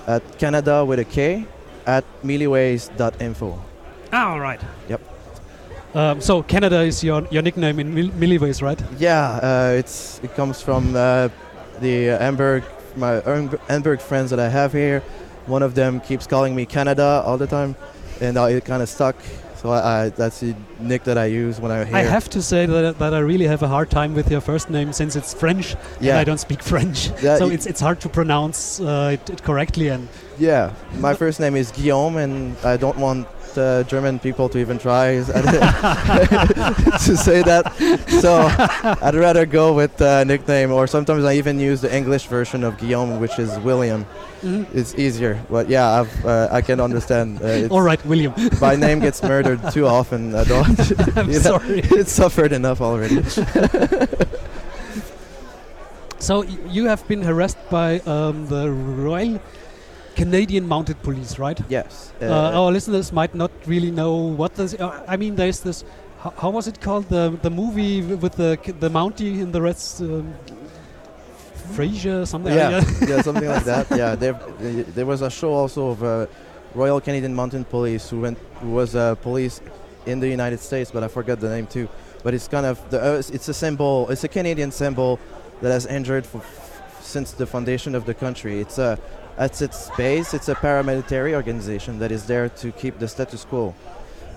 at 0.06 0.22
Canada 0.38 0.84
with 0.84 0.98
a 0.98 1.04
K 1.04 1.46
at 1.86 2.04
milliways.info. 2.24 3.58
Ah, 4.12 4.32
all 4.32 4.40
right. 4.40 4.60
Yep. 4.88 5.00
Um, 5.96 6.20
so 6.20 6.42
Canada 6.42 6.80
is 6.82 7.02
your 7.02 7.26
your 7.30 7.42
nickname 7.42 7.80
in 7.80 7.94
mil- 7.94 8.10
milliways, 8.20 8.60
right? 8.62 8.80
Yeah, 8.98 9.40
uh, 9.42 9.78
it's 9.78 10.20
it 10.22 10.34
comes 10.36 10.60
from 10.60 10.94
uh, 10.94 11.28
the 11.80 12.18
Hamburg 12.20 12.64
my 12.96 13.20
Hamburg- 13.24 13.60
Hamburg 13.68 14.00
friends 14.00 14.28
that 14.30 14.38
I 14.38 14.48
have 14.50 14.72
here. 14.72 15.00
One 15.46 15.62
of 15.64 15.74
them 15.74 16.00
keeps 16.00 16.26
calling 16.26 16.54
me 16.54 16.66
Canada 16.66 17.22
all 17.24 17.38
the 17.38 17.46
time, 17.46 17.76
and 18.20 18.36
uh, 18.36 18.44
it 18.56 18.64
kind 18.64 18.82
of 18.82 18.88
stuck. 18.88 19.16
So 19.62 19.70
I, 19.70 19.80
I, 20.04 20.08
that's 20.10 20.40
the 20.40 20.54
nick 20.80 21.04
that 21.04 21.16
I 21.16 21.26
use 21.26 21.58
when 21.60 21.72
I'm 21.72 21.86
here. 21.86 21.96
I 21.96 22.02
have 22.02 22.28
to 22.30 22.42
say 22.42 22.66
that, 22.66 22.98
that 22.98 23.14
I 23.14 23.20
really 23.20 23.46
have 23.46 23.62
a 23.62 23.68
hard 23.68 23.88
time 23.90 24.14
with 24.14 24.30
your 24.30 24.42
first 24.42 24.68
name 24.68 24.92
since 24.92 25.16
it's 25.16 25.32
French 25.32 25.74
and 25.74 26.04
Yeah. 26.04 26.18
I 26.20 26.24
don't 26.24 26.38
speak 26.38 26.62
French. 26.62 27.10
Yeah, 27.22 27.38
so 27.38 27.48
it's 27.48 27.66
it's 27.66 27.80
hard 27.80 27.98
to 28.00 28.08
pronounce 28.08 28.80
uh, 28.80 29.14
it, 29.16 29.30
it 29.30 29.42
correctly 29.42 29.88
and 29.88 30.08
Yeah, 30.38 30.72
my 31.00 31.14
first 31.14 31.40
name 31.40 31.56
is 31.56 31.72
Guillaume, 31.72 32.18
and 32.18 32.54
I 32.64 32.76
don't 32.76 32.98
want 32.98 33.26
uh, 33.58 33.82
German 33.84 34.18
people 34.18 34.48
to 34.50 34.58
even 34.58 34.78
try 34.78 35.16
to 35.24 37.16
say 37.16 37.42
that. 37.42 37.72
So 38.20 38.48
I'd 39.02 39.14
rather 39.14 39.46
go 39.46 39.72
with 39.74 40.00
uh, 40.00 40.24
nickname, 40.24 40.72
or 40.72 40.86
sometimes 40.86 41.24
I 41.24 41.34
even 41.34 41.58
use 41.58 41.80
the 41.80 41.94
English 41.94 42.26
version 42.26 42.64
of 42.64 42.76
Guillaume, 42.78 43.20
which 43.20 43.38
is 43.38 43.56
William. 43.60 44.06
Mhm. 44.42 44.66
It's 44.74 44.94
easier, 44.94 45.40
but 45.50 45.68
yeah, 45.68 46.00
I've, 46.00 46.24
uh, 46.26 46.48
I 46.52 46.60
can 46.60 46.78
understand. 46.80 47.40
Uh, 47.42 47.46
it's- 47.46 47.70
all 47.70 47.82
right, 47.82 48.04
William. 48.06 48.32
my 48.60 48.76
name 48.76 49.00
gets 49.00 49.22
murdered 49.22 49.60
too 49.72 49.86
often. 49.86 50.34
I 50.34 50.44
don't. 50.44 50.78
I'm 51.16 51.28
you 51.30 51.40
know, 51.40 51.58
sorry. 51.58 51.80
It's 51.84 52.12
suffered 52.12 52.52
enough 52.52 52.80
already. 52.80 53.22
So 56.18 56.40
y- 56.42 56.58
you 56.68 56.86
have 56.86 57.06
been 57.08 57.22
harassed 57.22 57.58
by 57.70 58.00
um, 58.00 58.46
the 58.48 58.70
Royal 58.70 59.38
Canadian 60.16 60.66
Mounted 60.66 61.00
Police, 61.02 61.38
right? 61.38 61.60
Yes. 61.68 62.12
Uh, 62.20 62.26
our 62.60 62.72
listeners 62.72 63.12
might 63.12 63.34
not 63.34 63.50
really 63.66 63.90
know 63.90 64.14
what 64.14 64.54
this. 64.54 64.74
Uh, 64.74 65.04
I 65.06 65.16
mean, 65.16 65.36
there's 65.36 65.60
this. 65.60 65.84
How, 66.18 66.32
how 66.38 66.50
was 66.50 66.66
it 66.66 66.80
called? 66.80 67.08
The 67.08 67.38
the 67.42 67.50
movie 67.50 68.00
with 68.02 68.32
the 68.32 68.58
the 68.80 68.88
Mountie 68.88 69.42
and 69.42 69.52
the 69.52 69.60
rest. 69.62 70.00
Um, 70.00 70.34
Frasier, 71.74 72.26
something. 72.26 72.54
yeah, 72.54 72.68
like 72.78 72.86
that. 72.86 73.08
yeah, 73.08 73.22
something 73.22 73.48
like 73.56 73.64
that. 73.64 73.90
Yeah, 73.90 74.14
there, 74.14 74.34
uh, 74.34 74.84
there 74.94 75.04
was 75.06 75.20
a 75.22 75.30
show 75.30 75.52
also 75.52 75.88
of 75.88 76.02
uh, 76.02 76.26
Royal 76.74 77.00
Canadian 77.00 77.34
Mounted 77.34 77.68
Police 77.68 78.08
who 78.08 78.20
went, 78.20 78.38
who 78.60 78.70
was 78.70 78.94
uh, 78.94 79.16
police 79.16 79.60
in 80.06 80.20
the 80.20 80.28
United 80.28 80.60
States, 80.60 80.92
but 80.92 81.02
I 81.02 81.08
forgot 81.08 81.40
the 81.40 81.48
name 81.48 81.66
too. 81.66 81.88
But 82.22 82.34
it's 82.34 82.46
kind 82.46 82.66
of 82.66 82.78
the, 82.90 83.02
uh, 83.02 83.16
it's 83.18 83.48
a 83.48 83.54
symbol. 83.54 84.08
It's 84.10 84.22
a 84.22 84.28
Canadian 84.28 84.70
symbol 84.70 85.18
that 85.60 85.72
has 85.72 85.86
endured 85.86 86.24
for 86.24 86.40
since 87.00 87.32
the 87.32 87.46
foundation 87.46 87.94
of 87.96 88.04
the 88.04 88.14
country. 88.14 88.60
It's 88.60 88.78
a 88.78 88.96
at 89.38 89.60
its 89.60 89.90
base, 89.96 90.34
it's 90.34 90.48
a 90.48 90.54
paramilitary 90.54 91.34
organization 91.34 91.98
that 91.98 92.10
is 92.10 92.26
there 92.26 92.48
to 92.48 92.72
keep 92.72 92.98
the 92.98 93.08
status 93.08 93.44
quo. 93.44 93.74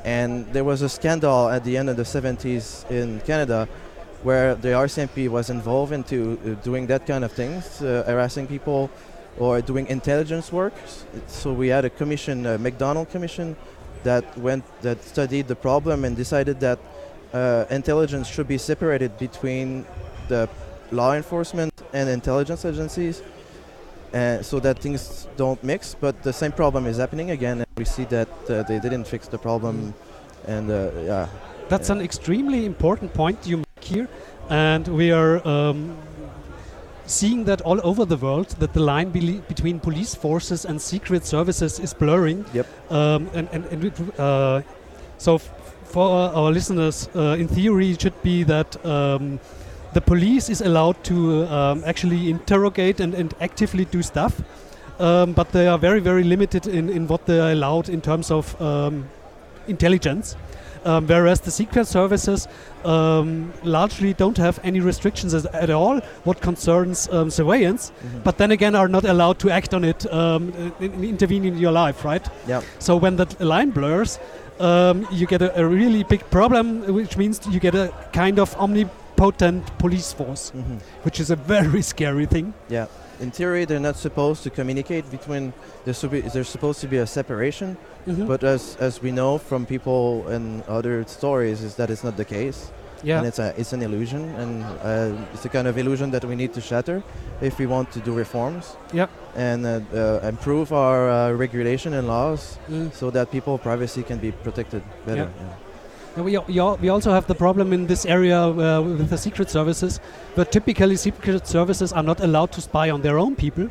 And 0.04 0.46
there 0.54 0.64
was 0.64 0.82
a 0.82 0.90
scandal 0.90 1.50
at 1.50 1.64
the 1.64 1.78
end 1.78 1.90
of 1.90 1.98
the 1.98 2.04
70s 2.04 2.90
in 2.90 3.20
Canada 3.22 3.68
where 4.24 4.56
the 4.56 4.70
RCMP 4.70 5.30
was 5.30 5.50
involved 5.50 5.94
into 5.94 6.38
uh, 6.44 6.64
doing 6.64 6.88
that 6.88 7.06
kind 7.06 7.24
of 7.24 7.32
things, 7.32 7.82
uh, 7.82 8.04
harassing 8.06 8.48
people 8.48 8.90
or 9.38 9.62
doing 9.62 9.88
intelligence 9.88 10.52
work. 10.52 10.74
So 11.28 11.54
we 11.54 11.70
had 11.70 11.86
a 11.86 11.90
commission, 11.90 12.46
a 12.46 12.58
McDonald 12.58 13.10
commission, 13.10 13.56
that 14.04 14.38
went 14.38 14.64
that 14.82 15.04
studied 15.04 15.48
the 15.48 15.56
problem 15.56 16.06
and 16.06 16.16
decided 16.16 16.60
that 16.62 16.80
uh, 17.34 17.66
intelligence 17.70 18.28
should 18.28 18.48
be 18.48 18.58
separated 18.58 19.18
between 19.18 19.86
the 20.28 20.50
law 20.92 21.14
enforcement 21.14 21.74
and 21.94 22.10
intelligence 22.10 22.66
agencies, 22.66 23.22
uh, 24.14 24.42
so 24.42 24.60
that 24.60 24.80
things 24.80 25.28
don't 25.38 25.64
mix. 25.64 25.96
But 26.00 26.24
the 26.24 26.34
same 26.34 26.52
problem 26.52 26.86
is 26.86 26.98
happening 26.98 27.32
again, 27.32 27.58
and 27.60 27.68
we 27.78 27.86
see 27.86 28.06
that 28.06 28.28
uh, 28.50 28.64
they 28.64 28.80
didn't 28.80 29.06
fix 29.06 29.28
the 29.28 29.38
problem, 29.38 29.94
and 30.48 30.72
uh, 30.72 30.92
yeah. 31.04 31.28
That's 31.70 31.90
an 31.90 32.02
extremely 32.02 32.66
important 32.66 33.14
point 33.14 33.46
you 33.46 33.58
make 33.58 33.84
here, 33.84 34.08
and 34.50 34.88
we 34.88 35.12
are 35.12 35.48
um, 35.48 35.96
seeing 37.06 37.46
that 37.46 37.62
all 37.62 37.80
over 37.84 38.06
the 38.06 38.18
world 38.18 38.48
that 38.60 38.74
the 38.74 38.80
line 38.80 39.12
bele- 39.12 39.42
between 39.48 39.80
police 39.80 40.16
forces 40.16 40.66
and 40.66 40.82
secret 40.82 41.26
services 41.26 41.80
is 41.80 41.94
blurring. 41.94 42.46
Yep. 42.54 42.68
Um, 42.92 43.30
and 43.34 43.50
and, 43.52 43.66
and 43.66 43.84
it, 43.84 44.20
uh, 44.20 44.62
so 45.18 45.36
f- 45.36 45.50
for 45.84 46.10
our, 46.10 46.34
our 46.34 46.52
listeners, 46.52 47.10
uh, 47.16 47.36
in 47.40 47.48
theory, 47.48 47.92
it 47.92 48.02
should 48.02 48.22
be 48.24 48.44
that. 48.44 48.86
Um, 48.86 49.40
the 49.94 50.02
police 50.02 50.50
is 50.50 50.62
allowed 50.62 51.04
to 51.06 51.46
um, 51.48 51.84
actually 51.86 52.30
interrogate 52.30 53.00
and, 53.00 53.14
and 53.14 53.34
actively 53.42 53.86
do 53.86 54.02
stuff, 54.02 54.42
um, 55.00 55.34
but 55.34 55.52
they 55.52 55.68
are 55.68 55.78
very, 55.78 56.00
very 56.00 56.24
limited 56.24 56.68
in, 56.68 56.90
in 56.90 57.08
what 57.08 57.26
they 57.26 57.40
are 57.40 57.52
allowed 57.52 57.90
in 57.90 58.02
terms 58.02 58.32
of 58.32 58.60
um, 58.62 59.08
intelligence. 59.68 60.36
Um, 60.86 61.08
whereas 61.08 61.42
the 61.42 61.52
secret 61.52 61.88
services 61.88 62.48
um, 62.86 63.52
largely 63.64 64.14
don't 64.14 64.38
have 64.38 64.62
any 64.64 64.80
restrictions 64.80 65.34
as, 65.34 65.46
at 65.48 65.70
all 65.70 66.00
what 66.24 66.40
concerns 66.40 67.10
um, 67.12 67.30
surveillance, 67.30 67.92
Mhm. 68.02 68.24
but 68.24 68.38
then 68.38 68.52
again 68.52 68.76
are 68.76 68.88
not 68.88 69.04
allowed 69.04 69.40
to 69.40 69.50
act 69.50 69.74
on 69.74 69.84
it, 69.84 70.06
um, 70.14 70.54
in, 70.80 70.94
in- 70.94 71.04
intervene 71.04 71.44
in 71.44 71.58
your 71.58 71.74
life, 71.74 72.06
right? 72.06 72.26
Yeah. 72.48 72.62
So 72.80 72.96
when 72.96 73.18
that 73.18 73.42
line 73.42 73.72
blurs, 73.72 74.20
um, 74.62 75.06
you 75.12 75.28
get 75.28 75.42
a, 75.42 75.60
a 75.60 75.66
really 75.66 76.04
big 76.04 76.22
problem, 76.32 76.82
which 76.94 77.18
means 77.18 77.42
you 77.52 77.60
get 77.60 77.76
a 77.76 77.92
kind 78.14 78.40
of 78.40 78.56
omnipotent 79.20 79.78
police 79.78 80.14
force, 80.14 80.52
Mhm. 80.56 80.80
which 81.04 81.20
is 81.20 81.30
a 81.32 81.36
very 81.36 81.82
scary 81.82 82.26
thing. 82.26 82.54
Yeah. 82.70 82.86
In 83.22 83.32
theory, 83.32 83.66
they're 83.66 83.80
not 83.82 83.98
supposed 83.98 84.44
to 84.44 84.50
communicate 84.50 85.04
between. 85.12 85.52
There's, 85.86 86.02
be, 86.04 86.22
there's 86.22 86.48
supposed 86.48 86.80
to 86.82 86.88
be 86.88 86.98
a 86.98 87.06
separation, 87.06 87.76
Mhm. 88.08 88.28
but 88.28 88.44
as 88.44 88.78
as 88.80 89.02
we 89.02 89.12
know 89.12 89.38
from 89.38 89.66
people 89.66 90.24
and 90.34 90.64
other 90.70 91.04
stories, 91.08 91.62
is 91.62 91.76
that 91.76 91.90
it's 91.90 92.04
not 92.04 92.16
the 92.16 92.24
case, 92.26 92.72
yeah. 93.04 93.18
and 93.18 93.28
it's 93.28 93.40
a 93.40 93.54
it's 93.60 93.74
an 93.74 93.82
illusion, 93.82 94.22
and 94.40 94.64
uh, 94.64 95.34
it's 95.34 95.46
a 95.46 95.50
kind 95.50 95.68
of 95.68 95.78
illusion 95.78 96.12
that 96.12 96.24
we 96.24 96.36
need 96.36 96.54
to 96.54 96.62
shatter 96.62 97.02
if 97.42 97.60
we 97.60 97.66
want 97.68 97.92
to 97.92 98.00
do 98.00 98.14
reforms. 98.18 98.78
Yep. 98.94 99.10
And 99.36 99.66
uh, 99.66 99.70
uh, 99.94 100.28
improve 100.30 100.72
our 100.72 101.10
uh, 101.10 101.38
regulation 101.38 101.94
and 101.94 102.08
laws 102.08 102.58
Mm. 102.70 102.92
so 102.94 103.12
that 103.12 103.30
people 103.32 103.58
privacy 103.58 104.02
can 104.04 104.18
be 104.20 104.32
protected 104.32 104.82
better. 105.06 105.28
Yeah. 105.28 105.48
yeah. 105.48 105.69
And 106.20 106.26
We, 106.26 106.38
we, 106.38 106.60
al- 106.60 106.76
we 106.76 106.90
also 106.90 107.14
have 107.14 107.28
the 107.28 107.34
problem 107.36 107.72
in 107.72 107.88
this 107.88 108.06
area 108.06 108.38
uh, 108.42 108.82
with 108.82 109.10
the 109.10 109.18
secret 109.18 109.50
services, 109.50 110.02
but 110.36 110.52
typically 110.52 110.98
secret 110.98 111.48
services 111.48 111.94
are 111.94 112.04
not 112.04 112.20
allowed 112.20 112.52
to 112.52 112.62
spy 112.62 112.90
on 112.90 113.02
their 113.02 113.18
own 113.18 113.38
people. 113.38 113.70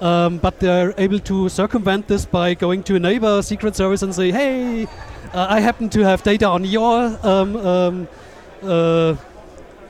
Um, 0.00 0.38
but 0.38 0.60
they're 0.60 0.94
able 0.98 1.18
to 1.18 1.48
circumvent 1.48 2.06
this 2.06 2.24
by 2.24 2.54
going 2.54 2.84
to 2.84 2.94
a 2.94 3.00
neighbor 3.00 3.42
secret 3.42 3.74
service 3.74 4.02
and 4.02 4.14
say, 4.14 4.30
"Hey, 4.30 4.84
uh, 5.34 5.46
I 5.50 5.58
happen 5.58 5.88
to 5.90 6.04
have 6.04 6.22
data 6.22 6.46
on 6.46 6.64
your 6.64 7.18
um, 7.26 7.56
um, 7.56 8.08
uh, 8.62 9.16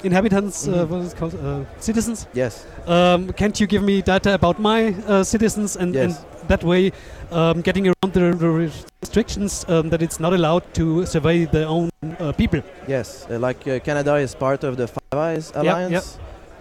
inhabitants, 0.05 0.67
uh, 0.67 0.71
Mhm. 0.71 0.89
what 0.89 1.01
is 1.03 1.13
it 1.13 1.19
called, 1.19 1.35
uh, 1.35 1.65
citizens. 1.79 2.27
Yes. 2.35 2.65
Um, 2.87 3.33
can't 3.33 3.59
you 3.61 3.67
give 3.67 3.83
me 3.83 4.03
data 4.03 4.35
about 4.35 4.59
my 4.59 4.95
uh, 5.07 5.25
citizens?" 5.25 5.77
And, 5.77 5.97
and 5.97 6.17
that 6.49 6.65
way, 6.65 6.93
um, 7.31 7.61
getting 7.61 7.87
around 7.87 8.13
the, 8.13 8.71
restrictions 9.03 9.65
um, 9.69 9.89
that 9.91 10.03
it's 10.03 10.21
not 10.21 10.33
allowed 10.33 10.63
to 10.75 11.07
survey 11.07 11.45
their 11.47 11.67
own 11.67 11.91
uh, 12.19 12.33
people. 12.33 12.63
Yes, 12.87 13.27
uh, 13.31 13.39
like 13.39 13.67
uh, 13.67 13.79
Canada 13.81 14.17
is 14.17 14.35
part 14.35 14.65
of 14.65 14.77
the 14.77 14.87
Five 14.87 15.19
Eyes 15.19 15.53
yep. 15.55 15.65
Alliance, 15.65 16.19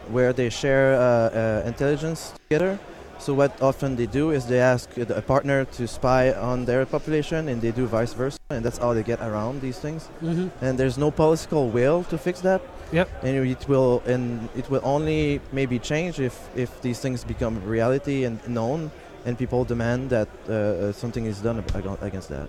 where 0.10 0.34
they 0.34 0.50
share 0.50 0.96
uh, 0.96 1.02
uh, 1.02 1.68
intelligence 1.68 2.34
together. 2.50 2.80
So 3.20 3.34
what 3.34 3.52
often 3.62 3.98
they 3.98 4.06
do 4.06 4.32
is 4.32 4.46
they 4.46 4.62
ask 4.62 4.90
uh, 4.98 5.04
a 5.14 5.22
partner 5.22 5.66
to 5.66 5.88
spy 5.88 6.32
on 6.32 6.66
their 6.66 6.86
population, 6.86 7.50
and 7.50 7.62
they 7.62 7.72
do 7.72 7.86
vice 7.86 8.14
versa, 8.14 8.40
and 8.50 8.64
that's 8.64 8.78
how 8.78 8.94
they 8.94 9.04
get 9.04 9.20
around 9.20 9.62
these 9.62 9.78
things. 9.78 10.08
Mm-hmm. 10.24 10.48
And 10.66 10.80
there's 10.80 10.98
no 10.98 11.12
political 11.12 11.70
will 11.70 12.04
to 12.06 12.18
fix 12.18 12.40
that. 12.42 12.62
Yep. 12.92 13.10
And 13.24 13.48
it 13.48 13.68
will, 13.68 14.02
and 14.08 14.50
it 14.56 14.70
will 14.70 14.82
only 14.84 15.42
maybe 15.52 15.80
change 15.80 16.20
if 16.20 16.36
if 16.56 16.82
these 16.82 17.00
things 17.00 17.24
become 17.24 17.62
reality 17.66 18.26
and 18.26 18.40
known, 18.48 18.92
and 19.26 19.38
people 19.38 19.64
demand 19.66 20.10
that 20.10 20.28
uh, 20.48 20.54
uh, 20.54 20.92
something 20.94 21.26
is 21.26 21.40
done 21.42 21.64
against 22.02 22.30
that. 22.30 22.48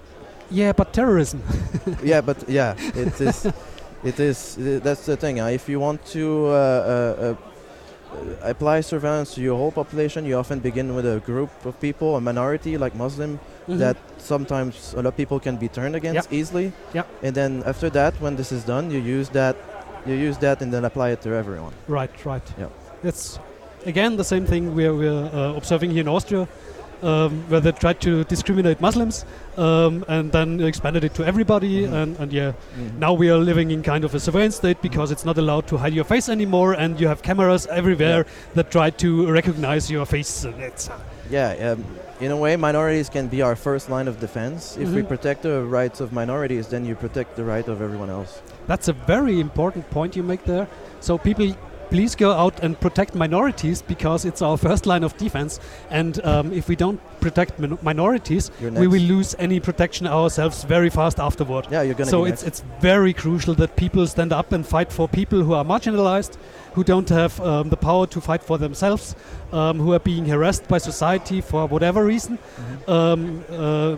Yeah, 0.51 0.72
but 0.72 0.93
terrorism. 0.93 1.43
yeah, 2.03 2.20
but 2.22 2.49
yeah, 2.49 2.74
it 2.95 3.20
is. 3.20 3.47
It 4.03 4.18
is. 4.18 4.57
That's 4.82 5.05
the 5.07 5.16
thing. 5.16 5.41
Uh, 5.41 5.47
if 5.55 5.68
you 5.68 5.78
want 5.80 6.05
to 6.12 6.47
uh, 6.47 6.51
uh, 6.53 7.34
uh, 8.12 8.51
apply 8.51 8.80
surveillance 8.80 9.34
to 9.34 9.41
your 9.43 9.57
whole 9.59 9.70
population, 9.70 10.24
you 10.24 10.38
often 10.38 10.59
begin 10.61 10.95
with 10.95 11.07
a 11.07 11.20
group 11.20 11.51
of 11.66 11.78
people, 11.80 12.16
a 12.16 12.20
minority 12.20 12.78
like 12.78 12.95
Muslim, 12.97 13.38
Mhm. 13.68 13.78
that 13.78 13.97
sometimes 14.18 14.95
a 14.95 14.97
lot 14.97 15.07
of 15.07 15.16
people 15.16 15.38
can 15.38 15.57
be 15.57 15.68
turned 15.68 15.95
against 15.95 16.32
easily. 16.32 16.72
Yep. 16.95 17.07
And 17.22 17.34
then 17.34 17.62
after 17.66 17.91
that, 17.91 18.14
when 18.20 18.36
this 18.36 18.51
is 18.53 18.64
done, 18.64 18.91
you 18.91 18.99
use 19.20 19.28
that, 19.32 19.55
you 20.07 20.15
use 20.15 20.39
that, 20.39 20.63
and 20.63 20.73
then 20.73 20.85
apply 20.85 21.11
it 21.11 21.21
to 21.23 21.31
everyone. 21.35 21.73
Right, 21.89 22.11
right. 22.25 22.43
Yeah. 22.59 22.67
That's 23.03 23.39
again 23.87 24.17
the 24.17 24.25
same 24.25 24.45
thing 24.47 24.75
we're, 24.75 24.95
we're 24.95 25.25
uh, 25.33 25.55
observing 25.57 25.91
here 25.91 26.03
in 26.03 26.09
Austria, 26.09 26.47
um, 27.03 27.45
where 27.49 27.61
they 27.61 27.73
tried 27.73 27.99
to 28.03 28.25
discriminate 28.25 28.79
Muslims 28.81 29.25
um, 29.57 30.05
and 30.09 30.31
then 30.33 30.61
expanded 30.61 31.03
it 31.05 31.15
to 31.15 31.25
everybody. 31.25 31.87
Mhm. 31.87 31.93
And, 32.03 32.17
and 32.19 32.33
yeah, 32.33 32.53
Mhm. 32.79 32.99
now 32.99 33.13
we 33.15 33.31
are 33.31 33.39
living 33.39 33.71
in 33.71 33.83
kind 33.83 34.05
of 34.05 34.15
a 34.15 34.21
surveillance 34.21 34.57
state 34.57 34.83
because 34.83 35.11
it's 35.11 35.25
not 35.25 35.39
allowed 35.39 35.67
to 35.69 35.77
hide 35.79 35.95
your 35.95 36.05
face 36.05 36.29
anymore, 36.29 36.75
and 36.75 37.01
you 37.01 37.09
have 37.09 37.23
cameras 37.23 37.67
everywhere 37.71 38.27
that 38.55 38.71
try 38.71 38.91
to 38.91 39.31
recognize 39.33 39.91
your 39.91 40.05
face. 40.07 40.45
Uh, 40.45 40.53
Yeah, 41.31 41.55
um, 41.73 41.85
in 42.21 42.33
a 42.33 42.37
way, 42.37 42.57
minorities 42.57 43.09
can 43.09 43.29
be 43.29 43.41
our 43.41 43.55
first 43.55 43.89
line 43.89 44.09
of 44.09 44.19
defense. 44.19 44.77
If 44.77 44.89
we 44.91 45.03
Mhm. 45.03 45.09
protect 45.09 45.43
the 45.43 45.63
rights 45.63 46.01
of 46.01 46.13
minorities, 46.13 46.67
then 46.67 46.85
you 46.85 46.97
protect 46.97 47.37
the 47.37 47.45
right 47.45 47.67
of 47.69 47.81
everyone 47.81 48.11
else. 48.11 48.43
That's 48.71 48.87
a 48.87 48.93
very 48.93 49.41
important 49.41 49.91
point 49.91 50.14
you 50.14 50.23
make 50.23 50.45
there. 50.45 50.68
So 51.01 51.18
people, 51.18 51.57
please 51.91 52.14
go 52.14 52.31
out 52.31 52.61
and 52.62 52.79
protect 52.79 53.16
minorities 53.16 53.83
because 53.83 54.25
it's 54.25 54.43
our 54.43 54.57
first 54.57 54.87
line 54.87 55.03
of 55.03 55.16
defense. 55.16 55.59
And 55.91 56.25
um, 56.25 56.53
if 56.53 56.68
we 56.68 56.77
don't 56.77 57.01
protect 57.21 57.59
min- 57.59 57.79
minorities, 57.83 58.53
we 58.61 58.87
will 58.87 59.03
lose 59.03 59.35
any 59.41 59.59
protection 59.59 60.07
ourselves 60.07 60.62
very 60.62 60.89
fast 60.89 61.18
afterward. 61.18 61.66
Yeah, 61.68 61.83
you're 61.83 61.95
gonna. 61.95 62.11
So 62.11 62.25
it's 62.27 62.45
next. 62.45 62.61
it's 62.61 62.81
very 62.81 63.12
crucial 63.12 63.55
that 63.57 63.75
people 63.75 64.07
stand 64.07 64.33
up 64.33 64.53
and 64.53 64.64
fight 64.64 64.93
for 64.93 65.09
people 65.09 65.43
who 65.43 65.53
are 65.53 65.64
marginalized, 65.64 66.37
who 66.75 66.85
don't 66.85 67.09
have 67.09 67.41
um, 67.41 67.71
the 67.71 67.77
power 67.77 68.07
to 68.07 68.21
fight 68.21 68.43
for 68.45 68.57
themselves, 68.57 69.16
um, 69.53 69.81
who 69.81 69.93
are 69.95 69.99
being 70.12 70.27
harassed 70.27 70.68
by 70.68 70.79
society 70.79 71.41
for 71.41 71.66
whatever 71.66 72.05
reason. 72.05 72.39
Mhm. 72.39 72.89
Um, 72.89 73.45
uh, 73.51 73.97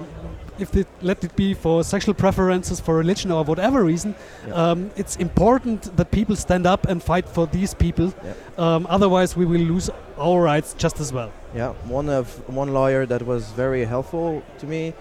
if 0.58 0.74
it, 0.76 0.86
let 1.00 1.24
it 1.24 1.34
be 1.36 1.54
for 1.54 1.82
sexual 1.84 2.14
preferences, 2.14 2.80
for 2.80 2.96
religion, 2.96 3.30
or 3.32 3.44
whatever 3.44 3.84
reason, 3.84 4.14
Yeah. 4.46 4.54
um, 4.54 4.90
it's 4.96 5.16
important 5.16 5.96
that 5.96 6.10
people 6.10 6.36
stand 6.36 6.66
up 6.66 6.86
and 6.88 7.02
fight 7.02 7.28
for 7.28 7.46
these 7.46 7.74
people. 7.74 8.12
Um, 8.58 8.86
otherwise, 8.88 9.36
we 9.36 9.44
will 9.46 9.60
lose 9.60 9.90
our 10.18 10.40
rights 10.42 10.74
just 10.78 11.00
as 11.00 11.12
well. 11.12 11.30
Yeah, 11.54 11.72
one 11.88 12.08
of 12.08 12.26
one 12.48 12.72
lawyer 12.72 13.06
that 13.06 13.22
was 13.22 13.50
very 13.56 13.84
helpful 13.84 14.42
to 14.58 14.66
me 14.66 14.94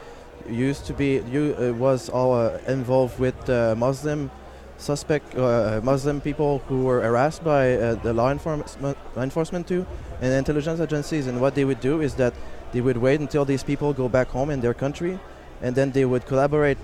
used 0.50 0.86
to 0.88 0.94
be 0.94 1.22
you 1.32 1.56
uh, 1.60 1.72
was 1.74 2.10
all 2.10 2.34
uh, 2.34 2.58
involved 2.68 3.20
with 3.20 3.50
uh, 3.50 3.76
Muslim 3.78 4.30
suspect 4.78 5.36
uh, 5.38 5.80
Muslim 5.84 6.20
people 6.20 6.62
who 6.68 6.84
were 6.84 7.02
harassed 7.02 7.44
by 7.44 7.76
uh, 7.76 7.96
the 8.04 8.12
law 8.14 8.32
enforcement 8.32 8.98
enforcement 9.16 9.68
too, 9.68 9.86
and 10.22 10.34
intelligence 10.34 10.80
agencies. 10.80 11.28
And 11.28 11.40
what 11.40 11.54
they 11.56 11.66
would 11.66 11.80
do 11.80 12.02
is 12.02 12.16
that 12.16 12.34
they 12.74 12.82
would 12.82 12.98
wait 12.98 13.20
until 13.20 13.46
these 13.46 13.64
people 13.64 13.94
go 13.94 14.10
back 14.10 14.30
home 14.30 14.50
in 14.50 14.60
their 14.62 14.74
country, 14.74 15.20
and 15.62 15.76
then 15.76 15.92
they 15.92 16.06
would 16.06 16.26
collaborate 16.26 16.78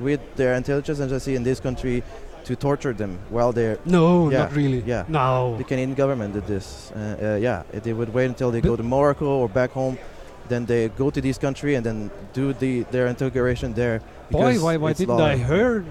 with 0.00 0.20
their 0.36 0.54
intelligence 0.54 1.00
agency 1.00 1.34
in 1.36 1.42
this 1.44 1.60
country 1.60 2.02
to 2.44 2.54
torture 2.56 2.92
them 2.92 3.18
while 3.30 3.52
they're 3.52 3.78
No, 3.84 4.28
Yeah, 4.30 4.38
not 4.40 4.54
really. 4.54 4.82
yeah. 4.86 5.04
No. 5.08 5.56
the 5.56 5.64
Canadian 5.64 5.94
government 5.94 6.34
did 6.34 6.46
this. 6.46 6.92
Uh, 6.92 6.98
uh, 6.98 7.36
yeah, 7.36 7.62
they 7.72 7.92
would 7.92 8.12
wait 8.12 8.26
until 8.26 8.50
they 8.50 8.60
go 8.60 8.76
to 8.76 8.82
Morocco 8.82 9.26
or 9.26 9.48
back 9.48 9.70
home, 9.70 9.96
then 10.48 10.66
they 10.66 10.88
go 10.88 11.08
to 11.10 11.20
this 11.22 11.38
country 11.38 11.74
and 11.74 11.86
then 11.86 12.10
do 12.34 12.52
the 12.52 12.82
their 12.90 13.06
integration 13.06 13.72
there. 13.72 14.00
Boy, 14.30 14.58
why, 14.60 14.76
why 14.76 14.92
didn't 14.92 15.16
law. 15.16 15.24
I 15.24 15.36
hear 15.36 15.84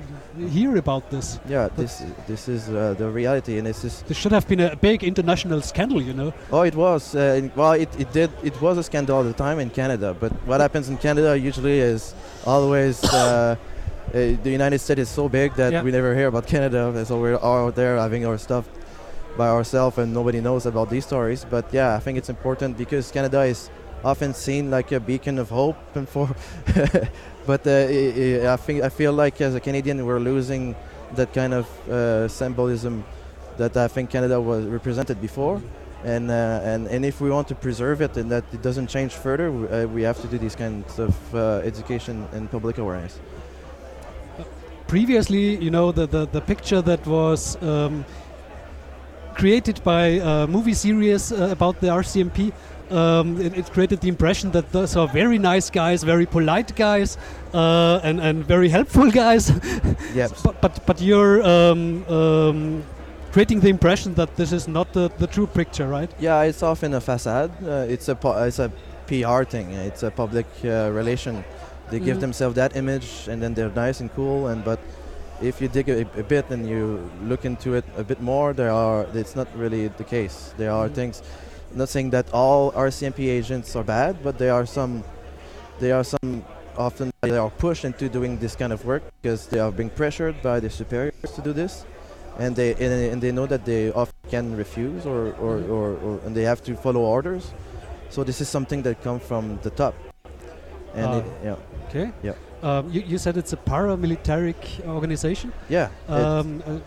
hear 0.49 0.77
about 0.77 1.09
this? 1.09 1.39
Yeah, 1.47 1.69
this 1.75 2.03
this 2.27 2.47
is 2.47 2.69
uh, 2.69 2.95
the 2.97 3.09
reality, 3.09 3.57
and 3.57 3.65
this 3.67 3.83
is 3.83 4.03
This 4.07 4.17
should 4.17 4.31
have 4.31 4.47
been 4.47 4.59
a 4.59 4.75
big 4.75 5.03
international 5.03 5.61
scandal, 5.61 6.01
you 6.01 6.13
know. 6.13 6.33
oh, 6.51 6.61
it 6.63 6.75
was 6.75 7.15
uh, 7.15 7.19
in- 7.39 7.51
well, 7.55 7.73
it, 7.73 7.89
it 7.99 8.11
did 8.13 8.29
it 8.43 8.59
was 8.61 8.77
a 8.77 8.83
scandal 8.83 9.19
at 9.19 9.23
the 9.25 9.33
time 9.33 9.59
in 9.59 9.69
Canada. 9.69 10.15
But 10.19 10.31
what 10.45 10.59
happens 10.61 10.89
in 10.89 10.97
Canada 10.97 11.37
usually 11.37 11.79
is 11.79 12.13
always. 12.45 13.03
Uh, 13.03 13.55
uh, 14.09 14.11
the 14.43 14.51
United 14.51 14.77
States 14.79 15.01
is 15.01 15.09
so 15.09 15.27
big 15.29 15.55
that 15.55 15.71
Yeah. 15.71 15.81
we 15.81 15.89
never 15.91 16.13
hear 16.13 16.27
about 16.27 16.45
Canada, 16.45 17.03
so 17.05 17.17
we're 17.19 17.39
out 17.41 17.73
there 17.75 17.97
having 17.97 18.25
our 18.27 18.37
stuff 18.37 18.65
by 19.37 19.47
ourselves, 19.47 19.97
and 19.97 20.13
nobody 20.13 20.39
knows 20.41 20.65
about 20.67 20.89
these 20.89 21.05
stories. 21.05 21.45
But 21.49 21.65
yeah, 21.73 21.95
I 21.95 21.99
think 21.99 22.17
it's 22.19 22.29
important 22.29 22.77
because 22.77 23.09
Canada 23.11 23.41
is 23.43 23.69
often 24.03 24.33
seen 24.33 24.69
like 24.69 24.91
a 24.91 24.99
beacon 24.99 25.39
of 25.39 25.49
hope 25.49 25.77
and 25.95 26.07
for. 26.07 26.29
but 27.45 27.65
uh, 27.67 27.71
i- 27.71 28.57
think 28.57 28.83
I 28.83 28.89
feel 28.89 29.13
like 29.13 29.41
as 29.41 29.55
a 29.55 29.59
Canadian 29.59 30.05
we're 30.05 30.19
losing 30.19 30.75
that 31.15 31.33
kind 31.33 31.53
of 31.53 31.65
uh, 31.89 32.27
symbolism 32.27 33.03
that 33.57 33.75
I 33.77 33.87
think 33.87 34.09
Canada 34.09 34.39
was 34.41 34.65
represented 34.65 35.21
before. 35.21 35.61
And, 36.05 36.29
uh, 36.31 36.59
and 36.71 36.87
and 36.87 37.05
if 37.05 37.21
we 37.21 37.29
want 37.29 37.47
to 37.47 37.55
preserve 37.55 38.01
it 38.01 38.17
and 38.17 38.29
that 38.29 38.43
it 38.51 38.61
doesn't 38.61 38.87
change 38.87 39.13
further, 39.13 39.47
w- 39.47 39.67
uh, 39.71 39.85
we 39.87 40.01
have 40.03 40.19
to 40.21 40.27
do 40.27 40.37
these 40.37 40.53
kinds 40.55 40.99
of 40.99 41.15
uh, 41.33 41.61
education 41.63 42.27
and 42.33 42.51
public 42.51 42.77
awareness. 42.77 43.19
Previously, 44.87 45.55
you 45.63 45.71
know, 45.71 45.91
the, 45.93 46.05
the, 46.05 46.25
the 46.27 46.41
picture 46.41 46.81
that 46.81 47.05
was 47.07 47.55
um, 47.63 48.03
created 49.33 49.81
by 49.83 50.19
a 50.21 50.45
movie 50.45 50.73
series 50.73 51.31
uh, 51.31 51.47
about 51.51 51.79
the 51.79 51.87
RCMP, 51.87 52.51
um, 52.93 53.39
it, 53.41 53.57
it 53.57 53.71
created 53.73 53.99
the 54.01 54.07
impression 54.09 54.51
that 54.51 54.71
those 54.71 54.95
are 54.95 55.07
very 55.07 55.37
nice 55.39 55.69
guys, 55.69 56.03
very 56.03 56.25
polite 56.25 56.75
guys, 56.75 57.17
uh, 57.53 57.99
and, 58.03 58.19
and 58.21 58.45
very 58.45 58.69
helpful 58.69 59.11
guys. 59.11 59.51
Yep. 60.15 60.31
but, 60.43 60.61
but, 60.61 60.85
but 60.85 61.01
you're 61.01 61.41
um, 61.43 62.05
um, 62.07 62.83
creating 63.31 63.61
the 63.61 63.69
impression 63.69 64.13
that 64.13 64.35
this 64.35 64.51
is 64.51 64.67
not 64.67 64.93
the, 64.93 65.09
the 65.17 65.25
true 65.27 65.47
picture, 65.47 65.87
right? 65.87 66.11
Yeah, 66.19 66.41
it's 66.43 66.61
often 66.61 66.93
a 66.93 67.01
facade. 67.01 67.51
Uh, 67.63 67.85
it's 67.89 68.07
a 68.09 68.17
it's 68.47 68.59
a 68.59 68.71
PR 69.07 69.43
thing. 69.43 69.71
It's 69.71 70.03
a 70.03 70.11
public 70.11 70.45
uh, 70.63 70.91
relation. 70.93 71.43
They 71.89 71.99
give 71.99 72.17
Mhm. 72.17 72.21
themselves 72.21 72.55
that 72.55 72.75
image, 72.75 73.27
and 73.27 73.41
then 73.41 73.53
they're 73.55 73.71
nice 73.75 73.99
and 74.01 74.09
cool. 74.15 74.47
And 74.47 74.63
but 74.63 74.79
if 75.41 75.59
you 75.61 75.67
dig 75.67 75.89
a, 75.89 76.01
a 76.17 76.23
bit 76.23 76.45
and 76.51 76.67
you 76.69 77.09
look 77.27 77.43
into 77.45 77.73
it 77.73 77.85
a 77.97 78.03
bit 78.03 78.21
more, 78.21 78.53
there 78.53 78.71
are. 78.71 79.05
It's 79.13 79.35
not 79.35 79.47
really 79.57 79.89
the 79.97 80.03
case. 80.03 80.53
There 80.57 80.71
are 80.71 80.87
Mhm. 80.89 80.93
things. 80.95 81.21
Not 81.75 81.89
saying 81.89 82.11
that 82.11 82.31
all 82.33 82.71
RCMP 82.73 83.19
agents 83.29 83.75
are 83.75 83.83
bad, 83.83 84.17
but 84.23 84.37
there 84.37 84.53
are 84.53 84.65
some. 84.65 85.03
There 85.79 85.95
are 85.95 86.03
some. 86.03 86.43
Often 86.77 87.11
they 87.21 87.37
are 87.37 87.49
pushed 87.51 87.85
into 87.85 88.09
doing 88.09 88.37
this 88.39 88.55
kind 88.55 88.73
of 88.73 88.83
work 88.85 89.03
because 89.21 89.45
they 89.47 89.59
are 89.59 89.71
being 89.71 89.89
pressured 89.91 90.41
by 90.41 90.59
their 90.59 90.69
superiors 90.71 91.31
to 91.35 91.41
do 91.41 91.53
this, 91.53 91.85
and 92.39 92.55
they 92.55 92.71
and, 92.73 93.13
and 93.13 93.21
they 93.21 93.31
know 93.31 93.45
that 93.47 93.63
they 93.65 93.91
often 93.91 94.15
can 94.29 94.55
refuse 94.57 95.05
or 95.05 95.33
or, 95.39 95.57
Mhm. 95.57 95.69
or, 95.69 95.87
or 96.05 96.19
and 96.25 96.35
they 96.35 96.43
have 96.45 96.61
to 96.63 96.75
follow 96.75 97.01
orders. 97.01 97.53
So 98.09 98.23
this 98.23 98.41
is 98.41 98.49
something 98.49 98.83
that 98.83 99.01
comes 99.03 99.23
from 99.23 99.59
the 99.63 99.69
top. 99.71 99.93
And 100.95 101.05
Ah. 101.05 101.17
it, 101.17 101.25
yeah, 101.43 101.55
Okay. 101.89 102.11
Yeah. 102.23 102.33
Um, 102.63 102.89
you, 102.91 103.01
you 103.01 103.17
said 103.17 103.35
it's 103.37 103.53
a 103.53 103.57
paramilitary 103.57 104.53
organization. 104.87 105.51
yeah. 105.69 105.89
Um, 106.07 106.61
uh, 106.65 106.79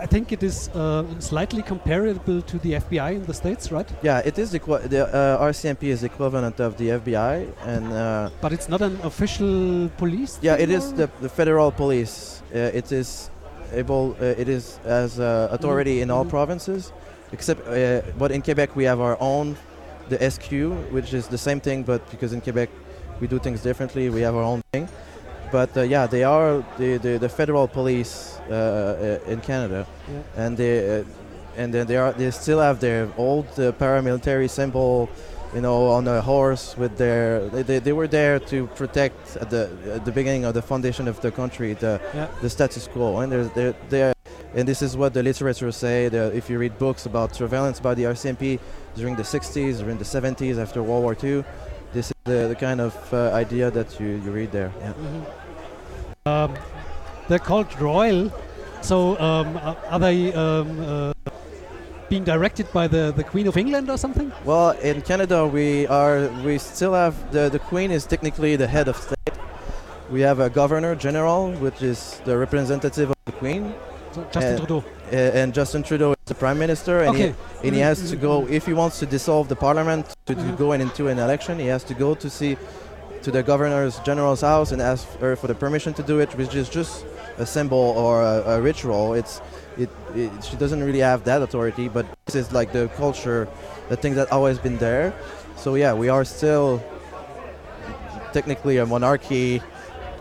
I 0.00 0.06
think 0.06 0.32
it 0.32 0.42
is 0.42 0.68
uh, 0.74 1.04
slightly 1.18 1.62
comparable 1.62 2.40
to 2.42 2.58
the 2.58 2.72
FBI 2.74 3.16
in 3.16 3.24
the 3.26 3.34
States, 3.34 3.72
right? 3.72 3.88
yeah, 4.02 4.18
it 4.24 4.38
is 4.38 4.50
the 4.52 4.60
uh, 4.60 5.42
RCMP 5.50 5.82
is 5.84 6.04
equivalent 6.04 6.60
of 6.60 6.76
the 6.76 6.88
FBI, 7.00 7.48
and 7.66 7.92
uh, 7.92 8.30
But 8.40 8.52
it's 8.52 8.68
not 8.68 8.80
an 8.80 8.98
official 9.02 9.88
police. 9.98 10.38
yeah, 10.42 10.54
it 10.56 10.70
is 10.70 10.92
the, 10.92 11.08
the 11.20 11.28
federal 11.28 11.72
police. 11.72 12.42
Uh, 12.54 12.58
it 12.80 12.92
is 12.92 13.30
able. 13.72 14.14
Uh, 14.20 14.24
it 14.42 14.48
is 14.48 14.78
as 14.84 15.18
uh, 15.18 15.48
authority 15.50 16.00
in 16.00 16.10
all 16.10 16.24
Mhm. 16.24 16.30
provinces, 16.30 16.92
except 17.32 17.66
uh, 17.66 18.00
but 18.18 18.30
in 18.30 18.40
Quebec 18.42 18.76
we 18.76 18.84
have 18.84 19.00
our 19.00 19.16
own, 19.20 19.56
the 20.08 20.18
SQ, 20.30 20.50
which 20.92 21.12
is 21.12 21.26
the 21.26 21.38
same 21.38 21.60
thing, 21.60 21.82
but 21.82 22.00
because 22.10 22.32
in 22.32 22.40
Quebec 22.40 22.70
we 23.20 23.26
do 23.26 23.38
things 23.38 23.62
differently, 23.62 24.08
we 24.10 24.20
have 24.22 24.36
our 24.36 24.44
own 24.44 24.60
thing. 24.72 24.88
But 25.50 25.76
uh, 25.76 25.82
yeah, 25.82 26.06
they 26.06 26.24
are 26.24 26.64
the, 26.78 26.98
the, 26.98 27.18
the 27.18 27.28
federal 27.28 27.68
police 27.68 28.38
uh, 28.50 29.18
uh, 29.26 29.30
in 29.32 29.40
Canada, 29.40 29.86
Yeah. 30.08 30.44
and 30.46 30.56
they 30.56 31.00
uh, 31.00 31.04
and 31.56 31.72
then 31.74 31.86
they 31.86 31.96
are 31.96 32.12
they 32.12 32.30
still 32.30 32.60
have 32.60 32.78
their 32.80 33.08
old 33.16 33.46
uh, 33.58 33.72
paramilitary 33.72 34.48
symbol, 34.48 35.08
you 35.54 35.60
know, 35.60 35.88
on 35.88 36.06
a 36.08 36.20
horse 36.20 36.76
with 36.76 36.96
their 36.96 37.48
they, 37.48 37.62
they, 37.62 37.78
they 37.80 37.92
were 37.92 38.06
there 38.08 38.38
to 38.38 38.66
protect 38.76 39.36
at 39.36 39.50
the 39.50 39.68
at 39.94 40.04
the 40.04 40.12
beginning 40.12 40.44
of 40.44 40.54
the 40.54 40.62
foundation 40.62 41.08
of 41.08 41.20
the 41.20 41.30
country 41.30 41.74
the 41.74 42.00
Yeah. 42.14 42.26
the 42.42 42.48
status 42.50 42.86
quo, 42.88 43.18
and 43.20 43.32
they're 43.32 43.44
they're, 43.54 43.74
they're 43.88 44.12
and 44.54 44.66
this 44.66 44.80
is 44.82 44.96
what 44.96 45.12
the 45.12 45.22
literature 45.22 45.72
say. 45.72 46.08
The, 46.08 46.34
if 46.34 46.48
you 46.50 46.58
read 46.58 46.78
books 46.78 47.06
about 47.06 47.34
surveillance 47.34 47.80
by 47.80 47.94
the 47.94 48.04
RCMP 48.04 48.58
during 48.96 49.14
the 49.16 49.22
60s, 49.22 49.78
during 49.78 49.98
the 49.98 50.04
70s, 50.04 50.58
after 50.58 50.82
World 50.82 51.02
War 51.02 51.14
II, 51.22 51.44
this 51.92 52.06
is 52.06 52.14
the, 52.24 52.48
the 52.48 52.54
kind 52.54 52.80
of 52.80 52.94
uh, 53.12 53.30
idea 53.34 53.70
that 53.70 54.00
you, 54.00 54.06
you 54.24 54.30
read 54.30 54.50
there. 54.50 54.72
Yeah. 54.80 54.92
Mhm. 54.94 55.24
Um, 56.28 56.50
they're 57.28 57.46
called 57.50 57.68
royal. 57.80 58.30
So 58.80 58.96
um, 59.28 59.56
are 59.68 59.76
are 59.92 60.00
they 60.06 60.18
um, 60.34 60.68
uh, 60.80 61.12
being 62.08 62.24
directed 62.24 62.66
by 62.72 62.86
the, 62.88 63.12
the 63.18 63.24
Queen 63.32 63.46
of 63.48 63.56
England 63.56 63.90
or 63.90 63.98
something? 63.98 64.28
Well, 64.44 64.70
in 64.90 65.02
Canada, 65.02 65.38
we 65.46 65.86
are 66.00 66.28
we 66.46 66.58
still 66.58 66.94
have 66.94 67.14
the 67.36 67.44
the 67.56 67.58
Queen 67.70 67.90
is 67.90 68.06
technically 68.06 68.56
the 68.56 68.66
head 68.66 68.88
of 68.88 68.96
state. 68.96 69.36
We 70.10 70.20
have 70.28 70.38
a 70.40 70.48
Governor 70.60 70.94
General, 71.06 71.52
which 71.64 71.82
is 71.82 72.20
the 72.24 72.36
representative 72.44 73.08
of 73.10 73.16
the 73.26 73.32
Queen, 73.42 73.62
So 74.14 74.20
Justin 74.34 74.54
Uh, 74.54 74.58
Trudeau. 74.60 74.80
uh, 75.12 75.40
and 75.40 75.48
Justin 75.58 75.82
Trudeau 75.82 76.10
is 76.12 76.24
the 76.34 76.34
Prime 76.44 76.58
Minister, 76.58 76.94
and 77.06 77.10
Okay. 77.14 77.34
he 77.60 77.66
and 77.68 77.74
he 77.76 77.82
has 77.90 77.98
to 78.10 78.16
go 78.16 78.32
if 78.58 78.62
he 78.66 78.72
wants 78.82 78.98
to 79.00 79.06
dissolve 79.06 79.46
the 79.48 79.56
Parliament 79.66 80.04
to, 80.26 80.34
to 80.34 80.40
Mhm. 80.40 80.56
go 80.64 80.72
in 80.74 80.80
into 80.80 81.02
an 81.12 81.18
election. 81.18 81.58
He 81.58 81.68
has 81.74 81.84
to 81.84 81.94
go 81.94 82.14
to 82.14 82.28
see 82.30 82.56
to 83.22 83.30
the 83.30 83.42
Governor's 83.42 83.98
General's 84.00 84.40
house 84.40 84.72
and 84.72 84.80
ask 84.80 85.06
her 85.20 85.36
for 85.36 85.46
the 85.46 85.54
permission 85.54 85.94
to 85.94 86.02
do 86.02 86.20
it, 86.20 86.34
which 86.36 86.54
is 86.54 86.68
just 86.68 87.04
a 87.38 87.46
symbol 87.46 87.78
or 87.96 88.22
a, 88.22 88.42
a 88.56 88.60
ritual. 88.60 89.14
It's 89.14 89.40
it, 89.76 89.90
it 90.14 90.30
she 90.44 90.56
doesn't 90.56 90.82
really 90.82 91.00
have 91.00 91.24
that 91.24 91.42
authority, 91.42 91.88
but 91.88 92.06
this 92.26 92.34
is 92.34 92.52
like 92.52 92.72
the 92.72 92.88
culture, 92.96 93.48
the 93.88 93.96
thing 93.96 94.14
that 94.14 94.30
always 94.32 94.58
been 94.58 94.78
there. 94.78 95.12
So 95.56 95.74
yeah, 95.74 95.92
we 95.94 96.08
are 96.08 96.24
still 96.24 96.82
technically 98.32 98.78
a 98.78 98.86
monarchy, 98.86 99.62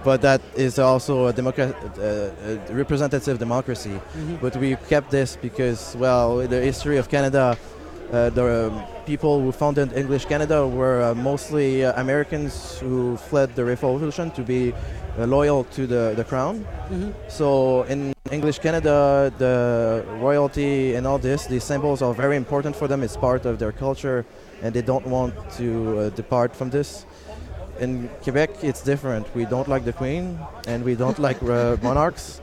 but 0.04 0.22
that 0.22 0.42
is 0.56 0.80
also 0.80 1.28
a 1.28 1.34
democrat, 1.34 1.76
uh, 2.00 2.30
a 2.70 2.74
representative 2.74 3.38
democracy. 3.40 4.00
Mhm. 4.16 4.40
But 4.42 4.56
we 4.56 4.76
kept 4.90 5.12
this 5.12 5.36
because, 5.36 5.96
well, 5.98 6.38
the 6.48 6.62
history 6.62 6.98
of 6.98 7.10
Canada, 7.10 7.58
uh, 8.12 8.30
the 8.30 8.68
um, 8.68 8.84
people 9.06 9.42
who 9.42 9.52
founded 9.52 9.94
English 9.94 10.26
Canada 10.26 10.66
were 10.68 11.02
uh, 11.02 11.14
mostly 11.16 11.84
uh, 11.84 12.00
Americans 12.02 12.78
who 12.80 13.18
fled 13.18 13.56
the 13.56 13.66
Revolution 13.66 14.32
to 14.32 14.42
be 14.44 14.74
uh, 15.18 15.26
loyal 15.26 15.64
to 15.66 15.88
the, 15.88 16.14
the 16.16 16.24
crown. 16.24 16.66
Mhm. 16.90 17.14
So 17.28 17.84
in 17.84 18.14
English 18.32 18.60
Canada, 18.60 19.32
the 19.38 20.06
royalty 20.22 20.96
and 20.96 21.06
all 21.08 21.20
this, 21.20 21.48
these 21.48 21.64
symbols 21.64 22.02
are 22.02 22.14
very 22.14 22.36
important 22.38 22.76
for 22.76 22.88
them. 22.88 23.04
It's 23.04 23.18
part 23.18 23.46
of 23.46 23.58
their 23.60 23.72
culture, 23.72 24.26
and 24.62 24.74
they 24.74 24.82
don't 24.82 25.06
want 25.08 25.34
to 25.58 26.00
uh, 26.00 26.10
depart 26.10 26.56
from 26.56 26.70
this. 26.70 27.06
In 27.80 28.10
Quebec, 28.24 28.64
it's 28.64 28.82
different. 28.82 29.28
We 29.36 29.46
don't 29.46 29.68
like 29.68 29.84
the 29.86 29.94
Queen, 29.94 30.40
and 30.68 30.84
we 30.84 30.96
don't 30.96 31.20
like 31.20 31.42
uh, 31.44 31.78
monarchs, 31.82 32.42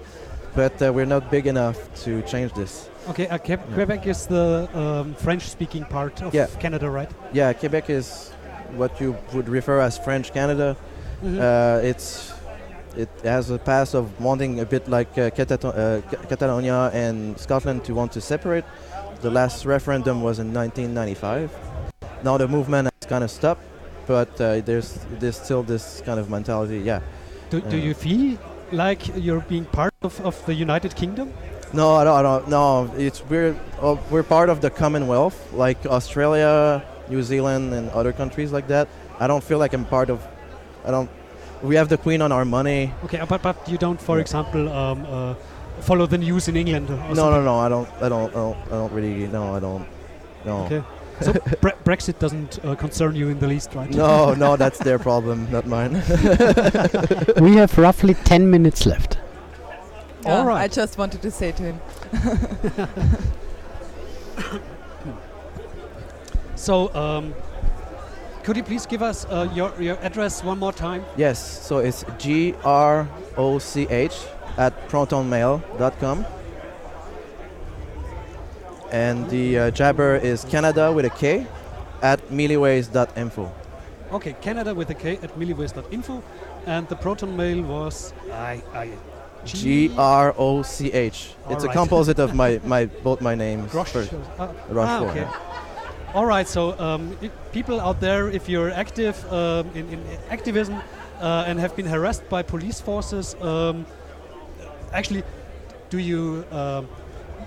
but 0.54 0.80
uh, 0.82 0.92
we're 0.92 1.06
not 1.06 1.30
big 1.30 1.46
enough 1.46 1.78
to 2.04 2.22
change 2.22 2.52
this. 2.52 2.88
Okay, 3.09 3.26
uh, 3.28 3.38
Yeah. 3.44 3.57
Quebec 3.74 4.07
is 4.07 4.26
the 4.26 4.68
um, 4.74 5.14
French-speaking 5.14 5.84
part 5.84 6.22
of 6.22 6.34
Yeah. 6.34 6.46
Canada, 6.59 6.88
right? 6.90 7.11
Yeah, 7.32 7.52
Quebec 7.52 7.90
is 7.90 8.32
what 8.76 9.00
you 9.00 9.16
would 9.32 9.48
refer 9.48 9.80
as 9.80 9.98
French 9.98 10.32
Canada. 10.32 10.76
Mhm. 11.22 11.38
Uh, 11.38 11.80
it's 11.90 12.32
it 12.96 13.09
has 13.24 13.50
a 13.50 13.59
past 13.59 13.94
of 13.94 14.07
wanting 14.20 14.61
a 14.61 14.64
bit 14.64 14.88
like 14.88 15.18
uh, 15.18 15.22
uh, 15.22 16.00
Ca- 16.11 16.26
Catalonia 16.28 16.90
and 16.92 17.38
Scotland 17.38 17.84
to 17.84 17.92
want 17.94 18.12
to 18.12 18.20
separate. 18.20 18.64
The 19.20 19.30
last 19.30 19.66
referendum 19.66 20.22
was 20.22 20.38
in 20.38 20.52
1995. 20.52 21.50
Now 22.22 22.38
the 22.38 22.46
movement 22.48 22.88
has 23.00 23.09
kind 23.09 23.24
of 23.24 23.30
stopped, 23.30 23.62
but 24.07 24.28
uh, 24.40 24.61
there's 24.64 24.98
there's 25.20 25.36
still 25.36 25.62
this 25.62 26.02
kind 26.07 26.18
of 26.20 26.28
mentality. 26.30 26.78
Yeah. 26.78 27.00
do, 27.50 27.61
do 27.61 27.76
uh, 27.76 27.86
you 27.88 27.94
feel 27.94 28.38
like 28.72 29.00
you're 29.16 29.44
being 29.48 29.64
part 29.66 29.94
of, 30.02 30.20
of 30.20 30.34
the 30.46 30.55
United 30.55 30.94
Kingdom? 30.94 31.32
No, 31.72 31.94
I 31.96 32.04
don't, 32.04 32.16
I 32.16 32.22
don't. 32.22 32.48
No, 32.48 32.92
it's 32.96 33.24
we're 33.28 33.56
uh, 33.80 33.96
we're 34.10 34.22
part 34.22 34.48
of 34.48 34.60
the 34.60 34.70
Commonwealth, 34.70 35.52
like 35.52 35.84
Australia, 35.86 36.82
New 37.08 37.22
Zealand, 37.22 37.72
and 37.74 37.90
other 37.90 38.12
countries 38.12 38.52
like 38.52 38.68
that. 38.68 38.88
I 39.18 39.26
don't 39.26 39.42
feel 39.42 39.58
like 39.58 39.72
I'm 39.72 39.84
part 39.84 40.10
of. 40.10 40.20
I 40.84 40.90
don't. 40.90 41.10
We 41.62 41.76
have 41.76 41.88
the 41.88 41.96
Queen 41.96 42.20
on 42.22 42.30
our 42.32 42.44
money. 42.44 42.92
Okay, 43.04 43.18
uh, 43.18 43.26
but 43.26 43.42
but 43.42 43.56
you 43.68 43.78
don't, 43.78 44.00
for 44.00 44.16
Yeah. 44.16 44.22
example, 44.22 44.68
um, 44.72 45.06
uh, 45.08 45.34
follow 45.80 46.06
the 46.06 46.18
news 46.18 46.48
in 46.48 46.56
England. 46.56 46.90
Or 46.90 47.14
No, 47.14 47.30
no, 47.30 47.42
no. 47.42 47.58
I 47.58 47.68
don't. 47.68 47.88
I 48.02 48.08
don't. 48.08 48.30
I 48.30 48.34
don't, 48.34 48.56
I 48.66 48.70
don't 48.70 48.92
really. 48.92 49.26
No, 49.28 49.54
I 49.56 49.60
don't. 49.60 49.86
No. 50.44 50.64
Okay. 50.66 50.82
So 51.20 51.32
bre- 51.60 51.78
Brexit 51.84 52.18
doesn't 52.18 52.58
uh, 52.64 52.74
concern 52.74 53.14
you 53.16 53.28
in 53.28 53.38
the 53.38 53.46
least, 53.46 53.74
right? 53.74 53.88
No, 53.90 54.34
no, 54.34 54.56
that's 54.56 54.78
their 54.80 54.98
problem, 54.98 55.48
not 55.50 55.64
mine. 55.66 55.92
we 57.40 57.54
have 57.56 57.78
roughly 57.78 58.14
10 58.14 58.50
minutes 58.50 58.84
left. 58.84 59.18
Yeah, 60.25 60.39
All 60.39 60.47
right. 60.47 60.62
I 60.62 60.68
just 60.68 60.97
wanted 60.99 61.22
to 61.22 61.31
say 61.31 61.53
to 61.53 61.62
him. 61.62 61.81
So, 66.57 66.95
um, 66.95 67.35
could 68.43 68.57
you 68.57 68.62
please 68.62 68.87
give 68.87 69.03
us 69.03 69.27
uh, 69.27 69.51
your 69.55 69.72
your 69.81 69.97
address 70.03 70.43
one 70.45 70.59
more 70.59 70.72
time? 70.72 71.05
yes, 71.16 71.39
so 71.66 71.79
it's 71.79 72.05
G 72.18 72.55
R 72.64 73.09
O 73.37 73.59
C 73.59 73.87
H 73.91 74.14
at 74.57 74.72
protonmail.com. 74.89 76.25
And 78.93 79.29
the 79.31 79.59
uh, 79.59 79.70
jabber 79.72 80.16
is 80.16 80.45
Canada 80.45 80.93
with 80.93 81.05
a 81.05 81.11
K 81.11 81.47
at 82.03 82.20
milliways.info. 82.31 83.53
Okay, 84.12 84.35
Canada 84.41 84.75
with 84.75 84.91
a 84.91 84.95
K 84.95 85.18
at 85.22 85.37
milliways.info, 85.37 86.22
and 86.66 86.89
the 86.89 86.97
proton 86.97 87.37
mail 87.37 87.62
was 87.62 88.14
I 88.33 88.62
I 88.72 88.91
G 89.45 89.92
R 89.97 90.34
O 90.38 90.62
C 90.62 90.92
H. 90.92 91.34
It's 91.51 91.64
a 91.64 91.68
composite 91.68 92.18
of 92.18 92.34
my, 92.34 92.61
my 92.64 92.86
both 93.05 93.20
my 93.20 93.34
names. 93.34 93.70
Grosh. 93.70 93.88
first. 93.88 94.12
Uh, 94.12 94.49
Rush 94.68 94.88
ah, 94.88 95.05
okay. 95.05 95.20
yeah. 95.20 96.14
All 96.14 96.26
right. 96.26 96.47
So, 96.49 96.78
um, 96.78 97.16
i 97.22 97.28
people 97.53 97.80
out 97.80 98.01
there, 98.01 98.28
if 98.28 98.49
you're 98.49 98.70
active 98.70 99.16
um, 99.32 99.68
in, 99.74 99.88
in 99.88 100.01
activism 100.30 100.76
uh, 101.20 101.45
and 101.47 101.59
have 101.61 101.74
been 101.76 101.86
harassed 101.86 102.28
by 102.28 102.42
police 102.42 102.80
forces, 102.80 103.36
um, 103.40 103.86
actually, 104.92 105.22
do 105.90 105.99
you 105.99 106.45
um, 106.51 106.88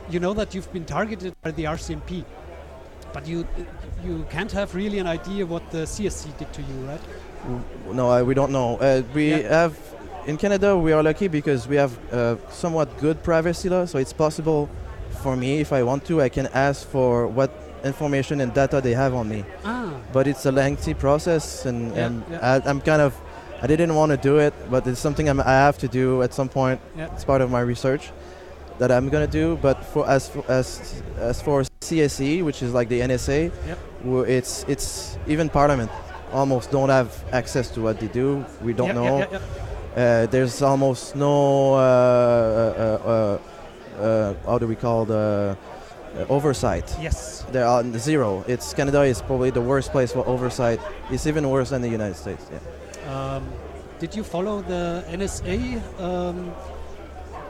you 0.10 0.20
know 0.20 0.34
that 0.34 0.54
you've 0.54 0.72
been 0.74 0.86
targeted 0.86 1.34
by 1.42 1.52
the 1.52 1.66
RCMP, 1.66 2.24
but 3.14 3.28
you 3.28 3.48
you 4.04 4.26
can't 4.30 4.52
have 4.52 4.76
really 4.76 5.00
an 5.00 5.08
idea 5.08 5.46
what 5.46 5.70
the 5.72 5.86
CSE 5.86 6.38
did 6.38 6.52
to 6.54 6.62
you, 6.62 6.76
right? 6.88 7.02
No, 7.94 8.10
I, 8.10 8.22
we 8.24 8.34
don't 8.34 8.52
know. 8.52 8.78
Uh, 8.78 9.02
we 9.14 9.30
Yeah. 9.30 9.62
have 9.62 9.78
in 10.28 10.38
Canada. 10.38 10.78
We 10.78 10.92
are 10.94 11.02
lucky 11.02 11.28
because 11.28 11.68
we 11.68 11.76
have 11.78 11.98
uh, 12.14 12.36
somewhat 12.52 12.98
good 13.00 13.24
privacy 13.24 13.70
law, 13.70 13.86
so 13.86 13.98
it's 13.98 14.14
possible 14.14 14.70
for 15.24 15.36
me 15.36 15.60
if 15.60 15.74
I 15.74 15.82
want 15.84 16.06
to, 16.06 16.22
I 16.22 16.30
can 16.30 16.48
ask 16.54 16.88
for 16.88 17.28
what 17.28 17.50
information 17.84 18.42
and 18.42 18.54
data 18.54 18.82
they 18.82 18.94
have 18.94 19.14
on 19.14 19.28
me. 19.30 19.44
Ah. 19.66 19.94
But 20.14 20.28
it's 20.28 20.46
a 20.46 20.52
lengthy 20.52 20.94
process, 20.94 21.66
and, 21.66 21.96
Yeah, 21.96 22.06
and 22.06 22.24
yeah. 22.30 22.62
I, 22.66 22.70
I'm 22.70 22.82
kind 22.82 23.02
of. 23.02 23.16
I 23.60 23.66
didn't 23.66 23.96
want 23.96 24.12
to 24.12 24.18
do 24.18 24.38
it, 24.38 24.54
but 24.70 24.86
it's 24.86 25.00
something 25.00 25.28
I'm, 25.28 25.40
I 25.40 25.66
have 25.66 25.80
to 25.80 25.88
do 25.88 26.22
at 26.22 26.32
some 26.32 26.48
point. 26.48 26.80
Yeah. 26.96 27.12
It's 27.16 27.26
part 27.26 27.42
of 27.42 27.50
my 27.50 27.62
research 27.62 28.12
that 28.78 28.92
I'm 28.92 29.10
gonna 29.10 29.26
do. 29.26 29.58
But 29.60 29.84
for 29.84 30.08
as 30.08 30.30
for, 30.30 30.44
as 30.48 31.02
as 31.18 31.42
for 31.42 31.64
CSE, 31.82 32.44
which 32.46 32.62
is 32.62 32.72
like 32.76 32.88
the 32.88 33.00
NSA, 33.02 33.52
Yep. 33.68 33.78
it's 34.30 34.64
it's 34.68 35.18
even 35.26 35.50
Parliament 35.50 35.90
almost 36.32 36.70
don't 36.70 36.90
have 36.90 37.10
access 37.34 37.72
to 37.72 37.82
what 37.82 38.00
they 38.00 38.10
do. 38.10 38.46
We 38.62 38.74
don't 38.74 38.90
Yeah, 38.90 38.94
know. 39.02 39.18
yeah. 39.20 39.38
Uh, 39.38 39.40
there's 39.98 40.62
almost 40.62 41.16
no 41.16 41.74
uh, 41.74 41.78
uh, 41.78 43.40
uh, 43.98 44.02
uh, 44.02 44.34
how 44.46 44.58
do 44.58 44.68
we 44.68 44.76
call 44.76 45.06
the 45.06 45.58
uh, 46.16 46.26
oversight. 46.30 46.96
Yes. 47.02 47.46
There 47.52 47.66
are 47.66 47.84
zero. 47.98 48.44
It's 48.48 48.74
Canada 48.74 49.02
is 49.04 49.22
probably 49.22 49.50
the 49.50 49.62
worst 49.62 49.92
place 49.92 50.12
for 50.12 50.26
oversight. 50.28 50.80
It's 51.10 51.26
even 51.26 51.50
worse 51.50 51.70
than 51.72 51.82
the 51.82 51.90
United 51.90 52.16
States. 52.16 52.46
Yeah. 52.52 52.60
Um, 53.14 53.44
did 54.00 54.16
you 54.16 54.24
follow 54.24 54.62
the 54.62 55.04
NSA? 55.10 55.82
Um, 56.00 56.52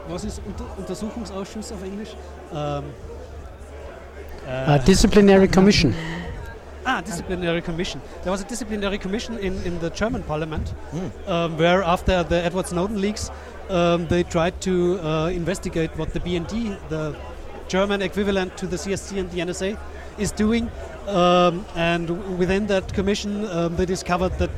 was 0.08 0.24
es 0.24 0.40
Unter 0.46 0.64
Untersuchungsausschuss 0.78 1.72
auf 1.72 1.82
Englisch? 1.82 2.14
Um, 2.52 2.84
Uh, 4.48 4.78
disciplinary 4.78 5.46
commission. 5.46 5.94
Ah, 6.86 7.00
disciplinary 7.00 7.60
commission. 7.60 8.00
There 8.22 8.32
was 8.32 8.40
a 8.40 8.44
disciplinary 8.44 8.98
commission 8.98 9.38
in, 9.38 9.60
in 9.64 9.78
the 9.80 9.90
German 9.90 10.22
parliament, 10.22 10.74
Mm. 10.92 11.28
um, 11.28 11.58
where 11.58 11.82
after 11.82 12.22
the 12.22 12.36
Edward 12.44 12.66
Snowden 12.66 13.00
leaks, 13.00 13.30
um, 13.68 14.06
they 14.06 14.22
tried 14.22 14.60
to 14.62 14.98
uh, 15.00 15.26
investigate 15.28 15.90
what 15.98 16.12
the 16.12 16.20
BND, 16.20 16.78
the 16.88 17.14
German 17.68 18.00
equivalent 18.02 18.56
to 18.56 18.66
the 18.66 18.76
CSE 18.76 19.18
and 19.18 19.30
the 19.30 19.40
NSA, 19.40 19.76
is 20.18 20.32
doing. 20.32 20.70
Um, 21.06 21.64
and 21.76 22.38
within 22.38 22.66
that 22.68 22.92
commission, 22.94 23.46
um, 23.50 23.76
they 23.76 23.84
discovered 23.86 24.38
that 24.38 24.50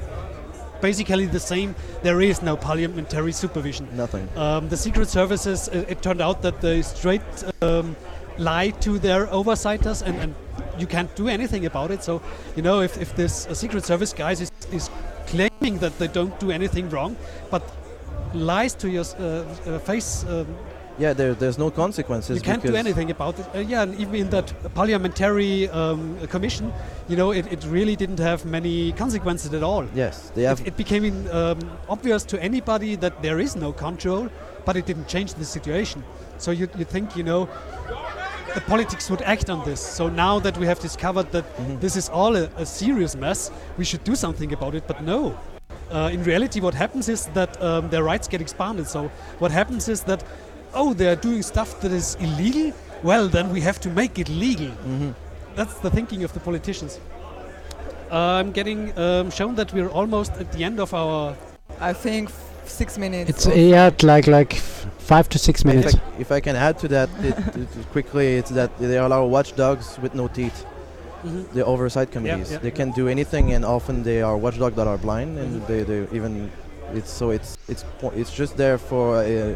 basically 0.80 1.26
the 1.26 1.40
same. 1.40 1.74
There 2.02 2.20
is 2.20 2.42
no 2.42 2.56
parliamentary 2.56 3.32
supervision. 3.32 3.88
Nothing. 3.96 4.28
Um, 4.36 4.68
the 4.68 4.76
secret 4.76 5.08
services, 5.08 5.68
uh, 5.68 5.84
it 5.88 6.02
turned 6.02 6.20
out 6.20 6.42
that 6.42 6.60
they 6.60 6.82
straight 6.82 7.22
um, 7.62 7.96
lie 8.38 8.70
to 8.80 8.98
their 8.98 9.26
oversighters 9.26 10.02
and, 10.02 10.16
and 10.18 10.34
you 10.80 10.86
can't 10.86 11.14
do 11.16 11.28
anything 11.28 11.66
about 11.66 11.90
it. 11.90 12.02
So, 12.02 12.20
you 12.56 12.62
know, 12.62 12.80
if, 12.80 13.00
if 13.00 13.14
this 13.14 13.46
uh, 13.46 13.54
secret 13.54 13.84
service 13.84 14.12
guys 14.12 14.40
is, 14.40 14.50
is 14.72 14.90
claiming 15.26 15.78
that 15.78 15.98
they 15.98 16.08
don't 16.08 16.38
do 16.40 16.50
anything 16.50 16.88
wrong, 16.90 17.16
but 17.50 17.62
lies 18.34 18.74
to 18.74 18.88
your 18.88 19.04
uh, 19.18 19.24
uh, 19.24 19.78
face, 19.78 20.24
um, 20.28 20.46
Yeah, 20.98 21.14
there, 21.14 21.34
there's 21.34 21.58
no 21.58 21.70
consequences. 21.70 22.36
you 22.36 22.42
can't 22.42 22.62
do 22.62 22.76
anything 22.76 23.10
about 23.10 23.38
it. 23.38 23.46
Uh, 23.54 23.58
yeah, 23.60 23.82
and 23.82 23.94
even 23.94 24.14
in 24.14 24.30
that 24.30 24.52
parliamentary 24.74 25.68
um, 25.70 26.18
commission, 26.28 26.72
you 27.08 27.16
know, 27.16 27.32
it, 27.32 27.46
it 27.52 27.64
really 27.64 27.96
didn't 27.96 28.20
have 28.20 28.44
many 28.44 28.92
consequences 28.92 29.54
at 29.54 29.62
all. 29.62 29.84
Yes, 29.94 30.30
they 30.34 30.44
have. 30.44 30.60
It, 30.60 30.68
it 30.68 30.76
became 30.76 31.04
um, 31.32 31.58
obvious 31.88 32.24
to 32.24 32.36
anybody 32.42 32.96
that 32.96 33.22
there 33.22 33.40
is 33.40 33.56
no 33.56 33.72
control, 33.72 34.28
but 34.66 34.76
it 34.76 34.86
didn't 34.86 35.08
change 35.08 35.34
the 35.34 35.44
situation. 35.44 36.02
So 36.38 36.50
you, 36.50 36.68
you 36.78 36.84
think, 36.84 37.16
you 37.16 37.24
know, 37.24 37.48
the 38.54 38.60
politics 38.62 39.08
would 39.10 39.22
act 39.22 39.48
on 39.50 39.64
this. 39.64 39.80
So 39.80 40.08
now 40.08 40.38
that 40.40 40.56
we 40.58 40.66
have 40.66 40.80
discovered 40.80 41.30
that 41.32 41.44
Mhm. 41.56 41.80
this 41.80 41.96
is 41.96 42.08
all 42.08 42.36
a, 42.36 42.48
a 42.56 42.66
serious 42.66 43.14
mess, 43.16 43.50
we 43.78 43.84
should 43.84 44.04
do 44.04 44.14
something 44.14 44.52
about 44.52 44.74
it. 44.74 44.84
But 44.86 45.02
no. 45.02 45.34
Uh, 45.92 46.10
in 46.12 46.22
reality, 46.24 46.60
what 46.60 46.74
happens 46.74 47.08
is 47.08 47.26
that 47.34 47.50
um, 47.62 47.88
their 47.90 48.02
rights 48.04 48.28
get 48.28 48.40
expanded. 48.40 48.86
So 48.88 49.10
what 49.38 49.50
happens 49.50 49.88
is 49.88 50.02
that, 50.04 50.22
oh, 50.74 50.94
they 50.94 51.08
are 51.08 51.16
doing 51.16 51.42
stuff 51.42 51.80
that 51.80 51.92
is 51.92 52.16
illegal. 52.20 52.72
Well, 53.02 53.28
then 53.28 53.52
we 53.52 53.60
have 53.62 53.78
to 53.80 53.88
make 53.88 54.18
it 54.18 54.28
legal. 54.28 54.68
Mhm. 54.86 55.14
That's 55.56 55.74
the 55.80 55.90
thinking 55.90 56.24
of 56.24 56.32
the 56.32 56.40
politicians. 56.40 57.00
Uh, 58.10 58.16
I'm 58.40 58.52
getting 58.52 58.92
um, 58.98 59.30
shown 59.30 59.54
that 59.56 59.72
we're 59.72 59.88
almost 59.88 60.32
at 60.40 60.50
the 60.52 60.64
end 60.64 60.80
of 60.80 60.92
our. 60.94 61.34
I 61.80 61.92
think 61.92 62.28
f- 62.28 62.49
six 62.70 62.98
minutes. 62.98 63.30
It's 63.30 63.46
yeah, 63.46 63.90
like 64.02 64.26
like 64.26 64.54
five 64.98 65.28
to 65.30 65.38
six 65.38 65.60
If 65.60 65.66
minutes. 65.66 65.94
I, 65.94 66.20
if 66.20 66.32
I 66.32 66.40
can 66.40 66.56
add 66.56 66.78
to 66.78 66.88
that 66.88 67.08
it, 67.22 67.36
it, 67.56 67.68
quickly, 67.90 68.36
it's 68.36 68.50
that 68.50 68.70
there 68.78 69.02
are 69.02 69.26
watchdogs 69.26 69.98
with 70.02 70.14
no 70.14 70.28
teeth. 70.28 70.64
The 71.52 71.64
oversight 71.66 72.10
committees. 72.10 72.50
yeah, 72.50 72.58
they 72.58 72.70
can 72.70 72.92
do 72.92 73.06
anything, 73.06 73.52
and 73.52 73.62
often 73.62 74.02
they 74.02 74.22
are 74.22 74.38
watchdogs 74.38 74.76
that 74.76 74.86
are 74.86 74.96
blind, 74.96 75.38
and 75.38 75.66
they, 75.66 75.82
they 75.82 76.06
even 76.16 76.50
it's 76.94 77.10
so 77.10 77.30
it's 77.30 77.58
it's 77.68 77.84
po- 77.98 78.12
it's 78.16 78.32
just 78.32 78.56
there 78.56 78.78
for 78.78 79.16
uh, 79.16 79.54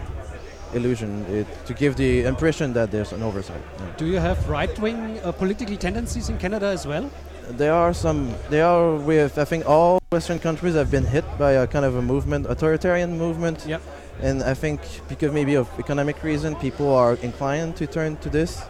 illusion 0.75 1.25
it, 1.31 1.47
to 1.67 1.73
give 1.73 1.97
the 1.97 2.25
impression 2.25 2.73
that 2.75 2.91
there's 2.91 3.13
an 3.13 3.23
oversight. 3.23 3.63
Yeah. 3.79 3.97
Do 3.97 4.07
you 4.07 4.19
have 4.19 4.49
right-wing 4.49 5.21
uh, 5.21 5.33
political 5.33 5.77
tendencies 5.77 6.29
in 6.29 6.39
Canada 6.39 6.67
as 6.67 6.87
well? 6.87 7.11
There 7.51 7.73
are 7.73 7.93
some. 7.93 8.35
There 8.51 8.65
are 8.65 8.97
with 8.97 9.39
I 9.39 9.45
think 9.45 9.69
all 9.69 10.01
Western 10.11 10.39
countries 10.39 10.75
have 10.75 10.91
been 10.91 11.05
hit 11.05 11.25
by 11.39 11.53
a 11.53 11.67
kind 11.67 11.85
of 11.85 11.97
a 11.97 12.03
movement, 12.03 12.47
authoritarian 12.47 13.19
movement. 13.19 13.65
Yep. 13.67 13.83
And 14.21 14.43
I 14.43 14.55
think 14.55 14.81
because 15.09 15.33
maybe 15.33 15.55
of 15.57 15.69
economic 15.79 16.23
reason, 16.23 16.55
people 16.57 16.95
are 16.95 17.15
inclined 17.23 17.77
to 17.77 17.87
turn 17.87 18.17
to 18.19 18.31
this 18.31 18.63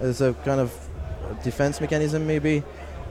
as 0.00 0.20
a 0.20 0.34
kind 0.44 0.60
of 0.60 0.72
defense 1.42 1.80
mechanism, 1.80 2.26
maybe. 2.26 2.62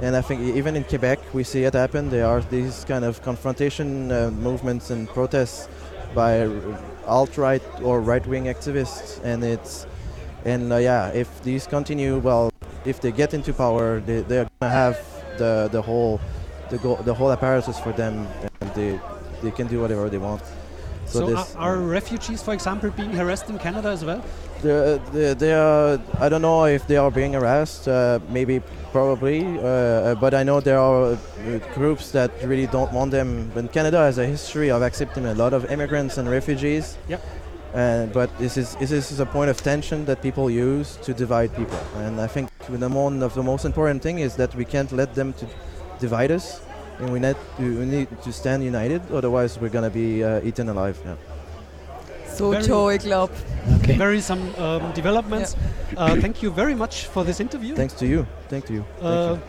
And 0.01 0.15
I 0.15 0.21
think 0.21 0.41
even 0.55 0.75
in 0.75 0.83
Quebec, 0.83 1.19
we 1.33 1.43
see 1.43 1.63
it 1.63 1.73
happen. 1.73 2.09
There 2.09 2.25
are 2.25 2.41
these 2.41 2.85
kind 2.85 3.05
of 3.05 3.21
confrontation 3.21 4.11
uh, 4.11 4.29
movements 4.31 4.89
and 4.89 5.07
protests 5.07 5.67
by 6.13 6.49
alt-right 7.05 7.63
or 7.81 8.01
right-wing 8.01 8.45
activists, 8.45 9.23
and 9.23 9.43
it's 9.43 9.87
and 10.45 10.71
uh, 10.71 10.77
yeah, 10.77 11.09
if 11.09 11.41
these 11.43 11.65
continue, 11.65 12.19
well, 12.19 12.51
if 12.85 13.01
they 13.01 13.11
get 13.11 13.33
into 13.33 13.53
power, 13.53 13.99
they 13.99 14.21
they're 14.21 14.47
gonna 14.59 14.73
have 14.73 14.97
the 15.37 15.69
the 15.71 15.81
whole 15.81 16.19
the 16.69 16.77
go- 16.77 17.01
the 17.03 17.13
whole 17.13 17.31
apparatus 17.31 17.79
for 17.79 17.91
them, 17.91 18.27
and 18.61 18.69
they 18.73 18.99
they 19.41 19.51
can 19.51 19.67
do 19.67 19.81
whatever 19.81 20.09
they 20.09 20.17
want. 20.19 20.41
So, 21.05 21.19
So, 21.19 21.25
are, 21.25 21.29
this 21.35 21.55
are 21.55 21.77
refugees, 21.77 22.41
for 22.41 22.53
example, 22.53 22.89
being 22.89 23.11
harassed 23.11 23.49
in 23.49 23.57
Canada 23.59 23.89
as 23.89 24.03
well? 24.03 24.21
they 24.63 24.99
they 25.13 25.33
they 25.33 25.53
are 25.53 25.99
I 26.19 26.29
don't 26.29 26.41
know 26.41 26.65
if 26.65 26.87
they 26.87 26.97
are 26.97 27.11
being 27.11 27.33
harassed. 27.33 27.87
Uh, 27.87 28.19
maybe 28.29 28.61
probably, 28.91 29.43
uh, 29.59 30.15
but 30.15 30.33
I 30.33 30.43
know 30.43 30.59
there 30.61 30.79
are 30.79 31.13
uh, 31.13 31.17
groups 31.73 32.11
that 32.11 32.31
really 32.43 32.67
don't 32.67 32.91
want 32.93 33.11
them. 33.11 33.51
And 33.55 33.71
Canada 33.71 33.97
has 33.99 34.17
a 34.17 34.25
history 34.25 34.71
of 34.71 34.81
accepting 34.81 35.25
a 35.25 35.33
lot 35.33 35.53
of 35.53 35.69
immigrants 35.71 36.17
and 36.17 36.29
refugees. 36.29 36.97
Yep. 37.09 37.21
And 37.75 38.13
but 38.13 38.29
this 38.37 38.55
is 38.57 38.75
this 38.75 39.11
is 39.11 39.19
a 39.19 39.25
point 39.25 39.49
of 39.49 39.61
tension 39.61 40.05
that 40.05 40.21
people 40.21 40.49
use 40.49 40.97
to 41.03 41.13
divide 41.13 41.49
people. 41.55 41.77
And 41.97 42.21
I 42.21 42.27
think 42.27 42.49
the 42.69 42.89
one 42.89 43.21
of 43.21 43.33
the 43.33 43.43
most 43.43 43.65
important 43.65 44.01
thing 44.01 44.19
is 44.19 44.35
that 44.37 44.55
we 44.55 44.63
can't 44.65 44.91
let 44.91 45.13
them 45.13 45.33
to 45.33 45.45
divide 45.99 46.31
us, 46.31 46.61
and 46.99 47.09
we 47.11 47.19
need 47.19 47.35
to, 47.57 47.63
we 47.79 47.85
need 47.85 48.07
to 48.23 48.31
stand 48.31 48.63
united. 48.63 49.01
Otherwise, 49.11 49.59
we're 49.59 49.69
gonna 49.73 49.89
be 49.89 50.23
uh, 50.23 50.39
eaten 50.47 50.69
alive. 50.69 50.97
Yeah. 51.05 51.15
So, 52.33 52.51
Very- 52.51 52.63
Joe, 52.63 52.89
ich 52.91 53.01
glaube, 53.01 53.31
Okay. 53.79 53.97
Very 53.97 54.21
some 54.21 54.39
um, 54.57 54.91
developments. 54.93 55.55
Uh, 55.97 56.15
thank 56.21 56.43
you 56.43 56.51
very 56.51 56.75
much 56.75 57.07
for 57.07 57.23
this 57.25 57.39
interview. 57.39 57.75
Thanks 57.75 57.93
to 57.95 58.05
you. 58.05 58.25
Thank 58.49 58.69
you. 58.69 58.83
Thank 58.99 59.03
Uh, 59.03 59.33
you. 59.33 59.39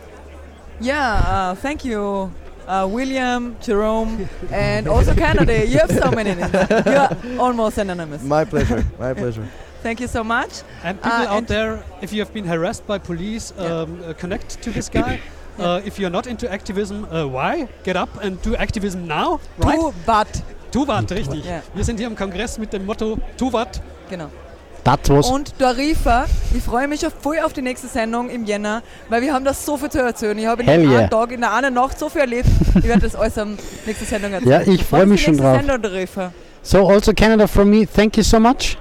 yeah, 0.79 1.51
uh, 1.51 1.55
thank 1.55 1.85
you, 1.85 2.31
uh, 2.67 2.87
William, 2.89 3.55
Jerome, 3.61 4.27
and 4.51 4.87
also 4.87 5.13
Canada. 5.13 5.65
You 5.65 5.79
have 5.79 5.91
so 5.91 6.11
many 6.11 6.35
names. 6.35 6.53
You're 6.85 7.39
almost 7.39 7.77
anonymous. 7.77 8.21
My 8.23 8.45
pleasure. 8.45 8.83
My 8.99 9.13
pleasure. 9.13 9.47
Thank 9.83 9.99
you 9.99 10.07
so 10.07 10.23
much. 10.23 10.63
And 10.83 10.97
people 11.01 11.11
Uh, 11.21 11.27
out 11.31 11.37
and- 11.37 11.47
there, 11.47 11.83
if 12.01 12.11
you 12.11 12.19
have 12.21 12.33
been 12.33 12.45
harassed 12.45 12.85
by 12.87 12.97
police, 12.99 13.53
Yeah. 13.57 13.81
um, 13.83 13.99
uh, 14.03 14.13
connect 14.13 14.61
to 14.63 14.71
this 14.71 14.89
guy. 14.99 15.19
Uh, 15.59 15.81
if 15.85 15.97
you're 15.99 16.11
not 16.11 16.27
into 16.27 16.45
activism, 16.51 17.05
uh, 17.05 17.25
why? 17.25 17.67
Get 17.83 17.95
up 17.95 18.09
and 18.23 18.39
do 18.43 18.55
activism 18.55 19.07
now, 19.07 19.39
right? 19.57 19.79
Tu, 19.79 19.93
but. 20.05 20.41
Tuwat, 20.71 21.09
richtig. 21.11 21.45
Ja. 21.45 21.61
Wir 21.73 21.83
sind 21.85 21.97
hier 21.97 22.07
im 22.07 22.15
Kongress 22.15 22.57
mit 22.59 22.73
dem 22.73 22.85
Motto 22.85 23.17
Tuwat. 23.37 23.81
Genau. 24.09 24.29
That 24.87 25.09
was 25.09 25.29
Und 25.29 25.53
Dorifa, 25.59 26.27
ich 26.55 26.63
freue 26.63 26.87
mich 26.87 27.01
schon 27.01 27.11
voll 27.11 27.39
auf 27.43 27.51
die 27.51 27.61
nächste 27.61 27.87
Sendung 27.87 28.29
im 28.29 28.45
Jänner, 28.45 28.83
weil 29.09 29.21
wir 29.21 29.33
haben 29.33 29.43
da 29.43 29.53
so 29.53 29.75
viel 29.75 29.89
zu 29.89 29.99
erzählen. 29.99 30.37
Ich 30.37 30.45
habe 30.45 30.61
in 30.61 30.69
Hell 30.69 30.79
einem 30.79 30.91
yeah. 30.91 31.07
Tag, 31.09 31.33
in 31.33 31.41
der 31.41 31.53
einen 31.53 31.73
Nacht 31.73 31.99
so 31.99 32.07
viel 32.07 32.21
erlebt. 32.21 32.47
Ich 32.73 32.85
werde 32.85 33.01
das 33.01 33.13
alles 33.13 33.37
am 33.37 33.57
nächsten 33.85 34.05
Sendung 34.05 34.31
erzählen. 34.31 34.65
Ja, 34.65 34.73
ich 34.73 34.85
freu 34.85 34.99
Wann 34.99 35.07
ist 35.07 35.11
mich 35.11 35.23
schon 35.23 35.35
drauf. 35.35 35.57
Sendung, 35.57 35.81
Dorifa? 35.81 36.31
So 36.63 36.87
also 36.87 37.11
Canada 37.11 37.47
from 37.47 37.69
me, 37.69 37.85
thank 37.85 38.15
you 38.15 38.23
so 38.23 38.39
much 38.39 38.77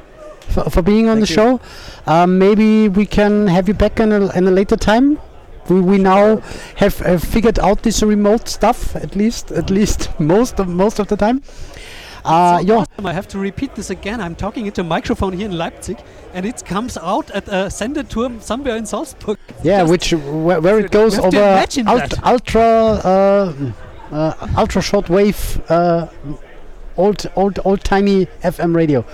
for, 0.48 0.70
for 0.70 0.80
being 0.80 1.08
on 1.08 1.16
Thank 1.16 1.26
the 1.26 1.34
you. 1.34 1.58
show. 1.58 1.60
Um, 2.06 2.38
maybe 2.38 2.88
we 2.88 3.04
can 3.04 3.48
have 3.48 3.66
you 3.66 3.74
back 3.74 3.98
in 3.98 4.12
a, 4.12 4.30
in 4.36 4.46
a 4.46 4.52
later 4.52 4.76
time. 4.76 5.18
We, 5.68 5.80
we 5.80 5.98
now 5.98 6.40
have 6.76 7.02
uh, 7.02 7.18
figured 7.18 7.58
out 7.58 7.82
this 7.82 8.00
remote 8.04 8.48
stuff 8.48 8.94
at 8.94 9.16
least 9.16 9.50
at 9.50 9.70
least 9.70 10.08
most 10.20 10.60
of 10.60 10.68
most 10.68 11.00
of 11.00 11.08
the 11.08 11.16
time. 11.16 11.42
Uh, 12.26 12.58
So 12.58 12.66
yeah, 12.66 12.74
awesome. 12.80 13.06
I 13.06 13.12
have 13.12 13.28
to 13.28 13.38
repeat 13.38 13.74
this 13.74 13.90
again. 13.90 14.20
I'm 14.20 14.34
talking 14.34 14.66
into 14.66 14.80
a 14.80 14.84
microphone 14.84 15.32
here 15.32 15.46
in 15.48 15.56
Leipzig, 15.56 15.96
and 16.34 16.44
it 16.46 16.64
comes 16.64 16.98
out 16.98 17.30
at 17.30 17.46
a 17.48 17.68
Sendeturm 17.70 18.40
somewhere 18.42 18.76
in 18.76 18.86
Salzburg. 18.86 19.38
yeah, 19.62 19.80
Just- 19.80 19.90
which 19.90 20.12
where, 20.12 20.60
where 20.60 20.78
it 20.80 20.90
goes 20.90 21.18
over 21.18 21.26
ult- 21.88 22.10
that. 22.10 22.24
ultra 22.24 22.62
uh, 23.04 23.52
uh, 24.12 24.32
ultra 24.56 24.82
short 24.82 25.08
wave 25.08 25.60
uh, 25.70 26.06
old 26.96 27.30
old 27.36 27.60
old 27.64 27.82
timey 27.84 28.26
FM 28.42 28.74
radio. 28.74 29.04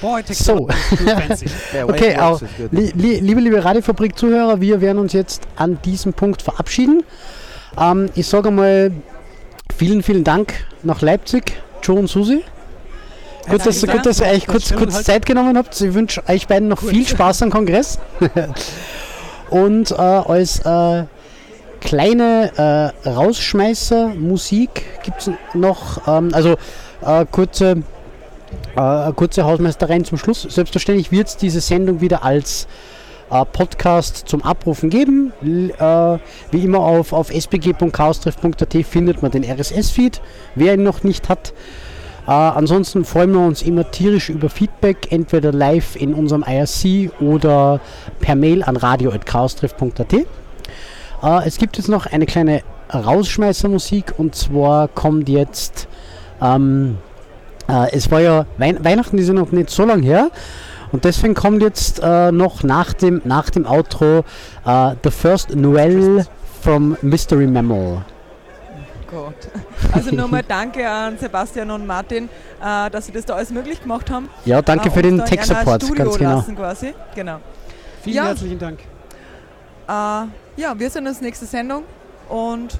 Boy, 0.00 0.22
So. 0.32 0.54
Okay, 1.90 2.14
it 2.14 2.18
works, 2.18 2.42
au- 2.42 2.44
it's 2.46 2.54
good. 2.56 2.72
Li 2.72 2.90
li 2.94 3.20
liebe, 3.20 3.40
liebe 3.40 3.62
Radiofabrik-Zuhörer, 3.64 4.60
wir 4.60 4.80
werden 4.80 4.98
uns 4.98 5.12
jetzt 5.12 5.42
an 5.56 5.78
diesem 5.84 6.14
Punkt 6.14 6.40
verabschieden. 6.42 7.04
Ähm, 7.78 8.08
ich 8.14 8.26
sage 8.26 8.50
mal 8.50 8.92
vielen, 9.76 10.02
vielen 10.02 10.24
Dank 10.24 10.54
nach 10.82 11.02
Leipzig, 11.02 11.60
Joe 11.82 11.98
und 11.98 12.08
Susi. 12.08 12.42
Gut, 13.48 13.66
dass, 13.66 13.80
gut, 13.86 14.06
dass 14.06 14.20
ihr 14.20 14.26
euch 14.26 14.46
kurz, 14.46 14.72
kurz 14.74 14.94
halt. 14.94 15.06
Zeit 15.06 15.26
genommen 15.26 15.56
habt. 15.56 15.80
Ich 15.80 15.94
wünsche 15.94 16.22
euch 16.28 16.46
beiden 16.46 16.68
noch 16.68 16.80
viel 16.80 17.06
Spaß 17.06 17.42
am 17.42 17.50
Kongress. 17.50 17.98
und 19.50 19.90
äh, 19.90 19.94
als 19.94 20.60
äh, 20.60 21.04
kleine 21.80 22.92
äh, 23.04 23.08
Rausschmeißer 23.08 24.08
Musik 24.08 24.84
gibt 25.02 25.22
es 25.22 25.30
noch, 25.54 26.06
ähm, 26.06 26.30
also 26.32 26.56
äh, 27.02 27.24
kurze, 27.30 27.82
äh, 28.76 29.12
kurze 29.14 29.44
Hausmeistereien 29.44 30.04
zum 30.04 30.18
Schluss. 30.18 30.42
Selbstverständlich 30.42 31.10
wird 31.10 31.28
es 31.28 31.36
diese 31.36 31.60
Sendung 31.60 32.00
wieder 32.00 32.22
als 32.22 32.68
äh, 33.30 33.44
Podcast 33.44 34.24
zum 34.26 34.42
Abrufen 34.42 34.90
geben. 34.90 35.32
L 35.42 35.70
äh, 35.70 36.18
wie 36.50 36.64
immer 36.64 36.80
auf, 36.80 37.12
auf 37.12 37.30
sbg.chaostreff.at 37.30 38.74
findet 38.84 39.22
man 39.22 39.30
den 39.30 39.44
RSS-Feed, 39.44 40.20
wer 40.54 40.74
ihn 40.74 40.82
noch 40.82 41.02
nicht 41.02 41.28
hat. 41.28 41.52
Äh, 42.26 42.30
ansonsten 42.32 43.04
freuen 43.04 43.32
wir 43.32 43.40
uns 43.40 43.62
immer 43.62 43.90
tierisch 43.90 44.28
über 44.28 44.50
Feedback, 44.50 45.10
entweder 45.10 45.52
live 45.52 45.96
in 45.96 46.14
unserem 46.14 46.44
IRC 46.46 47.12
oder 47.20 47.80
per 48.20 48.36
Mail 48.36 48.62
an 48.62 48.76
radio.chaostreff.at. 48.76 50.12
Äh, 50.12 50.26
es 51.46 51.58
gibt 51.58 51.76
jetzt 51.76 51.88
noch 51.88 52.06
eine 52.06 52.26
kleine 52.26 52.62
Rausschmeißermusik 52.92 54.14
und 54.18 54.34
zwar 54.34 54.88
kommt 54.88 55.28
jetzt, 55.28 55.88
ähm, 56.42 56.98
äh, 57.68 57.92
es 57.92 58.10
war 58.10 58.20
ja, 58.20 58.46
Weihnachten 58.58 59.18
ist 59.18 59.28
ja 59.28 59.34
noch 59.34 59.52
nicht 59.52 59.70
so 59.70 59.84
lang 59.84 60.02
her 60.02 60.30
und 60.92 61.04
deswegen 61.04 61.34
kommt 61.34 61.62
jetzt 61.62 62.00
äh, 62.02 62.32
noch 62.32 62.62
nach 62.62 62.92
dem, 62.92 63.20
nach 63.24 63.50
dem 63.50 63.66
Outro 63.66 64.24
äh, 64.66 64.94
The 65.02 65.10
First 65.10 65.54
Noel 65.54 66.26
from 66.62 66.96
Mystery 67.02 67.46
Memo. 67.46 68.02
Gott. 69.10 69.34
Also 69.92 70.14
nochmal 70.14 70.44
danke 70.46 70.88
an 70.88 71.18
Sebastian 71.18 71.70
und 71.70 71.86
Martin, 71.86 72.28
äh, 72.62 72.90
dass 72.90 73.06
sie 73.06 73.12
das 73.12 73.24
da 73.24 73.34
alles 73.34 73.50
möglich 73.50 73.82
gemacht 73.82 74.08
haben. 74.10 74.28
Ja, 74.44 74.62
danke 74.62 74.88
äh, 74.88 74.92
für 74.92 75.02
den 75.02 75.24
Tech-Support, 75.24 75.94
ganz 75.96 76.16
genau. 76.16 76.36
lassen 76.36 76.56
quasi. 76.56 76.94
Genau. 77.14 77.38
Vielen 78.02 78.16
Ja. 78.16 78.24
herzlichen 78.26 78.58
Dank. 78.58 78.78
Äh, 79.88 79.92
ja, 80.60 80.78
wir 80.78 80.90
sehen 80.90 81.06
uns 81.06 81.20
nächste 81.20 81.46
Sendung 81.46 81.84
und 82.28 82.78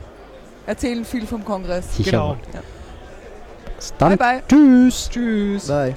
erzählen 0.67 1.05
viel 1.05 1.27
vom 1.27 1.45
Kongress. 1.45 1.97
Sicher. 1.97 2.11
Genau. 2.11 2.37
Dann 3.99 4.17
Bye 4.17 4.17
bye. 4.17 4.43
tschüss. 4.47 5.09
Tschüss. 5.11 5.67
Bye. 5.67 5.97